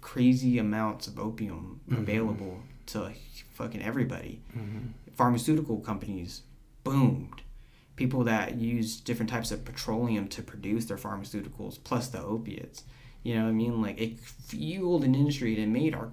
[0.00, 2.02] crazy amounts of opium Mm-hmm.
[2.02, 2.54] available
[2.86, 3.12] to
[3.54, 4.40] fucking everybody
[5.16, 6.42] pharmaceutical companies
[6.84, 7.42] boomed
[7.96, 12.84] people that use different types of petroleum to produce their pharmaceuticals plus the opiates
[13.22, 16.10] you know what i mean like it fueled an industry that made our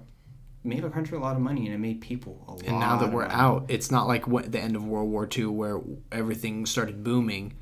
[0.66, 2.96] made our country a lot of money and it made people a lot And now
[2.98, 3.34] that we're money.
[3.34, 5.80] out, it's not like what, the end of World War II where
[6.10, 7.54] everything started booming.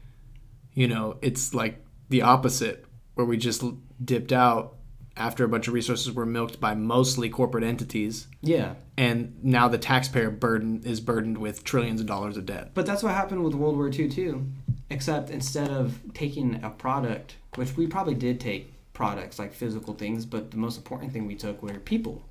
[0.73, 3.63] You know, it's like the opposite, where we just
[4.03, 4.77] dipped out
[5.17, 9.79] after a bunch of resources were milked by mostly corporate entities, yeah and now the
[9.79, 12.71] taxpayer burden is burdened with trillions of dollars of debt.
[12.75, 14.47] But that's what happened with World War II too.
[14.91, 20.25] Except instead of taking a product, which we probably did take products like physical things,
[20.25, 22.23] but the most important thing we took were people.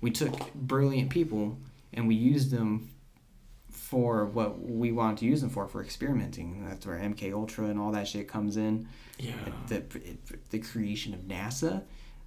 [0.00, 1.58] We took brilliant people
[1.92, 2.88] and we used them
[3.70, 6.64] for what we wanted to use them for, for experimenting.
[6.66, 8.88] That's where MK Ultra and all that shit comes in.
[9.18, 9.34] Yeah.
[9.68, 9.82] The
[10.50, 11.82] the creation of NASA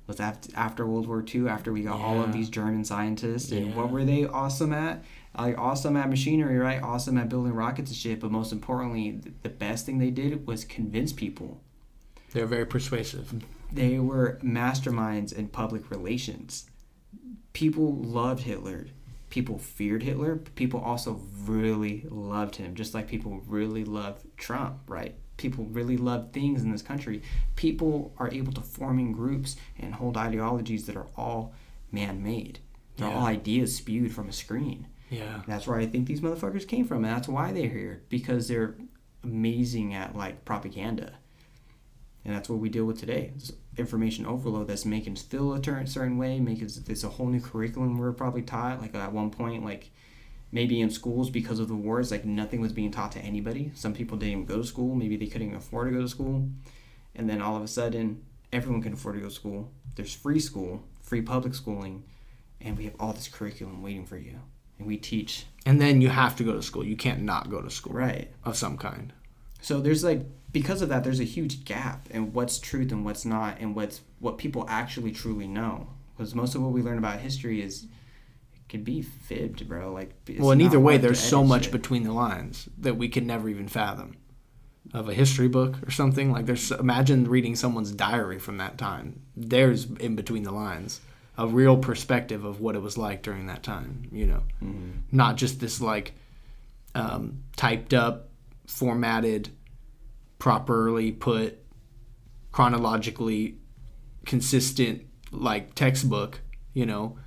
[0.08, 3.76] was after, after World War II, after we got all of these German scientists, and
[3.76, 5.04] what were they awesome at?
[5.38, 6.82] Like awesome at machinery, right?
[6.82, 8.20] Awesome at building rockets and shit.
[8.20, 11.62] But most importantly, th- the best thing they did was convince people.
[12.32, 13.44] They're very persuasive.
[13.72, 16.70] They were masterminds in public relations.
[17.54, 18.88] People loved Hitler.
[19.30, 20.38] People feared Hitler.
[20.38, 25.16] People also really loved him, just like people really love Trump, right?
[25.38, 27.22] People really love things in this country.
[27.56, 31.54] People are able to form in groups and hold ideologies that are all
[31.92, 32.60] man made.
[32.98, 33.16] They're Yeah.
[33.16, 34.88] all ideas spewed from a screen.
[35.10, 35.42] Yeah.
[35.48, 38.76] That's where I think these motherfuckers came from, and that's why they're here because they're
[39.24, 41.14] amazing at like propaganda,
[42.24, 43.32] and that's what we deal with today.
[43.36, 47.28] It's information overload that's making us feel a certain certain way, making it's a whole
[47.28, 48.82] new curriculum we're probably taught.
[48.82, 49.92] Like at one point, like
[50.56, 53.72] maybe in schools because of the wars, like nothing was being taught to anybody.
[53.76, 54.96] Some people didn't even go to school.
[54.96, 56.50] Maybe they couldn't even afford to go to school,
[57.14, 58.24] and then all of a sudden,
[58.54, 59.70] everyone can afford to go to school.
[59.96, 62.06] There's free school, free public schooling,
[62.62, 64.40] and we have all this curriculum waiting for you,
[64.80, 66.86] and we teach And then you have to go to school.
[66.86, 68.32] You can't not go to school right.
[68.46, 69.12] of some kind.
[69.62, 70.22] So there's like
[70.54, 74.00] because of that, there's a huge gap in what's truth and what's not, and what's
[74.20, 75.88] what people actually truly know.
[76.16, 77.88] Because most of what we learn about history is
[78.76, 79.92] can be fibbed, bro.
[79.92, 81.72] Like well, in either way, there's so much shit.
[81.72, 84.18] between the lines that we can never even fathom.
[84.94, 89.22] Of a history book or something like there's imagine reading someone's diary from that time.
[89.36, 91.02] There's in between the lines
[91.38, 94.08] a real perspective of what it was like during that time.
[94.12, 94.92] You know, Mm-hmm.
[95.12, 96.14] not just this like
[96.94, 98.30] um, typed up,
[98.68, 99.50] formatted,
[100.40, 101.58] properly put,
[102.52, 103.58] chronologically
[104.26, 106.42] consistent like textbook.
[106.74, 107.18] You know,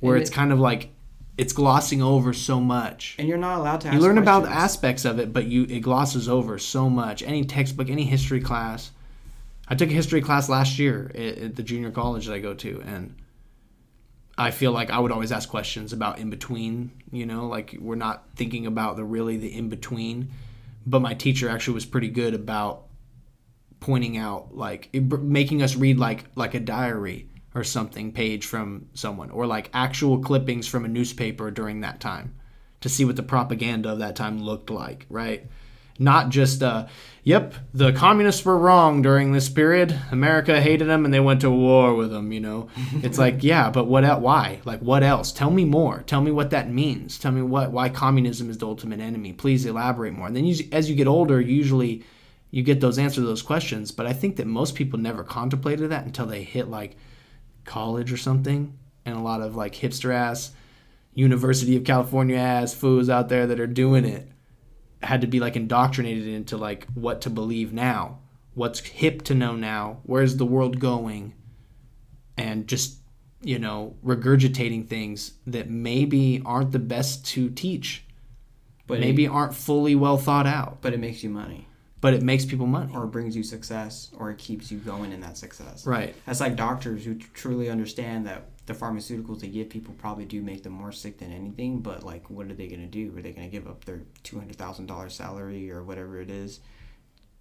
[0.00, 0.90] where And it's it- kind of like
[1.38, 3.14] it's glossing over so much.
[3.16, 3.88] And you're not allowed to.
[3.88, 7.22] Ask You learn about aspects of it, but you it glosses over so much.
[7.22, 8.90] Any textbook, any history class.
[9.68, 12.54] I took a history class last year at, at the junior college that I go
[12.54, 13.14] to, and
[14.36, 16.90] I feel like I would always ask questions about in between.
[17.12, 20.30] You know, like we're not thinking about the really the in between.
[20.84, 22.86] But my teacher actually was pretty good about
[23.78, 27.28] pointing out like it, making us read like like a diary
[27.58, 32.34] or something page from someone or like actual clippings from a newspaper during that time
[32.80, 35.46] to see what the propaganda of that time looked like right?
[35.98, 36.86] Not just uh
[37.24, 39.98] yep the communists were wrong during this period.
[40.12, 42.68] America hated them and they went to war with them you know?
[43.02, 44.60] It's like yeah but what el- why?
[44.64, 45.32] Like what else?
[45.32, 46.04] Tell me more.
[46.06, 47.18] Tell me what that means.
[47.18, 49.32] Tell me what why communism is the ultimate enemy.
[49.32, 50.28] Please elaborate more.
[50.28, 52.04] And then you, as you get older usually
[52.50, 55.90] you get those answers to those questions but i think that most people never contemplated
[55.90, 56.96] that until they hit like
[57.68, 60.52] college or something and a lot of like hipster ass
[61.14, 64.28] University of California ass fools out there that are doing it
[65.02, 68.18] had to be like indoctrinated into like what to believe now,
[68.54, 71.34] what's hip to know now, where's the world going,
[72.36, 72.98] and just
[73.42, 78.04] you know regurgitating things that maybe aren't the best to teach,
[78.86, 81.67] But maybe it, aren't fully well thought out, but it makes you money,
[82.00, 82.92] but it makes people money.
[82.94, 85.86] or brings you success, or it keeps you going in that success.
[85.86, 86.14] Right.
[86.26, 90.62] That's like doctors who truly understand that the pharmaceuticals they give people probably do make
[90.62, 91.80] them more sick than anything.
[91.80, 93.16] But like, what are they gonna do?
[93.16, 96.60] Are they gonna give up their two hundred thousand dollars salary or whatever it is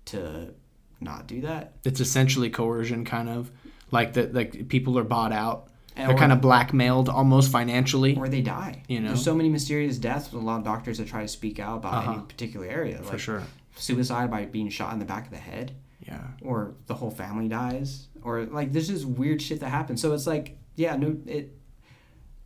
[0.06, 0.54] to
[1.02, 1.74] not do that?
[1.84, 3.52] It's essentially coercion, kind of
[3.92, 4.34] like that.
[4.34, 5.68] Like people are bought out.
[5.96, 8.16] And They're or- kind of blackmailed almost financially.
[8.16, 8.84] or they die.
[8.88, 9.08] You know?
[9.08, 11.78] there's so many mysterious deaths with a lot of doctors that try to speak out
[11.78, 12.12] about Uh-huh.
[12.14, 13.42] any particular area, For sure.
[13.78, 15.76] Suicide by being shot in the back of the head.
[16.00, 16.28] Yeah.
[16.42, 20.28] or the whole family dies or like there's just weird shit that happens so it's
[20.28, 21.58] like yeah no it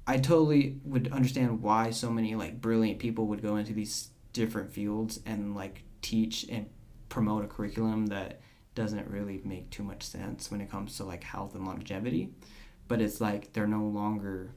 [0.07, 4.71] i totally would understand why so many like brilliant people would go into these different
[4.71, 6.65] fields and like teach and
[7.09, 8.39] promote a curriculum that
[8.73, 12.29] doesn't really make too much sense when it comes to like health and longevity
[12.87, 14.55] but it's like they're no longer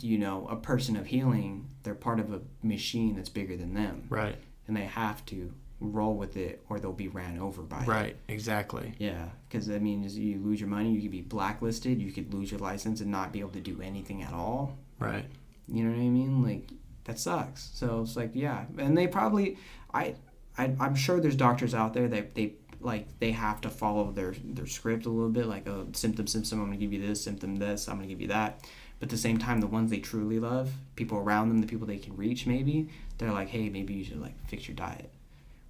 [0.00, 4.04] you know a person of healing they're part of a machine that's bigger than them
[4.08, 4.38] Right.
[4.68, 7.88] And they have to roll with it or they'll be ran over by it.
[7.88, 8.16] Right.
[8.28, 8.94] Exactly.
[8.98, 12.50] Yeah, because I mean, you lose your money, you could be blacklisted, you could lose
[12.50, 14.76] your license and not be able to do anything at all.
[14.98, 15.24] Right.
[15.68, 16.42] You know what I mean?
[16.42, 16.68] Like
[17.04, 17.70] that sucks.
[17.74, 19.58] So it's like, yeah, and they probably,
[19.92, 20.14] I,
[20.56, 24.34] I I'm sure there's doctors out there that they like they have to follow their
[24.44, 26.60] their script a little bit, like a symptom symptom.
[26.60, 27.88] I'm gonna give you this symptom, this.
[27.88, 28.60] I'm gonna give you that.
[28.98, 31.86] But at the same time, the ones they truly love, people around them, the people
[31.86, 32.88] they can reach, maybe
[33.18, 35.10] they're like, hey, maybe you should like fix your diet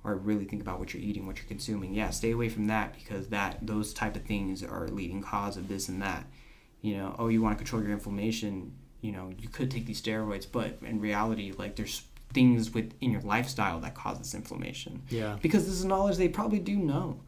[0.04, 1.92] or really think about what you're eating, what you're consuming.
[1.94, 5.56] Yeah, stay away from that because that those type of things are a leading cause
[5.56, 6.26] of this and that.
[6.80, 8.72] You know, oh, you want to control your inflammation.
[9.00, 12.02] You know, you could take these steroids, but in reality, like there's
[12.32, 15.02] things within your lifestyle that causes inflammation.
[15.08, 15.38] Yeah.
[15.42, 17.20] Because this is knowledge they probably do know.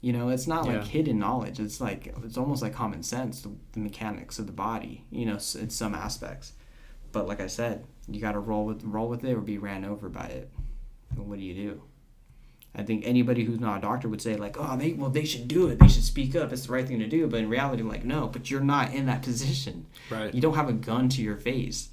[0.00, 0.84] You know, it's not like Yeah.
[0.84, 1.58] hidden knowledge.
[1.58, 5.04] It's like it's almost like common sense, the, the mechanics of the body.
[5.10, 6.52] You know, in some aspects.
[7.10, 9.84] But like I said, you got to roll with roll with it or be ran
[9.84, 10.50] over by it.
[11.10, 11.82] And what do you do?
[12.76, 15.46] I think anybody who's not a doctor would say like, oh, they well they should
[15.46, 15.78] do it.
[15.78, 16.52] They should speak up.
[16.52, 17.26] It's the right thing to do.
[17.26, 18.26] But in reality, I'm like, no.
[18.26, 19.86] But you're not in that position.
[20.10, 20.34] Right.
[20.34, 21.90] You don't have a gun to your face.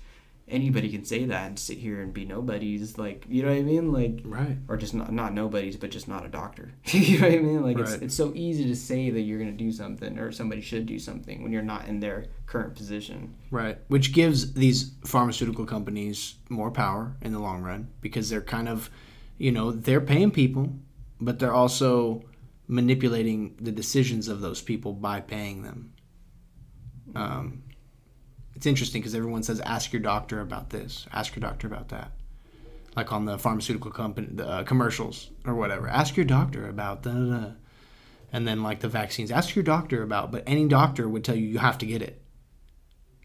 [0.51, 2.97] Anybody can say that and sit here and be nobodies.
[2.97, 3.91] Like, you know what I mean?
[3.93, 4.57] Like, Right.
[4.67, 6.73] or just not not nobodies, but just not a doctor.
[6.85, 7.61] you know what I mean?
[7.63, 10.85] Like, it's it's so easy to say that you're gonna do something or somebody should
[10.85, 13.33] do something when you're not in their current position.
[13.49, 13.77] Right.
[13.87, 18.89] Which gives these pharmaceutical companies more power in the long run because they're kind of,
[19.37, 20.73] you know, they're paying people,
[21.21, 22.23] but they're also
[22.67, 25.93] manipulating the decisions of those people by paying them.
[27.15, 27.63] Um,
[28.61, 32.11] it's interesting because everyone says, ask your doctor about this, ask your doctor about that.
[32.95, 35.87] Like on the pharmaceutical company, the uh, commercials or whatever.
[35.87, 37.51] Ask your doctor about da da da.
[38.31, 40.31] And then like the vaccines, ask your doctor about.
[40.31, 42.21] But any doctor would tell you you have to get it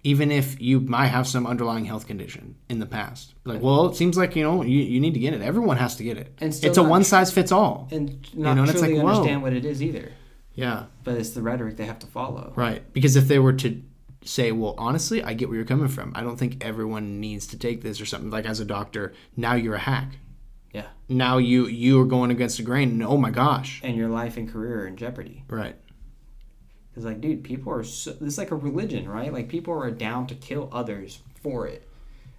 [0.05, 3.35] even if you might have some underlying health condition in the past.
[3.45, 5.43] Like, well, it seems like you know you, you need to get it.
[5.43, 6.33] Everyone has to get it.
[6.41, 7.89] And still it's a one size fits all.
[7.91, 9.11] And not know, and it's truly like, whoa.
[9.11, 10.13] understand what it is either.
[10.55, 12.55] Yeah, But it's the rhetoric they have to follow.
[12.57, 12.91] right.
[12.95, 13.83] Because if they were to
[14.25, 16.13] say, well, honestly, I get where you're coming from.
[16.15, 18.31] I don't think everyone needs to take this or something.
[18.31, 20.13] Like as a doctor, now you're a hack.
[20.73, 20.89] Yeah.
[21.09, 22.91] Now you you are going against the grain.
[22.91, 23.81] And oh my gosh.
[23.85, 25.45] And your life and career are in jeopardy.
[25.49, 25.77] Right.
[26.91, 29.33] Because like, dude, people are so, it's like a religion, right?
[29.33, 31.87] Like people are down to kill others for it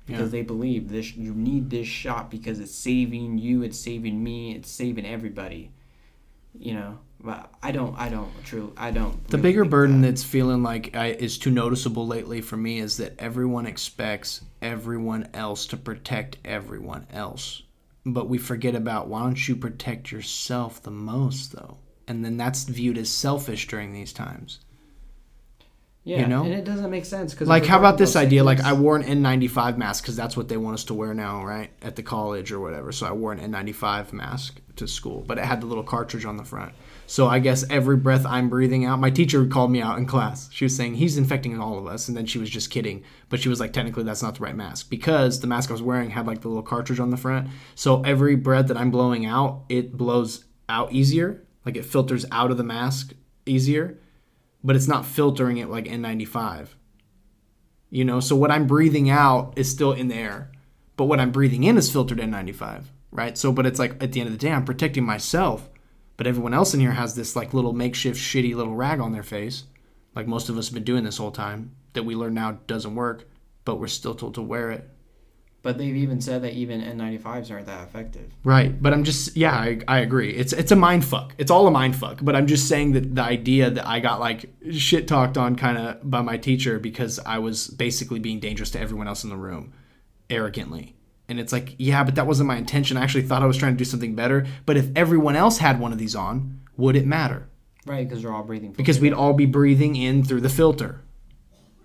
[0.05, 0.39] because Yeah.
[0.39, 1.15] they believe this.
[1.15, 5.71] You need this shot because it's saving you, it's saving me, it's saving everybody.
[6.59, 8.71] You know, but I don't, I don't True.
[8.77, 9.27] I don't.
[9.27, 10.07] The really bigger burden that.
[10.07, 15.27] that's feeling like I, is too noticeable lately for me is that everyone expects everyone
[15.33, 17.63] else to protect everyone else.
[18.05, 21.79] But we forget about why don't you protect yourself the most, though?
[22.07, 24.61] And then that's viewed as selfish during these times.
[26.05, 26.45] yeah, you know?
[26.45, 28.45] and it doesn't make sense because Like, how about this idea?
[28.45, 31.43] Like, I wore an N95 mask because that's what they want us to wear now,
[31.43, 31.71] right?
[31.81, 32.93] At the college or whatever.
[32.93, 36.37] So I wore an N95 mask to school, but it had the little cartridge on
[36.37, 36.71] the front.
[37.09, 40.49] So I guess every breath I'm breathing out, my teacher called me out in class.
[40.51, 42.07] She was saying, he's infecting all of us.
[42.07, 43.03] And then she was just kidding.
[43.29, 45.81] But she was like, technically, that's not the right mask because the mask I was
[45.81, 47.47] wearing had like the little cartridge on the front.
[47.75, 51.43] So every breath that I'm blowing out, it blows out easier.
[51.65, 53.13] Like, it filters out of the mask
[53.45, 53.99] easier,
[54.63, 56.69] but it's not filtering it like N95.
[57.89, 60.51] You know, so what I'm breathing out is still in the air,
[60.97, 63.37] but what I'm breathing in is filtered N95, right?
[63.37, 65.69] So, but it's like at the end of the day, I'm protecting myself,
[66.17, 69.23] but everyone else in here has this like little makeshift shitty little rag on their
[69.23, 69.63] face,
[70.15, 71.75] like most of us have been doing this whole time.
[71.93, 73.27] that we learn now doesn't work,
[73.65, 74.87] but we're still told to wear it.
[75.63, 78.31] But they've even said that even N95s aren't that effective.
[78.43, 80.31] Right, but I'm just yeah, I, I agree.
[80.31, 81.33] It's it's a mind fuck.
[81.37, 82.19] It's all a mind fuck.
[82.21, 85.77] But I'm just saying that the idea that I got like shit talked on kind
[85.77, 89.35] of by my teacher because I was basically being dangerous to everyone else in the
[89.35, 89.73] room,
[90.29, 90.96] arrogantly.
[91.29, 92.97] And it's like, yeah, but that wasn't my intention.
[92.97, 94.47] I actually thought I was trying to do something better.
[94.65, 97.49] But if everyone else had one of these on, would it matter?
[97.85, 98.71] Right, because they're all breathing.
[98.73, 101.01] Because we'd all be breathing in through the filter,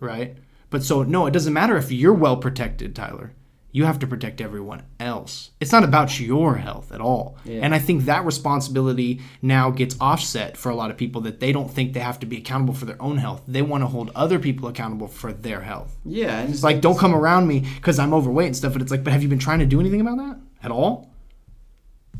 [0.00, 0.36] right?
[0.70, 3.32] But so no, it doesn't matter if you're well protected, Tyler
[3.74, 5.50] you have to protect everyone else.
[5.58, 7.38] It's not about your health at all.
[7.44, 7.60] Yeah.
[7.62, 11.52] And I think that responsibility now gets offset for a lot of people that they
[11.52, 13.42] don't think they have to be accountable for their own health.
[13.48, 15.96] They want to hold other people accountable for their health.
[16.04, 16.40] Yeah.
[16.40, 18.74] And it's like, don't come around me because I'm overweight and stuff.
[18.74, 21.10] But it's like, but have you been trying to do anything about that at all?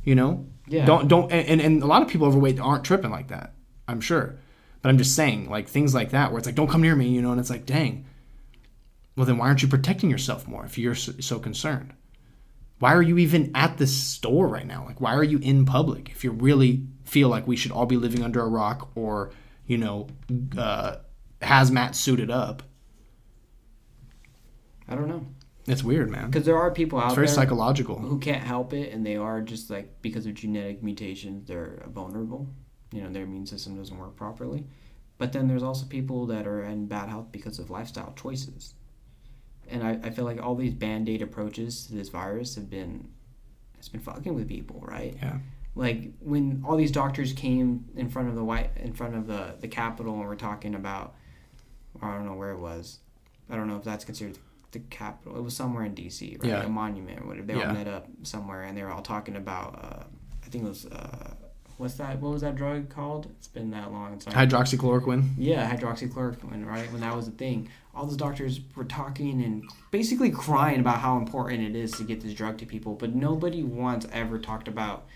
[0.04, 0.46] You know?
[0.68, 0.86] Yeah.
[0.86, 3.52] Don't, don't, and, and a lot of people overweight aren't tripping like that,
[3.86, 4.38] I'm sure.
[4.80, 7.08] But I'm just saying, like, things like that where it's like, don't come near me,
[7.08, 7.30] you know?
[7.30, 8.06] And it's like, dang
[9.16, 11.92] well, then why aren't you protecting yourself more if you're so concerned?
[12.78, 14.84] Why are you even at the store right now?
[14.86, 17.96] Like, why are you in public if you really feel like we should all be
[17.96, 19.30] living under a rock or,
[19.66, 20.08] you know,
[20.56, 20.96] uh,
[21.40, 22.62] hazmat suited up?
[24.88, 25.26] I don't know.
[25.66, 26.26] It's weird, man.
[26.26, 29.16] Because there are people out it's very there psychological who can't help it, and they
[29.16, 32.48] are just like because of genetic mutations, they're vulnerable.
[32.90, 34.66] You know, their immune system doesn't work properly.
[35.18, 38.74] But then there's also people that are in bad health because of lifestyle choices
[39.72, 43.08] and I, I feel like all these band-aid approaches to this virus have been
[43.78, 45.16] it's been fucking with people right?
[45.20, 45.38] Yeah.
[45.74, 49.54] Like when all these doctors came in front of the white in front of the
[49.60, 51.14] the capitol and we're talking about
[52.00, 52.98] i don't know where it was.
[53.50, 54.38] I don't know if that's considered
[54.70, 55.36] the capitol.
[55.36, 56.48] It was somewhere in dc right?
[56.48, 56.62] Yeah.
[56.62, 57.46] a monument or whatever.
[57.46, 57.68] They yeah.
[57.68, 60.04] all met up somewhere and they were all talking about uh,
[60.44, 61.34] i think it was uh,
[61.78, 62.20] what's that?
[62.20, 63.26] What was that drug called?
[63.38, 64.20] It's been that long.
[64.20, 64.34] Sorry.
[64.34, 65.30] Hydroxychloroquine.
[65.36, 66.66] Yeah, hydroxychloroquine.
[66.66, 70.98] Right when that was a thing, all those doctors were talking and basically crying about
[70.98, 74.68] how important it is to get this drug to people, but nobody once ever talked
[74.68, 75.06] about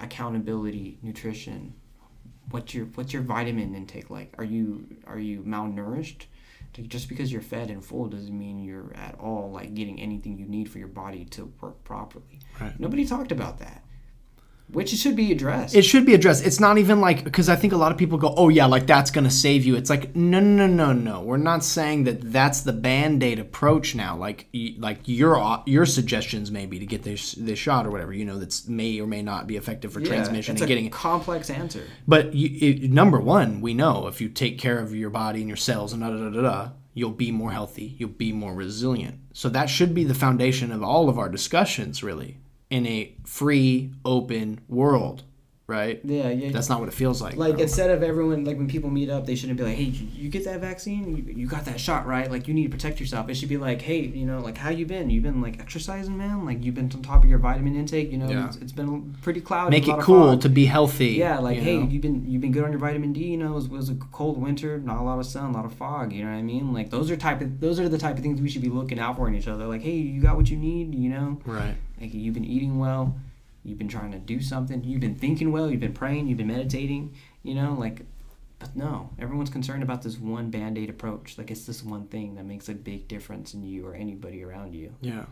[0.00, 1.74] accountability, nutrition.
[2.50, 4.34] What's your what's your vitamin intake like?
[4.38, 6.24] Are you are you malnourished?
[6.86, 10.46] Just because you're fed and full doesn't mean you're at all like getting anything you
[10.46, 12.38] need for your body to work properly.
[12.60, 12.78] Right.
[12.78, 13.82] Nobody talked about that
[14.70, 15.74] which should be addressed.
[15.74, 16.44] It should be addressed.
[16.44, 18.86] It's not even like because I think a lot of people go, "Oh yeah, like
[18.86, 20.92] that's going to save you." It's like, "No, no, no, no.
[20.92, 21.22] No.
[21.22, 24.16] We're not saying that that's the band-aid approach now.
[24.16, 24.46] Like
[24.78, 28.68] like your your suggestions maybe to get this this shot or whatever, you know, that's
[28.68, 31.84] may or may not be effective for yeah, transmission it's and a getting complex answer.
[32.06, 35.48] But you, it, number 1, we know if you take care of your body and
[35.48, 39.18] your cells and da da da da, you'll be more healthy, you'll be more resilient.
[39.32, 42.38] So that should be the foundation of all of our discussions really
[42.70, 45.22] in a free, open world
[45.68, 46.00] right?
[46.02, 46.50] Yeah, yeah.
[46.50, 47.36] That's not what it feels like.
[47.36, 47.62] Like bro.
[47.62, 50.44] instead of everyone like when people meet up, they shouldn't be like, "Hey, you get
[50.44, 51.14] that vaccine?
[51.14, 52.28] You, you got that shot, right?
[52.28, 54.70] Like you need to protect yourself." It should be like, "Hey, you know, like how
[54.70, 55.10] you been?
[55.10, 56.46] You've been like exercising, man?
[56.46, 58.10] Like you've been on top of your vitamin intake?
[58.10, 58.46] You know, yeah.
[58.46, 59.78] it's, it's been pretty cloudy.
[59.78, 61.10] Make it cool to be healthy.
[61.10, 61.88] Yeah, like you hey, know?
[61.88, 63.26] you've been you've been good on your vitamin D.
[63.26, 65.52] You know, it was, it was, a cold winter, not a lot of sun, a
[65.52, 66.12] lot of fog.
[66.12, 66.72] You know what I mean?
[66.72, 68.98] Like those are type of those are the type of things we should be looking
[68.98, 69.66] out for in each other.
[69.66, 70.94] Like, hey, you got what you need.
[70.94, 71.76] You know, right?
[72.00, 73.14] Like you've been eating well
[73.68, 76.48] you've been trying to do something, you've been thinking well, you've been praying, you've been
[76.48, 78.02] meditating, you know, like
[78.58, 81.38] but no, everyone's concerned about this one band-aid approach.
[81.38, 84.74] Like it's this one thing that makes a big difference in you or anybody around
[84.74, 84.94] you.
[85.00, 85.26] Yeah.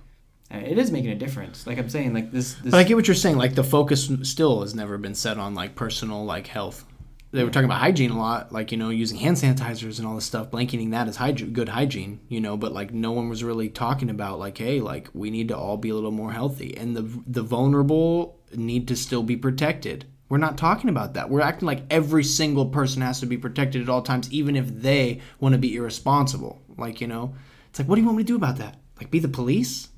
[0.52, 1.66] Uh, it is making a difference.
[1.66, 3.36] Like I'm saying, like this, this But I get what you're saying.
[3.36, 6.84] Like the focus still has never been set on like personal like health
[7.32, 10.15] they were talking about hygiene a lot, like you know using hand sanitizers and all
[10.15, 12.57] this stuff, blanketing that as hygiene, good hygiene, you know.
[12.57, 15.77] But like no one was really talking about like, hey, like we need to all
[15.77, 20.07] be a little more healthy, and the the vulnerable need to still be protected.
[20.28, 21.31] We're not talking about that.
[21.31, 24.69] We're acting like every single person has to be protected at all times, even if
[24.69, 26.62] they want to be irresponsible.
[26.78, 27.35] Like you know,
[27.70, 28.77] it's like, what do you want me to do about that?
[28.98, 29.89] Like be the police?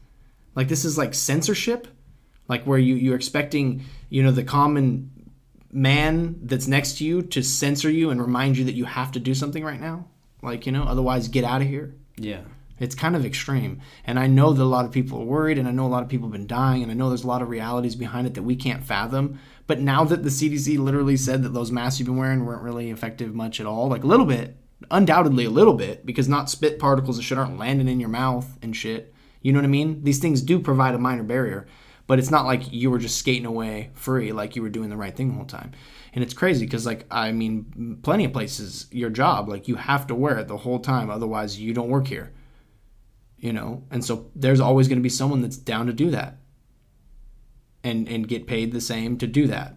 [0.54, 1.86] Like this is like censorship?
[2.48, 5.10] Like where you you're expecting you know the common
[5.70, 9.20] man that's next to you to censor you and remind you that you have to
[9.20, 10.06] do something right now?
[10.42, 11.94] Like, you know, otherwise get out of here?
[12.16, 12.40] Yeah.
[12.78, 13.80] It's kind of extreme.
[14.04, 16.02] And I know that a lot of people are worried, and I know a lot
[16.02, 18.34] of people have been dying, and I know there's a lot of realities behind it
[18.34, 19.40] that we can't fathom.
[19.66, 22.90] But now that the CDC literally said that those masks you've been wearing weren't really
[22.90, 24.56] effective much at all, like a little bit,
[24.90, 28.58] undoubtedly a little bit, because not spit particles and shit aren't landing in your mouth
[28.62, 29.12] and shit.
[29.42, 30.04] You know what I mean?
[30.04, 31.66] These things do provide a minor barrier
[32.08, 34.96] but it's not like you were just skating away free like you were doing the
[34.96, 35.70] right thing the whole time.
[36.12, 40.08] And it's crazy because like i mean plenty of places your job like you have
[40.08, 42.32] to wear it the whole time otherwise you don't work here
[43.38, 43.84] you know?
[43.90, 46.38] And so there's always going to be someone that's down to do that
[47.84, 49.76] and and get paid the same to do that.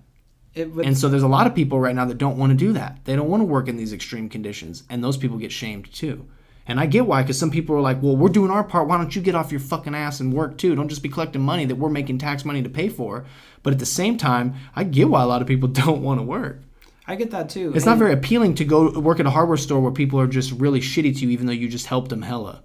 [0.54, 2.74] It, and so there's a lot of people right now that don't want to do
[2.74, 3.00] that.
[3.06, 6.28] They don't want to work in these extreme conditions and those people get shamed too
[6.68, 8.88] And I get why, because some people are like, well, we're doing our part.
[8.88, 10.76] Why don't you get off your fucking ass and work too?
[10.76, 13.26] Don't just be collecting money that we're making tax money to pay for.
[13.64, 16.24] But at the same time, I get why a lot of people don't want to
[16.24, 16.62] work.
[17.08, 17.74] I get that too.
[17.76, 20.52] It's not very appealing to go work at a hardware store where people are just
[20.52, 22.62] really shitty to you, even though you just helped them hella.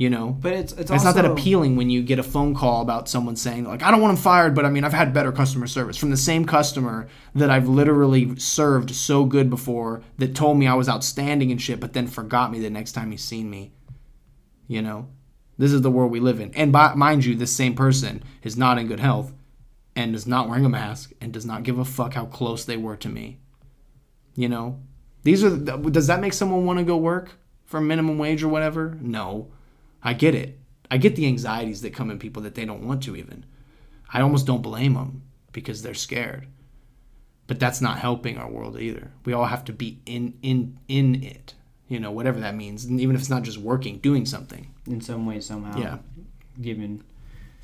[0.00, 2.54] You know, But it's it's, it's also, not that appealing when you get a phone
[2.54, 5.12] call about someone saying like I don't want him fired, but I mean I've had
[5.12, 10.34] better customer service from the same customer that I've literally served so good before that
[10.34, 13.22] told me I was outstanding and shit, but then forgot me the next time he's
[13.22, 13.72] seen me.
[14.68, 15.06] You know,
[15.58, 18.56] this is the world we live in, and by, mind you, this same person is
[18.56, 19.34] not in good health
[19.94, 22.78] and is not wearing a mask and does not give a fuck how close they
[22.78, 23.36] were to me.
[24.34, 24.80] You know,
[25.24, 27.32] these are the, does that make someone want to go work
[27.66, 28.96] for minimum wage or whatever?
[29.02, 29.52] No.
[30.02, 30.58] I get it.
[30.90, 33.44] I get the anxieties that come in people that they don't want to even.
[34.12, 35.22] I almost don't blame them
[35.52, 36.48] because they're scared.
[37.46, 39.10] But that's not helping our world either.
[39.24, 41.54] We all have to be in in in it.
[41.88, 42.84] You know, whatever that means.
[42.84, 44.72] And even if it's not just working, doing something.
[44.86, 45.76] in some way somehow.
[45.78, 45.98] Yeah.
[46.60, 47.02] Given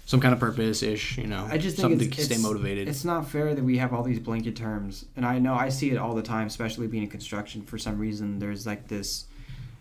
[0.05, 1.47] Some kind of purpose ish, you know.
[1.51, 2.89] I just think something to stay motivated.
[2.89, 5.91] It's not fair that we have all these blanket terms, and I know I see
[5.91, 7.63] it all the time, especially being in construction.
[7.63, 9.27] For some reason, there's like this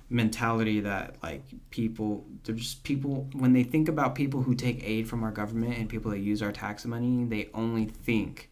[0.10, 5.08] mentality that like people, there's just people when they think about people who take aid
[5.08, 8.50] from our government and people that use our tax money, they only think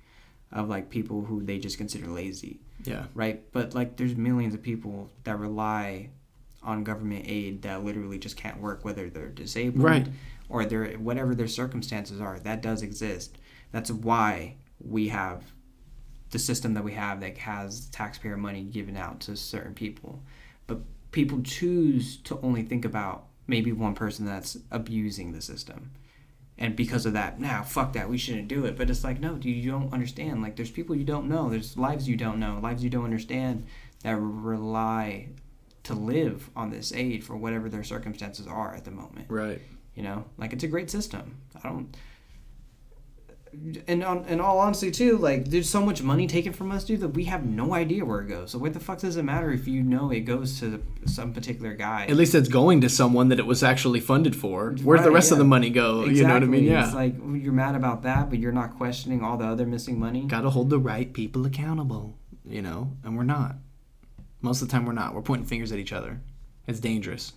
[0.51, 3.05] of like people who they just consider lazy, yeah.
[3.13, 3.43] right?
[3.51, 6.09] But like, there's millions of people that rely
[6.61, 10.07] on government aid that literally just can't work, whether they're disabled Right.
[10.49, 12.39] or their whatever their circumstances are.
[12.39, 13.37] That does exist.
[13.71, 15.43] That's why we have
[16.31, 20.21] the system that we have that has taxpayer money given out to certain people.
[21.13, 25.91] People choose to only think about maybe one person that's abusing the system.
[26.57, 28.77] And because of that, now nah, fuck that, we shouldn't do it.
[28.77, 30.41] But it's like, no, dude, you don't understand.
[30.41, 31.49] Like, there's people you don't know.
[31.49, 33.65] There's lives you don't know, lives you don't understand
[34.03, 35.29] that rely
[35.83, 39.25] to live on this aid for whatever their circumstances are at the moment.
[39.29, 39.61] Right.
[39.95, 41.37] You know, like it's a great system.
[41.61, 41.95] I don't.
[43.87, 47.01] And on, in all honesty, too, like there's so much money taken from us, dude,
[47.01, 48.51] that we have no idea where it goes.
[48.51, 51.73] So what the fuck does it matter if you know it goes to some particular
[51.73, 52.05] guy?
[52.05, 54.71] At least it's going to someone that it was actually funded for.
[54.71, 56.05] Where'd the Right, rest of the money go?
[56.05, 56.63] You know what I mean?
[56.63, 56.85] Yeah.
[56.85, 60.25] It's like you're mad about that, but you're not questioning all the other missing money.
[60.25, 63.55] Got to hold the right people accountable, you know, and we're not.
[64.41, 65.13] Most of the time, we're not.
[65.13, 66.21] We're pointing fingers at each other.
[66.67, 67.33] It's dangerous.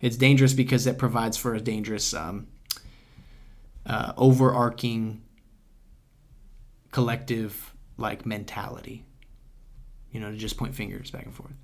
[0.00, 2.46] It's dangerous because it provides for a dangerous, um,
[3.86, 5.22] uh, overarching,
[6.90, 9.04] collective like mentality.
[10.10, 11.54] You know, to just point fingers back and forth.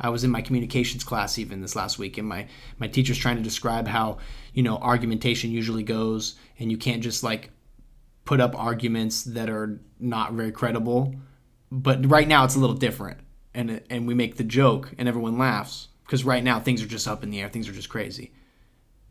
[0.00, 2.46] I was in my communications class even this last week, and my
[2.78, 4.18] my teacher's trying to describe how
[4.54, 7.50] you know argumentation usually goes, and you can't just like
[8.24, 11.14] put up arguments that are not very credible.
[11.70, 13.20] But right now it's a little different,
[13.54, 17.06] and and we make the joke, and everyone laughs because right now things are just
[17.06, 18.32] up in the air, things are just crazy.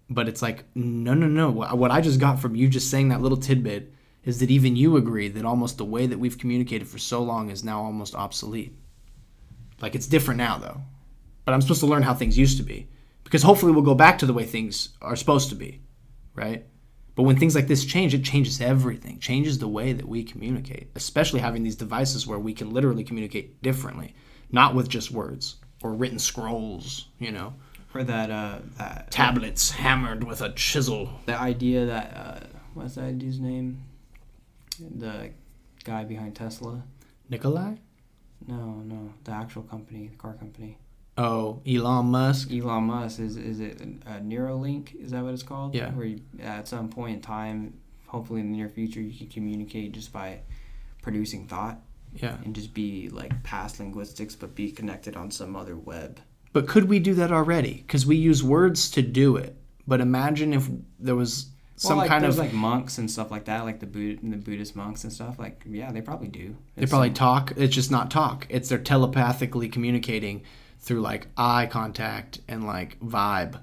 [0.09, 1.51] But it's like no, no, no.
[1.51, 3.93] What I just got from you just saying that little tidbit
[4.25, 7.49] is that even you agree that almost the way that we've communicated for so long
[7.49, 8.75] is now almost obsolete.
[9.81, 10.81] Like it's different now though.
[11.45, 12.87] But I'm supposed to learn how things used to be
[13.23, 15.81] because hopefully we'll go back to the way things are supposed to be,
[16.35, 16.65] right?
[17.15, 19.19] But when things like this change, it changes everything.
[19.19, 23.61] Changes the way that we communicate, especially having these devices where we can literally communicate
[23.61, 24.13] differently,
[24.51, 27.53] not with just words or written scrolls, you know,
[27.93, 31.09] Or that uh that tablets hammered with a chisel.
[31.25, 33.81] the idea that uh what's that dude's name?
[34.80, 35.31] The
[35.84, 36.84] guy behind Tesla.
[37.30, 37.76] Nikolai?
[38.47, 40.77] No, no, the actual company, the car company.
[41.18, 42.51] Oh, Elon Musk.
[42.51, 44.95] Elon Musk is is it a Neuralink?
[44.95, 45.76] Is that what it's called?
[45.76, 45.91] Yeah.
[45.91, 47.73] Where you, at some point in time,
[48.07, 50.39] hopefully in the near future, you can communicate just by
[51.01, 51.81] producing thought
[52.15, 52.38] Yeah.
[52.45, 56.19] and just be like past linguistics, but be connected on some other web.
[56.53, 57.73] But could we do that already?
[57.85, 59.56] Because we use words to do it.
[59.88, 60.69] But imagine if
[60.99, 61.47] there was
[61.80, 64.35] some well, like, kind of like monks and stuff like that, like the Bud- the
[64.35, 65.39] Buddhist monks and stuff.
[65.39, 66.57] Like, yeah, they probably do.
[66.76, 67.53] They probably talk.
[67.56, 68.45] It's just not talk.
[68.49, 70.43] It's they're telepathically communicating
[70.81, 73.61] through like eye contact and like vibe.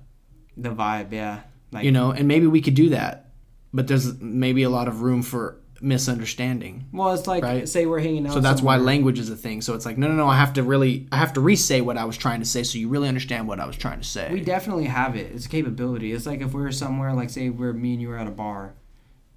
[0.56, 1.40] the vibe, yeah.
[1.72, 3.32] Like, You know, and maybe we could do that.
[3.74, 6.86] But there's maybe a lot of room for misunderstanding.
[6.92, 7.68] well, it's like Right.
[7.68, 8.32] say we're hanging out.
[8.34, 9.60] So that's why language is a thing.
[9.60, 11.96] So it's like, no, no, no, I have to really, I have to re-say what
[11.98, 14.28] I was trying to say so you really understand what I was trying to say.
[14.32, 15.32] We definitely have it.
[15.34, 16.12] It's a capability.
[16.12, 18.30] It's like if we are somewhere, like say we're me and you were at a
[18.30, 18.74] bar,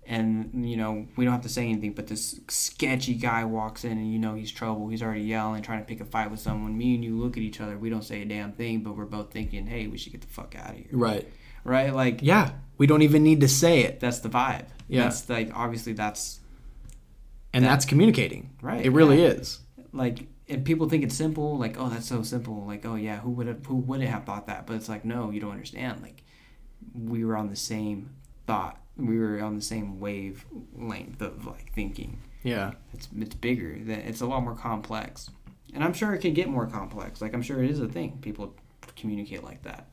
[0.06, 3.92] and you know we don't have to say anything, but this sketchy guy walks in
[3.92, 4.88] and you know he's trouble.
[4.90, 6.76] He's already yelling, trying to pick a fight with someone.
[6.78, 7.78] Me and you look at each other.
[7.78, 10.28] We don't say a damn thing, but we're both thinking, hey, we should get the
[10.28, 10.88] fuck out of here.
[10.92, 11.28] right.
[11.64, 11.94] Right?
[11.94, 12.52] Like Yeah.
[12.80, 14.00] We don't even need to say it.
[14.00, 14.66] that's the vibe.
[14.90, 15.04] Yeah.
[15.04, 16.40] That's like obviously that's
[17.54, 18.50] And That- that's communicating.
[18.62, 19.30] Right, It really yeah.
[19.30, 19.60] is.
[19.94, 23.30] like and people think it's simple, like oh that's so simple, like oh yeah, who
[23.32, 24.66] would have who wouldn't have thought that?
[24.68, 26.02] But it's like no, you don't understand.
[26.02, 26.24] Like
[26.94, 28.10] we were on the same
[28.48, 32.20] thought, we were on the same wavelength of like thinking.
[32.44, 32.72] Yeah.
[32.94, 33.78] It's it's bigger.
[33.86, 35.30] That it's a lot more complex,
[35.74, 37.22] and I'm sure it can get more complex.
[37.22, 38.18] Like I'm sure it is a thing.
[38.22, 38.56] People
[38.96, 39.90] communicate like that,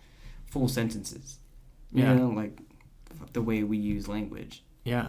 [0.46, 1.38] full sentences.
[1.92, 2.14] You Yeah.
[2.14, 2.58] know, like
[3.32, 4.62] the way we use language.
[4.86, 5.08] Yeah.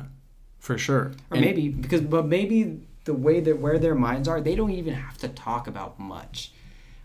[0.59, 1.11] For sure.
[1.29, 4.71] Or And- maybe because, but maybe the way that where their minds are, they don't
[4.71, 6.51] even have to talk about much.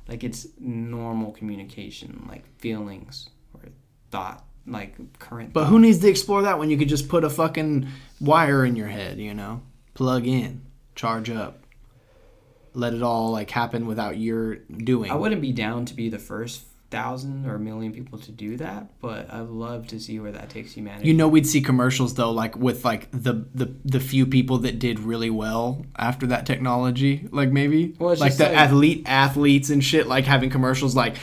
[0.08, 3.60] Like it's normal communication, like feelings or
[4.10, 5.52] thought, like current.
[5.52, 7.86] But who needs to explore that when you could just put a fucking
[8.20, 9.62] wire in your head, you know?
[9.94, 10.62] Plug in,
[10.96, 11.58] charge up.
[12.74, 15.10] Let it all like happen without your doing.
[15.10, 18.56] I wouldn't be down to be the first thousand or a million people to do
[18.58, 21.08] that, but I'd love to see where that takes humanity.
[21.08, 24.78] You know, we'd see commercials though, like with like the the the few people that
[24.78, 29.82] did really well after that technology, like maybe Well, like the like- athlete athletes and
[29.82, 31.16] shit, like having commercials like,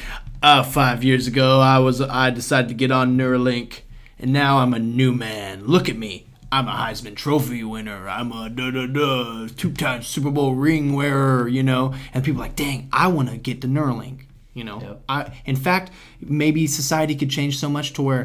[0.44, 3.82] uh, five years ago I was I decided to get on Neuralink,
[4.18, 5.66] and now I'm a new man.
[5.66, 6.26] Look at me.
[6.52, 8.10] I'm a Heisman Trophy winner.
[8.10, 11.48] I'm a da da da two time Super Bowl ring wearer.
[11.48, 14.22] You know, and people like, dang, I want to get the Neuralink.
[14.60, 14.95] You know, Yep.
[15.18, 15.88] I in fact
[16.44, 18.23] maybe society could change so much to where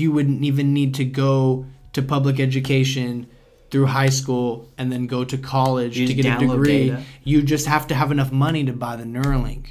[0.00, 3.26] you wouldn't even need to go to public education
[3.70, 4.48] through high school
[4.78, 6.88] and then go to college You to get a degree.
[6.88, 7.02] data.
[7.24, 9.64] You just have to have enough money to buy the Neuralink.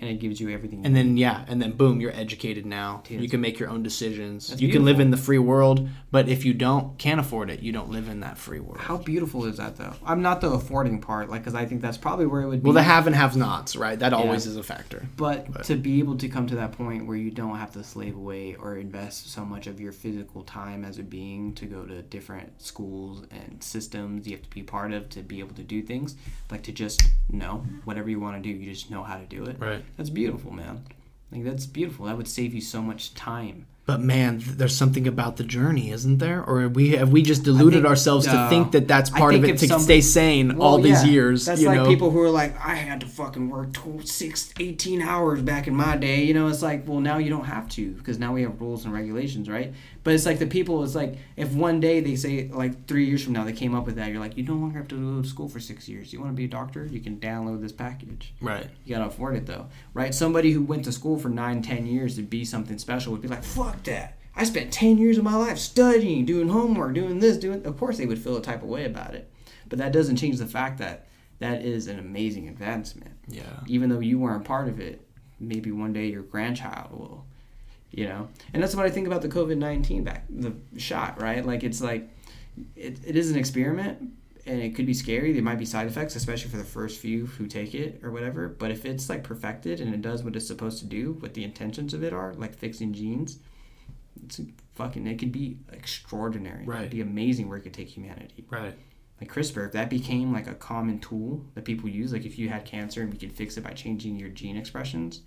[0.00, 0.84] And it gives you everything.
[0.86, 3.02] And then yeah, and then boom, you're educated now.
[3.06, 4.48] Dude, you can make your own decisions.
[4.48, 7.60] That's you can live in the free world, but if you don't can't afford it,
[7.60, 8.78] you don't live in that free world.
[8.80, 9.94] how beautiful is that though?
[10.04, 12.66] I'm not the affording part, like, because I think that's probably where it would be.
[12.66, 13.98] well, the have and have nots, right?
[13.98, 15.06] That always is a factor.
[15.16, 17.84] But, But- to be able to come to that point where you don't have to
[17.84, 21.84] slave away or invest so much of your physical time as a being to go
[21.84, 25.62] to different schools and systems you have to be part of to be able to
[25.62, 26.16] do things,
[26.50, 29.44] like to just know whatever you want to do, you just know how to do
[29.44, 29.56] it.
[29.58, 29.84] Right.
[29.96, 30.84] That's beautiful, man.
[31.32, 32.06] Like that's beautiful.
[32.06, 33.66] That would save you so much time.
[33.88, 36.44] But man, th- there's something about the journey, isn't there?
[36.44, 39.34] Or have we have we just deluded think, ourselves to uh, think that that's part
[39.34, 41.10] of it to some- stay sane all these yeah.
[41.10, 41.46] years?
[41.46, 41.86] That's you like know?
[41.86, 45.74] people who are like, I had to fucking work 12, six, 18 hours back in
[45.74, 46.22] my day.
[46.22, 48.84] You know, it's like, well, now you don't have to because now we have rules
[48.84, 49.72] and regulations, right?
[50.08, 53.22] But it's like the people, it's like if one day they say, like three years
[53.22, 55.20] from now, they came up with that, you're like, you no longer have to go
[55.20, 56.14] to school for six years.
[56.14, 56.86] You want to be a doctor?
[56.86, 58.32] You can download this package.
[58.40, 58.66] right.
[58.86, 60.14] You gotta afford it though, right?
[60.14, 63.28] Somebody who went to school for nine, ten years to be something special would be
[63.28, 64.16] like, "Fuck that!
[64.34, 67.98] I spent ten years of my life studying, doing homework, doing this, doing." Of course,
[67.98, 69.30] they would feel a type of way about it,
[69.68, 71.06] but that doesn't change the fact that
[71.38, 73.12] that is an amazing advancement.
[73.28, 73.42] Yeah.
[73.66, 75.06] Even though you weren't part of it,
[75.38, 77.26] maybe one day your grandchild will,
[77.90, 78.28] you know.
[78.52, 81.44] And that's what I think about the COVID nineteen back the shot, right?
[81.44, 82.08] Like it's like
[82.76, 84.12] it, it is an experiment
[84.46, 85.32] and it could be scary.
[85.32, 88.48] There might be side effects, especially for the first few who take it or whatever.
[88.48, 91.44] But if it's like perfected and it does what it's supposed to do, what the
[91.44, 93.38] intentions of it are, like fixing genes,
[94.24, 94.40] it's
[94.74, 96.64] fucking it could be extraordinary.
[96.64, 96.80] Right.
[96.80, 98.44] It'd be amazing where it could take humanity.
[98.48, 98.74] Right.
[99.20, 102.48] Like CRISPR, if that became like a common tool that people use, like if you
[102.48, 105.22] had cancer and we could fix it by changing your gene expressions,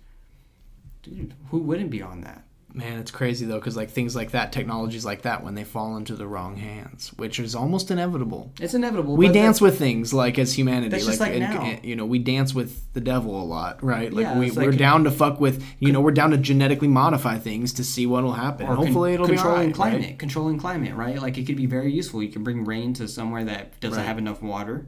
[1.02, 2.44] dude, who wouldn't be on that?
[2.74, 5.96] Man, it's crazy though, because like things like that, technologies like that, when they fall
[5.98, 8.50] into the wrong hands, which is almost inevitable.
[8.60, 9.14] It's inevitable.
[9.16, 11.62] We dance with things like as humanity, That's just like and- now.
[11.62, 14.10] and, you know, we dance with the devil a lot, right?
[14.10, 16.88] Like Yeah, we, we're like- down to fuck with, you know, we're down to genetically
[16.88, 18.66] modify things to see what will happen.
[18.66, 20.18] hopefully, con- it'll controlling be alright, climate, right?
[20.18, 21.20] controlling climate, right?
[21.20, 22.22] Like it could be very useful.
[22.22, 24.06] You can bring rain to somewhere that doesn't Right.
[24.06, 24.86] have enough water,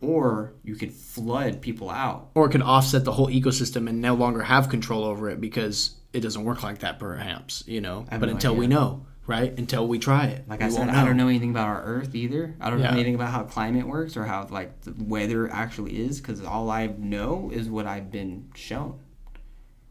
[0.00, 2.30] or you could flood people out.
[2.34, 5.96] Or it could offset the whole ecosystem and no longer have control over it because
[6.12, 8.04] it doesn't work like that, perhaps, you know.
[8.10, 9.56] But no until we know, right?
[9.58, 12.54] Until we try it, Like I said, I don't know anything about our Earth either.
[12.60, 12.86] I don't Yeah.
[12.90, 16.70] know anything about how climate works or how like the weather actually is, because all
[16.70, 18.98] I know is what I've been shown.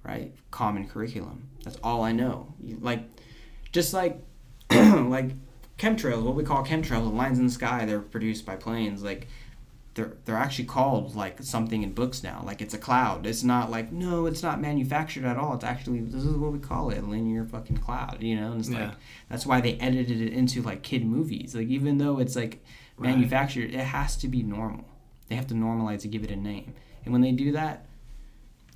[0.03, 0.33] Right?
[0.51, 1.49] Common curriculum.
[1.63, 2.53] That's all I know.
[2.79, 3.03] Like,
[3.71, 4.21] just like,
[4.71, 5.31] like
[5.77, 6.23] chemtrails.
[6.23, 7.85] What we call chemtrails, the lines in the sky.
[7.85, 9.03] They're produced by planes.
[9.03, 9.27] Like,
[9.95, 12.41] they're they're actually called like something in books now.
[12.45, 13.25] Like it's a cloud.
[13.25, 15.55] It's not like no, it's not manufactured at all.
[15.55, 18.17] It's actually this is what we call it, linear fucking cloud.
[18.21, 18.85] You know, and it's Yeah.
[18.87, 18.91] like
[19.29, 21.55] that's why they edited it into like kid movies.
[21.55, 22.63] Like even though it's like
[22.97, 23.11] Right.
[23.15, 24.83] manufactured, it has to be normal.
[25.29, 26.73] They have to normalize to give it a name.
[27.05, 27.85] And when they do that,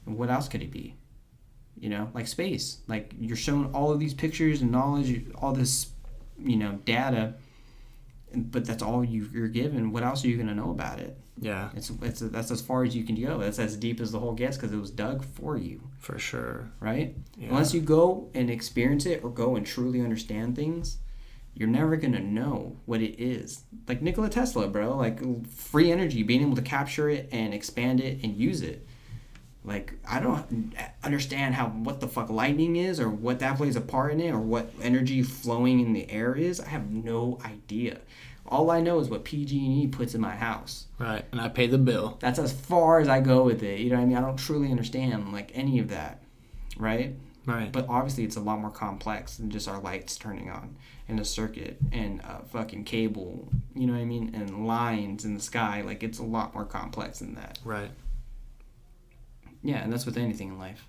[0.05, 0.95] what else could it be?
[1.79, 2.77] You know, like space.
[2.87, 5.87] Like you're shown all of these pictures and knowledge, all this,
[6.39, 7.33] you know, data,
[8.35, 9.91] but that's all you, you're given.
[9.91, 11.17] What else are you going to know about it?
[11.39, 13.39] Yeah, It's it's that's as far as you can go.
[13.39, 16.71] That's as deep as the hole gets because it was dug for you, for sure.
[16.79, 17.15] right?
[17.37, 17.49] Yeah.
[17.49, 20.99] Unless you go and experience it or go and truly understand things,
[21.55, 23.63] you're never gonna know what it is.
[23.87, 24.95] Like Nikola Tesla, bro.
[24.95, 28.87] Like free energy, being able to capture it and expand it and use it.
[29.65, 30.73] Like I don't
[31.03, 34.31] understand how what the fuck lightning is or what that plays a part in it
[34.31, 36.59] or what energy flowing in the air is.
[36.59, 37.99] I have no idea.
[38.45, 40.87] All I know is what PG&E puts in my house.
[40.99, 42.17] Right, and I pay the bill.
[42.19, 43.79] That's as far as I go with it.
[43.79, 44.17] You know what I mean?
[44.17, 46.21] I don't truly understand like any of that,
[46.77, 47.15] right?
[47.45, 47.71] Right.
[47.71, 50.75] But obviously, it's a lot more complex than just our lights turning on
[51.09, 53.49] and a circuit and a fucking cable.
[53.75, 54.33] You know what I mean?
[54.33, 55.81] And lines in the sky.
[55.81, 57.59] Like it's a lot more complex than that.
[57.63, 57.91] right.
[59.63, 60.85] Yeah, and that's with anything in life.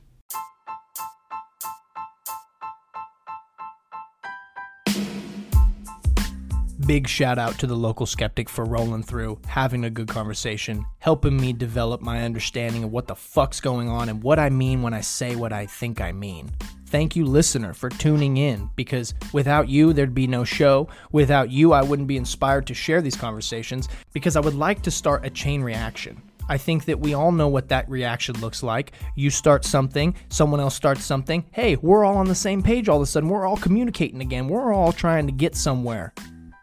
[6.86, 11.34] Big shout out to the local skeptic for rolling through, having a good conversation, helping
[11.34, 14.92] me develop my understanding of what the fuck's going on and what I mean when
[14.92, 16.50] I say what I think I mean.
[16.86, 20.88] Thank you, listener, for tuning in because without you, there'd be no show.
[21.10, 24.90] Without you, I wouldn't be inspired to share these conversations because I would like to
[24.90, 26.20] start a chain reaction.
[26.48, 28.92] I think that we all know what that reaction looks like.
[29.14, 31.44] You start something, someone else starts something.
[31.52, 33.28] Hey, we're all on the same page all of a sudden.
[33.28, 34.48] We're all communicating again.
[34.48, 36.12] We're all trying to get somewhere.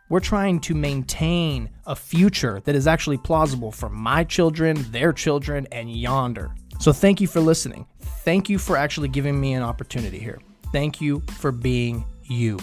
[0.10, 5.68] We're trying to maintain a future that is actually plausible for my children, their children,
[5.72, 6.54] and yonder.
[6.80, 7.86] So thank you for listening.
[8.26, 10.42] Thank you for actually giving me an opportunity here.
[10.72, 12.60] Thank you for being you.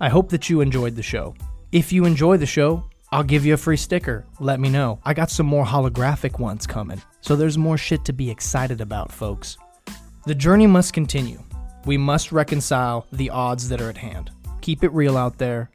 [0.00, 1.34] I hope that you enjoyed the show.
[1.70, 4.26] If you enjoy the show, I'll give you a free sticker.
[4.40, 5.00] Let me know.
[5.02, 7.00] I got some more holographic ones coming.
[7.22, 9.56] So there's more shit to be excited about, folks.
[10.26, 11.42] The journey must continue.
[11.86, 14.32] We must reconcile the odds that are at hand.
[14.60, 15.70] Keep it real out there.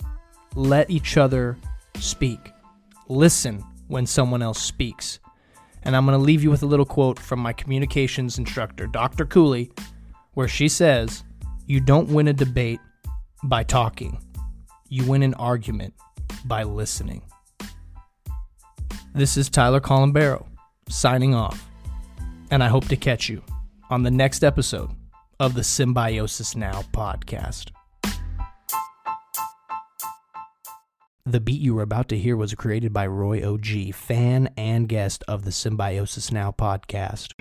[0.53, 1.57] Let each other
[1.97, 2.51] speak.
[3.07, 5.17] Listen when someone else speaks.
[5.81, 9.25] And I'm going to leave you with a little quote from my communications instructor, Dr.
[9.25, 9.71] Cooley,
[10.35, 11.23] where she says,
[11.65, 12.81] You don't win a debate
[13.43, 14.21] by talking,
[14.89, 15.95] you win an argument
[16.45, 17.23] by listening.
[19.13, 20.47] This is Tyler Colombero
[20.87, 21.69] signing off,
[22.49, 23.43] and I hope to catch you
[23.89, 24.89] on the next episode
[25.37, 27.71] of the Symbiosis Now podcast.
[31.25, 35.25] The beat you were about to hear was created by Roy OG, fan and guest
[35.27, 37.33] of the Symbiosis Now podcast.